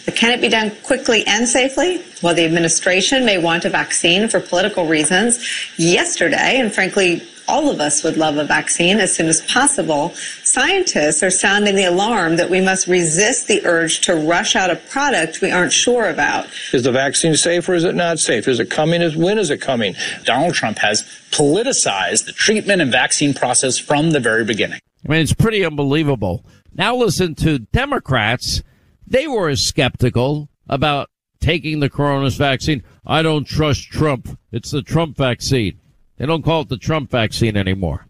[0.04, 2.04] But can it be done quickly and safely?
[2.22, 5.32] Well, the administration may want a vaccine for political reasons.
[5.78, 10.14] Yesterday, and frankly, all of us would love a vaccine as soon as possible.
[10.44, 14.76] Scientists are sounding the alarm that we must resist the urge to rush out a
[14.76, 16.48] product we aren't sure about.
[16.74, 18.48] Is the vaccine safe or is it not safe?
[18.48, 19.02] Is it coming?
[19.20, 19.96] When is it coming?
[20.24, 24.80] Donald Trump has politicized the treatment and vaccine process from the very beginning.
[25.06, 26.46] I mean, it's pretty unbelievable.
[26.74, 28.64] Now listen to Democrats.
[29.06, 31.10] They were as skeptical about
[31.40, 32.84] taking the coronavirus vaccine.
[33.06, 34.40] I don't trust Trump.
[34.52, 35.80] It's the Trump vaccine.
[36.18, 38.06] They don't call it the Trump vaccine anymore.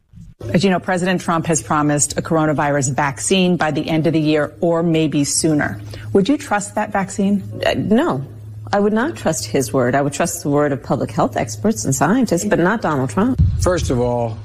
[0.54, 4.20] As you know, President Trump has promised a coronavirus vaccine by the end of the
[4.20, 5.80] year or maybe sooner.
[6.12, 7.44] Would you trust that vaccine?
[7.66, 8.26] Uh, no.
[8.74, 9.96] I would not trust his word.
[9.96, 13.40] I would trust the word of public health experts and scientists, but not Donald Trump.
[13.62, 14.38] First of all,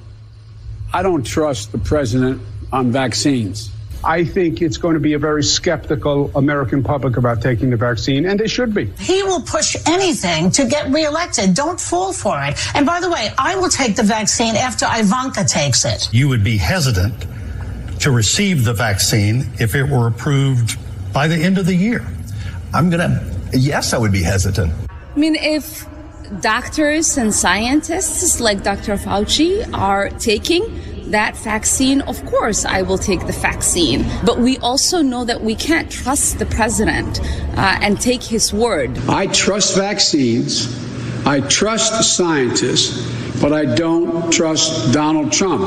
[0.93, 3.71] I don't trust the president on vaccines.
[4.05, 8.27] I think it's going to be a very skeptical American public about taking the vaccine,
[8.27, 8.87] and they should be.
[8.99, 11.55] He will push anything to get reelected.
[11.55, 12.59] Don't fall for it.
[12.75, 16.09] And by the way, I will take the vaccine after Ivanka takes it.
[16.13, 17.27] You would be hesitant
[18.01, 20.79] to receive the vaccine if it were approved
[21.13, 22.07] by the end of the year.
[22.73, 24.73] I'm going to, yes, I would be hesitant.
[24.91, 25.87] I mean, if
[26.41, 28.97] doctors and scientists like Dr.
[28.97, 30.65] Fauci are taking
[31.11, 34.07] that vaccine, of course, I will take the vaccine.
[34.25, 37.21] But we also know that we can't trust the president
[37.57, 38.99] uh, and take his word.
[39.09, 40.67] I trust vaccines.
[41.27, 45.63] I trust scientists, but I don't trust Donald Trump.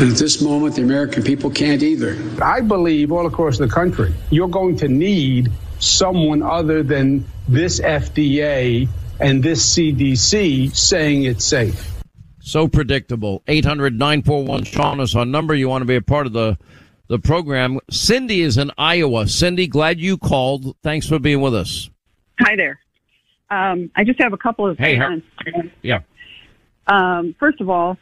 [0.00, 2.16] And at this moment, the American people can't either.
[2.40, 5.50] I believe all across the country, you're going to need
[5.80, 8.88] someone other than this FDA
[9.20, 11.97] and this CDC saying it's safe.
[12.48, 13.42] So predictable.
[13.46, 15.54] 800 941 Sean is our number.
[15.54, 16.56] You want to be a part of the,
[17.06, 17.78] the program.
[17.90, 19.28] Cindy is in Iowa.
[19.28, 20.74] Cindy, glad you called.
[20.82, 21.90] Thanks for being with us.
[22.40, 22.80] Hi there.
[23.50, 25.20] Um, I just have a couple of Hey, her-
[25.82, 26.00] Yeah.
[26.86, 27.98] Um, first of all,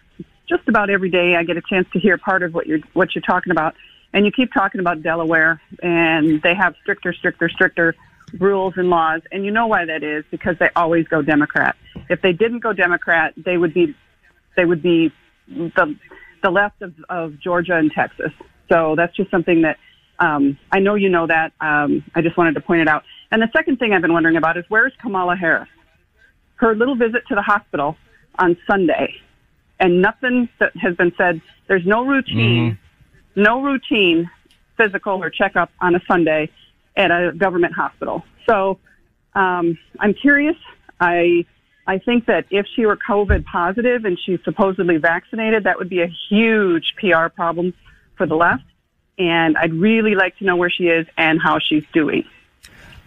[0.49, 3.17] just about every day I get a chance to hear part of what you're what
[3.17, 3.75] you're talking about,
[4.13, 7.97] and you keep talking about Delaware, and they have stricter, stricter, stricter
[8.39, 11.75] rules and laws, and you know why that is because they always go Democrat.
[12.09, 13.97] If they didn't go Democrat, they would be
[14.57, 15.13] they would be
[15.49, 15.97] the
[16.43, 18.33] the left of, of Georgia and Texas.
[18.71, 19.79] So that's just something that
[20.19, 21.53] um, I know you know that.
[21.61, 23.05] Um, I just wanted to point it out.
[23.31, 25.69] And the second thing I've been wondering about is where's Kamala Harris?
[26.57, 27.97] Her little visit to the hospital
[28.39, 29.15] on Sunday,
[29.79, 31.41] and nothing that has been said.
[31.69, 32.79] There's no routine,
[33.35, 34.31] no routine
[34.77, 36.51] physical or checkup on a Sunday
[36.97, 38.23] at a government hospital.
[38.49, 38.79] So
[39.35, 40.57] um, I'm curious.
[41.01, 41.45] I
[41.87, 46.03] I think that if she were COVID positive and she's supposedly vaccinated, that would be
[46.03, 47.75] a huge PR problem
[48.17, 48.65] for the left.
[49.19, 52.25] And I'd really like to know where she is and how she's doing.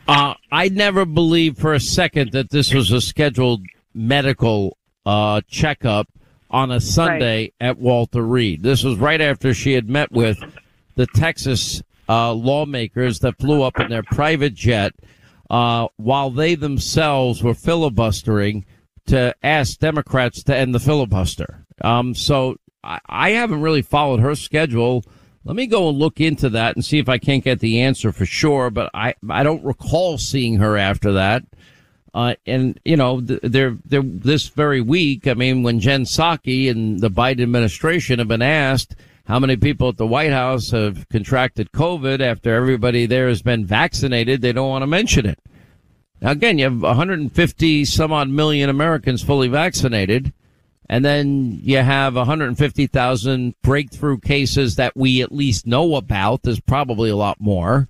[0.07, 3.61] Uh, I never believed for a second that this was a scheduled
[3.93, 6.07] medical uh, checkup
[6.49, 8.63] on a Sunday at Walter Reed.
[8.63, 10.39] This was right after she had met with
[10.95, 14.93] the Texas uh, lawmakers that flew up in their private jet
[15.49, 18.65] uh, while they themselves were filibustering
[19.07, 21.65] to ask Democrats to end the filibuster.
[21.81, 25.03] Um, so I, I haven't really followed her schedule
[25.45, 28.11] Let me go and look into that and see if I can't get the answer
[28.11, 28.69] for sure.
[28.69, 31.43] But I, I don't recall seeing her after that.
[32.13, 35.27] Uh, and you know, they're, they're this very week.
[35.27, 38.95] I mean, when Jen Psaki and the Biden administration have been asked
[39.29, 43.63] how many people at the White House have contracted COVID after everybody there has been
[43.63, 45.37] vaccinated, they don't want to mention it.
[46.19, 50.33] Now, again, you have 150 some odd million Americans fully vaccinated.
[50.89, 56.41] And then you have 150,000 breakthrough cases that we at least know about.
[56.41, 57.87] There's probably a lot more,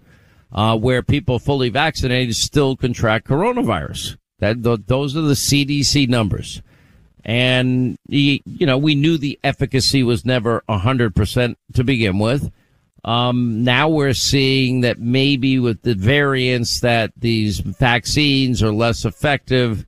[0.51, 4.17] uh, where people fully vaccinated still contract coronavirus.
[4.39, 6.61] That, those are the CDC numbers.
[7.25, 12.51] And, you know, we knew the efficacy was never 100% to begin with.
[13.03, 19.85] Um, now we're seeing that maybe with the variants that these vaccines are less effective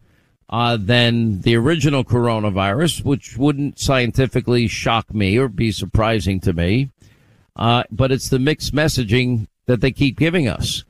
[0.50, 6.90] uh, than the original coronavirus, which wouldn't scientifically shock me or be surprising to me.
[7.56, 10.84] Uh, but it's the mixed messaging that they keep giving us.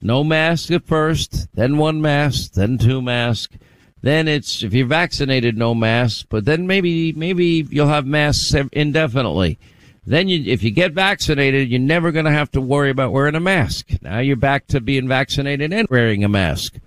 [0.00, 3.56] No mask at first, then one mask, then two masks.
[4.00, 9.58] Then it's if you're vaccinated, no mask, but then maybe maybe you'll have masks indefinitely.
[10.06, 13.34] Then you, if you get vaccinated, you're never going to have to worry about wearing
[13.34, 13.90] a mask.
[14.00, 16.78] Now you're back to being vaccinated and wearing a mask.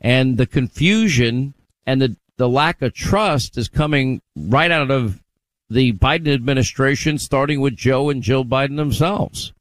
[0.00, 1.54] And the confusion
[1.86, 5.20] and the, the lack of trust is coming right out of
[5.68, 9.52] the Biden administration, starting with Joe and Jill Biden themselves.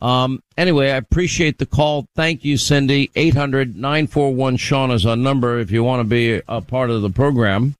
[0.00, 2.08] Um, anyway, I appreciate the call.
[2.14, 3.10] Thank you, Cindy.
[3.14, 7.10] 800 941 Sean is our number if you want to be a part of the
[7.10, 7.76] program.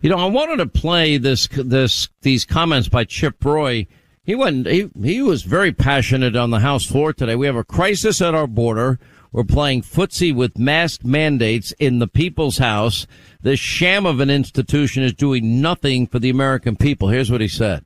[0.00, 3.86] You know, I wanted to play this, this, these comments by Chip Roy.
[4.24, 7.36] He went, he, he was very passionate on the House floor today.
[7.36, 8.98] We have a crisis at our border.
[9.30, 13.06] We're playing footsie with mask mandates in the people's house.
[13.40, 17.08] This sham of an institution is doing nothing for the American people.
[17.08, 17.84] Here's what he said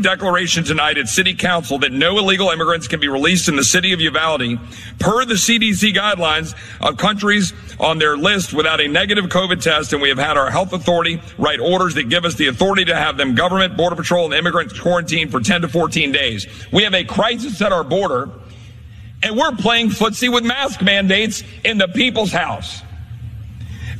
[0.00, 3.92] declaration tonight at City Council that no illegal immigrants can be released in the city
[3.92, 4.58] of Uvalde
[4.98, 9.92] per the CDC guidelines of countries on their list without a negative COVID test.
[9.92, 12.96] And we have had our health authority write orders that give us the authority to
[12.96, 16.46] have them government, border patrol, and immigrants quarantined for 10 to 14 days.
[16.72, 18.30] We have a crisis at our border
[19.22, 22.82] and we're playing footsie with mask mandates in the people's house.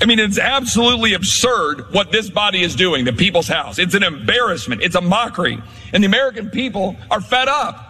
[0.00, 3.78] I mean, it's absolutely absurd what this body is doing, the people's house.
[3.78, 4.82] It's an embarrassment.
[4.82, 5.62] It's a mockery.
[5.92, 7.82] And the American people are fed up.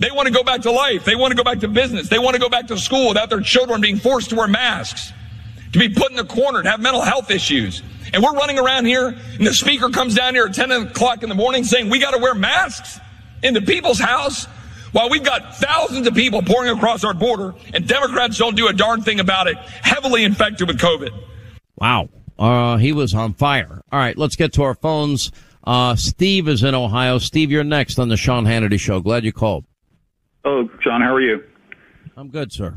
[0.00, 1.04] They want to go back to life.
[1.04, 2.08] They want to go back to business.
[2.08, 5.12] They want to go back to school without their children being forced to wear masks,
[5.72, 7.82] to be put in the corner, to have mental health issues.
[8.12, 11.28] And we're running around here, and the speaker comes down here at 10 o'clock in
[11.28, 12.98] the morning saying we got to wear masks
[13.42, 14.46] in the people's house
[14.92, 18.72] while we've got thousands of people pouring across our border and Democrats don't do a
[18.72, 21.10] darn thing about it, heavily infected with COVID.
[21.76, 22.08] Wow.
[22.38, 23.82] Uh, he was on fire.
[23.92, 25.30] All right, let's get to our phones.
[25.62, 27.18] Uh, Steve is in Ohio.
[27.18, 29.00] Steve, you're next on the Sean Hannity Show.
[29.00, 29.64] Glad you called.
[30.44, 31.44] Oh, Sean, how are you?
[32.16, 32.76] I'm good, sir.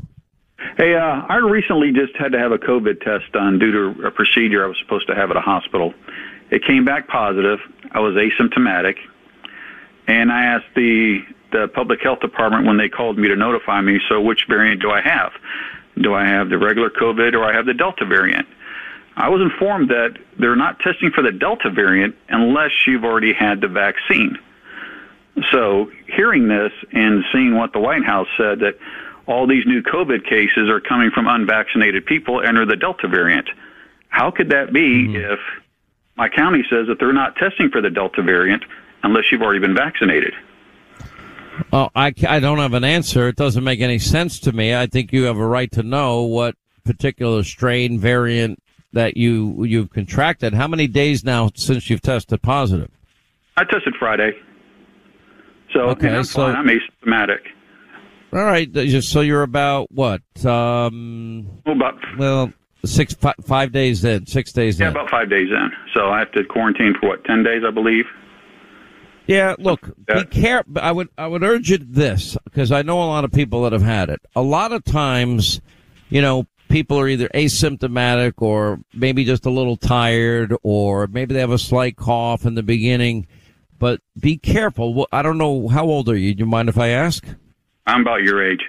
[0.76, 4.10] Hey, uh, I recently just had to have a COVID test done due to a
[4.10, 5.94] procedure I was supposed to have at a hospital.
[6.50, 7.58] It came back positive.
[7.90, 8.96] I was asymptomatic,
[10.06, 11.20] and I asked the
[11.54, 14.00] the public health department when they called me to notify me.
[14.08, 15.32] So, which variant do I have?
[15.96, 18.46] Do I have the regular COVID or I have the Delta variant?
[19.16, 23.60] I was informed that they're not testing for the Delta variant unless you've already had
[23.60, 24.36] the vaccine.
[25.52, 28.74] So, hearing this and seeing what the White House said that
[29.26, 33.48] all these new COVID cases are coming from unvaccinated people and are the Delta variant,
[34.08, 35.32] how could that be mm-hmm.
[35.32, 35.38] if
[36.16, 38.64] my county says that they're not testing for the Delta variant
[39.04, 40.34] unless you've already been vaccinated?
[41.72, 43.28] Well, I, I don't have an answer.
[43.28, 44.74] It doesn't make any sense to me.
[44.74, 48.62] I think you have a right to know what particular strain variant
[48.92, 50.54] that you you've contracted.
[50.54, 52.90] How many days now since you've tested positive?
[53.56, 54.32] I tested Friday.
[55.72, 56.56] So okay, I'm so fine.
[56.56, 57.40] I'm asymptomatic.
[58.32, 58.68] All right,
[59.02, 60.22] so you're about what?
[60.44, 62.52] Um, well, about well,
[62.84, 64.92] six five, five days in, six days yeah, in.
[64.92, 65.70] about five days in.
[65.94, 67.24] So I have to quarantine for what?
[67.24, 68.06] Ten days, I believe.
[69.26, 70.78] Yeah, look, be careful.
[70.78, 73.72] I would I would urge you this because I know a lot of people that
[73.72, 74.20] have had it.
[74.36, 75.60] A lot of times,
[76.08, 81.40] you know, people are either asymptomatic or maybe just a little tired or maybe they
[81.40, 83.26] have a slight cough in the beginning.
[83.78, 85.06] But be careful.
[85.12, 86.34] I don't know how old are you.
[86.34, 87.24] Do you mind if I ask?
[87.86, 88.62] I'm about your age.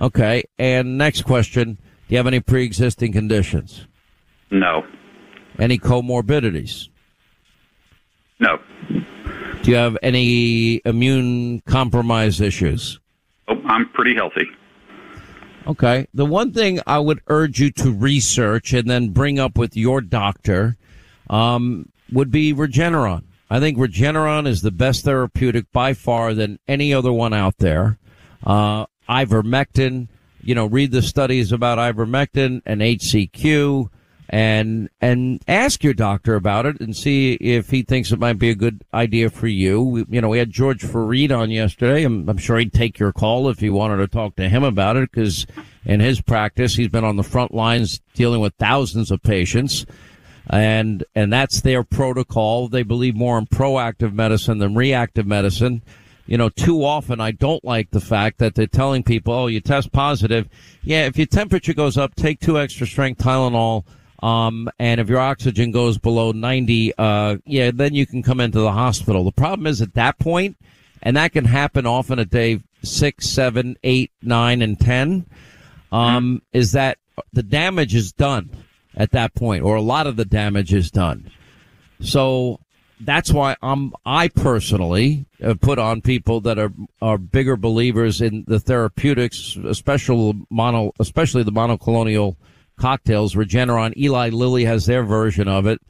[0.00, 0.44] Okay.
[0.58, 3.86] And next question: Do you have any pre-existing conditions?
[4.50, 4.86] No.
[5.58, 6.88] Any comorbidities?
[8.40, 8.58] No.
[9.64, 13.00] Do you have any immune compromise issues?
[13.48, 14.46] Oh, I'm pretty healthy.
[15.66, 16.06] Okay.
[16.12, 20.02] The one thing I would urge you to research and then bring up with your
[20.02, 20.76] doctor
[21.30, 23.24] um, would be Regeneron.
[23.48, 27.96] I think Regeneron is the best therapeutic by far than any other one out there.
[28.44, 30.08] Uh, ivermectin,
[30.42, 33.88] you know, read the studies about ivermectin and HCQ
[34.30, 38.50] and and ask your doctor about it and see if he thinks it might be
[38.50, 40.06] a good idea for you.
[40.08, 42.04] You know, we had George Fareed on yesterday.
[42.04, 44.96] I'm, I'm sure he'd take your call if you wanted to talk to him about
[44.96, 45.46] it because
[45.84, 49.84] in his practice, he's been on the front lines dealing with thousands of patients.
[50.48, 52.68] And, and that's their protocol.
[52.68, 55.82] They believe more in proactive medicine than reactive medicine.
[56.26, 59.60] You know, too often I don't like the fact that they're telling people, oh, you
[59.60, 60.48] test positive.
[60.82, 63.84] Yeah, if your temperature goes up, take two extra strength Tylenol
[64.24, 68.58] um, and if your oxygen goes below 90, uh, yeah, then you can come into
[68.58, 69.22] the hospital.
[69.22, 70.56] The problem is at that point,
[71.02, 75.26] and that can happen often at day six, seven, eight, nine, and 10,
[75.92, 76.96] um, is that
[77.34, 78.48] the damage is done
[78.96, 81.30] at that point, or a lot of the damage is done.
[82.00, 82.60] So
[83.00, 85.26] that's why I'm, I personally
[85.60, 86.72] put on people that are,
[87.02, 92.36] are bigger believers in the therapeutics, especially mono, especially the monoclonal
[92.78, 93.34] cocktails.
[93.34, 95.80] Regeneron, Eli Lilly has their version of it.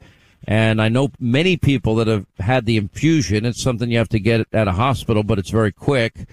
[0.47, 3.45] And I know many people that have had the infusion.
[3.45, 6.27] It's something you have to get at a hospital, but it's very quick.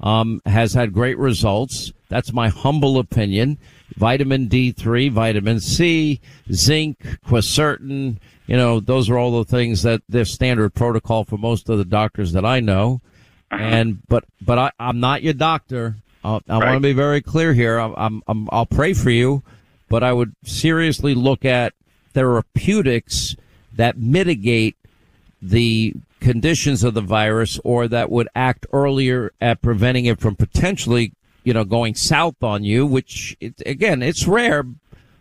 [0.00, 1.92] Um, has had great results.
[2.08, 3.58] That's my humble opinion.
[3.96, 6.20] Vitamin D3, vitamin C,
[6.52, 8.18] zinc, quercetin.
[8.46, 11.84] You know, those are all the things that they're standard protocol for most of the
[11.84, 13.02] doctors that I know.
[13.50, 13.62] Uh-huh.
[13.62, 15.96] And, but, but I, I'm not your doctor.
[16.24, 16.64] I, I right.
[16.64, 17.78] want to be very clear here.
[17.78, 19.42] I'm, I'm, I'm, I'll pray for you
[19.88, 21.74] but I would seriously look at
[22.12, 23.36] therapeutics
[23.74, 24.76] that mitigate
[25.40, 31.12] the conditions of the virus or that would act earlier at preventing it from potentially,
[31.44, 34.64] you know, going south on you, which it, again, it's rare,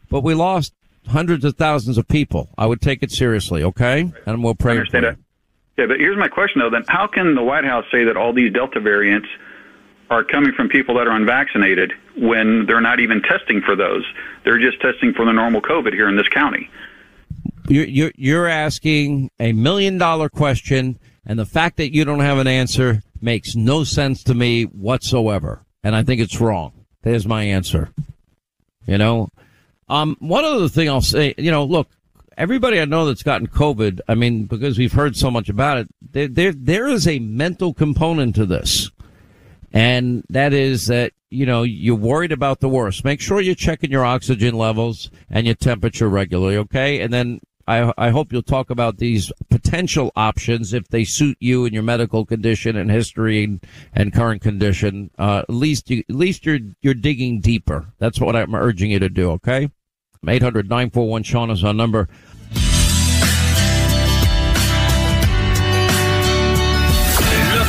[0.10, 0.74] but we lost
[1.08, 2.50] hundreds of thousands of people.
[2.58, 4.12] I would take it seriously, okay?
[4.26, 4.74] And we'll pray.
[4.74, 5.18] I understand that.
[5.78, 8.34] Yeah, but here's my question though, then how can the White House say that all
[8.34, 9.28] these Delta variants
[10.10, 14.06] are coming from people that are unvaccinated when they're not even testing for those.
[14.44, 16.70] They're just testing for the normal COVID here in this county.
[17.68, 22.48] You're, you're asking a million dollar question, and the fact that you don't have an
[22.48, 25.66] answer makes no sense to me whatsoever.
[25.84, 26.86] And I think it's wrong.
[27.02, 27.90] There's my answer.
[28.86, 29.30] You know,
[29.90, 31.90] um, one other thing I'll say, you know, look,
[32.38, 35.88] everybody I know that's gotten COVID, I mean, because we've heard so much about it,
[36.02, 38.90] there, there, there is a mental component to this.
[39.74, 43.04] And that is that, you know, you're worried about the worst.
[43.04, 47.02] Make sure you're checking your oxygen levels and your temperature regularly, okay?
[47.02, 51.66] And then I, I hope you'll talk about these potential options if they suit you
[51.66, 53.64] and your medical condition and history and,
[53.94, 55.12] and current condition.
[55.20, 57.88] Uh, at least you, at least you're, you're digging deeper.
[58.00, 59.70] That's what I'm urging you to do, okay?
[60.28, 62.08] 800 941 Sean is our number.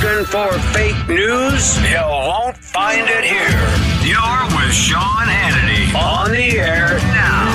[0.01, 1.77] Looking for fake news?
[1.83, 4.09] You won't find it here.
[4.09, 7.48] You're with Sean Hannity on the air now.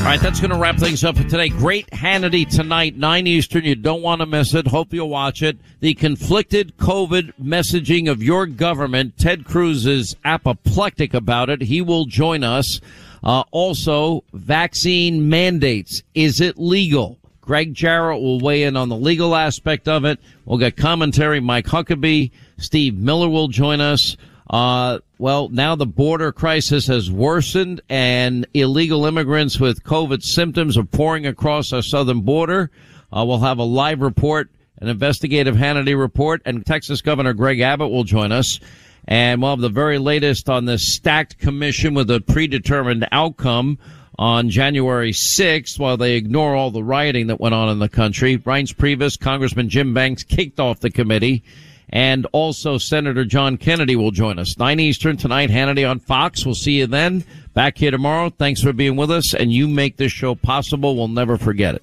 [0.00, 1.50] All right, that's going to wrap things up for today.
[1.50, 3.64] Great Hannity tonight, 9 Eastern.
[3.64, 4.66] You don't want to miss it.
[4.66, 5.58] Hope you'll watch it.
[5.80, 9.18] The conflicted COVID messaging of your government.
[9.18, 11.60] Ted Cruz is apoplectic about it.
[11.60, 12.80] He will join us.
[13.22, 16.02] Uh, also, vaccine mandates.
[16.14, 17.18] Is it legal?
[17.42, 20.18] Gregg Jarrett will weigh in on the legal aspect of it.
[20.46, 21.40] We'll get commentary.
[21.40, 24.16] Mike Huckabee, Steve Miller will join us.
[24.50, 30.84] Uh, well, now the border crisis has worsened and illegal immigrants with COVID symptoms are
[30.84, 32.72] pouring across our southern border.
[33.12, 34.50] Uh, we'll have a live report,
[34.80, 38.58] an investigative Hannity report, and Texas Governor Greg Abbott will join us.
[39.06, 43.78] And we'll have the very latest on this stacked commission with a predetermined outcome
[44.18, 48.36] on January 6th while they ignore all the rioting that went on in the country.
[48.36, 51.44] Reince Priebus, Congressman Jim Banks kicked off the committee
[51.90, 54.56] and also Senator John Kennedy will join us.
[54.58, 56.46] 9 Eastern tonight, Hannity on Fox.
[56.46, 57.24] We'll see you then.
[57.52, 58.30] Back here tomorrow.
[58.30, 60.96] Thanks for being with us, and you make this show possible.
[60.96, 61.82] We'll never forget it.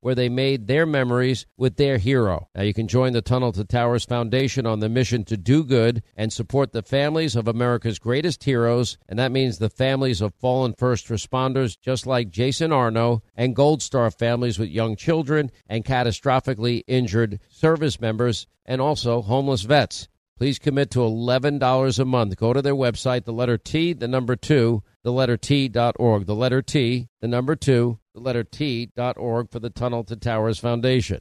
[0.00, 2.48] where they made their memories with their hero.
[2.54, 6.02] Now you can join the Tunnel to Towers Foundation on the mission to do good
[6.16, 10.74] and support the families of America's greatest heroes, and that means the families of fallen
[10.76, 16.82] first responders just like Jason Arno and Gold Star families with young children and catastrophically
[16.86, 20.08] injured service members and also homeless vets.
[20.40, 22.34] Please commit to $11 a month.
[22.38, 26.24] Go to their website, the letter T, the number 2, the letter T.org.
[26.24, 31.20] The letter T, the number 2, the letter T.org for the Tunnel to Towers Foundation.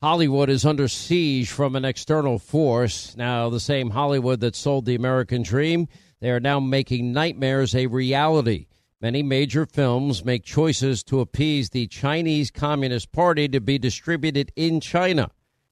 [0.00, 3.16] Hollywood is under siege from an external force.
[3.16, 5.88] Now, the same Hollywood that sold the American dream,
[6.20, 8.68] they are now making nightmares a reality.
[9.00, 14.80] Many major films make choices to appease the Chinese Communist Party to be distributed in
[14.80, 15.32] China.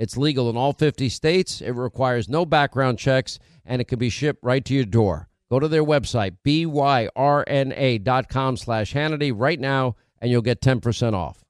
[0.00, 1.60] It's legal in all 50 states.
[1.60, 5.28] It requires no background checks, and it can be shipped right to your door.
[5.50, 6.96] Go to their website, byrna.com
[8.56, 11.44] slash Hannity right now, and you'll get 10% off.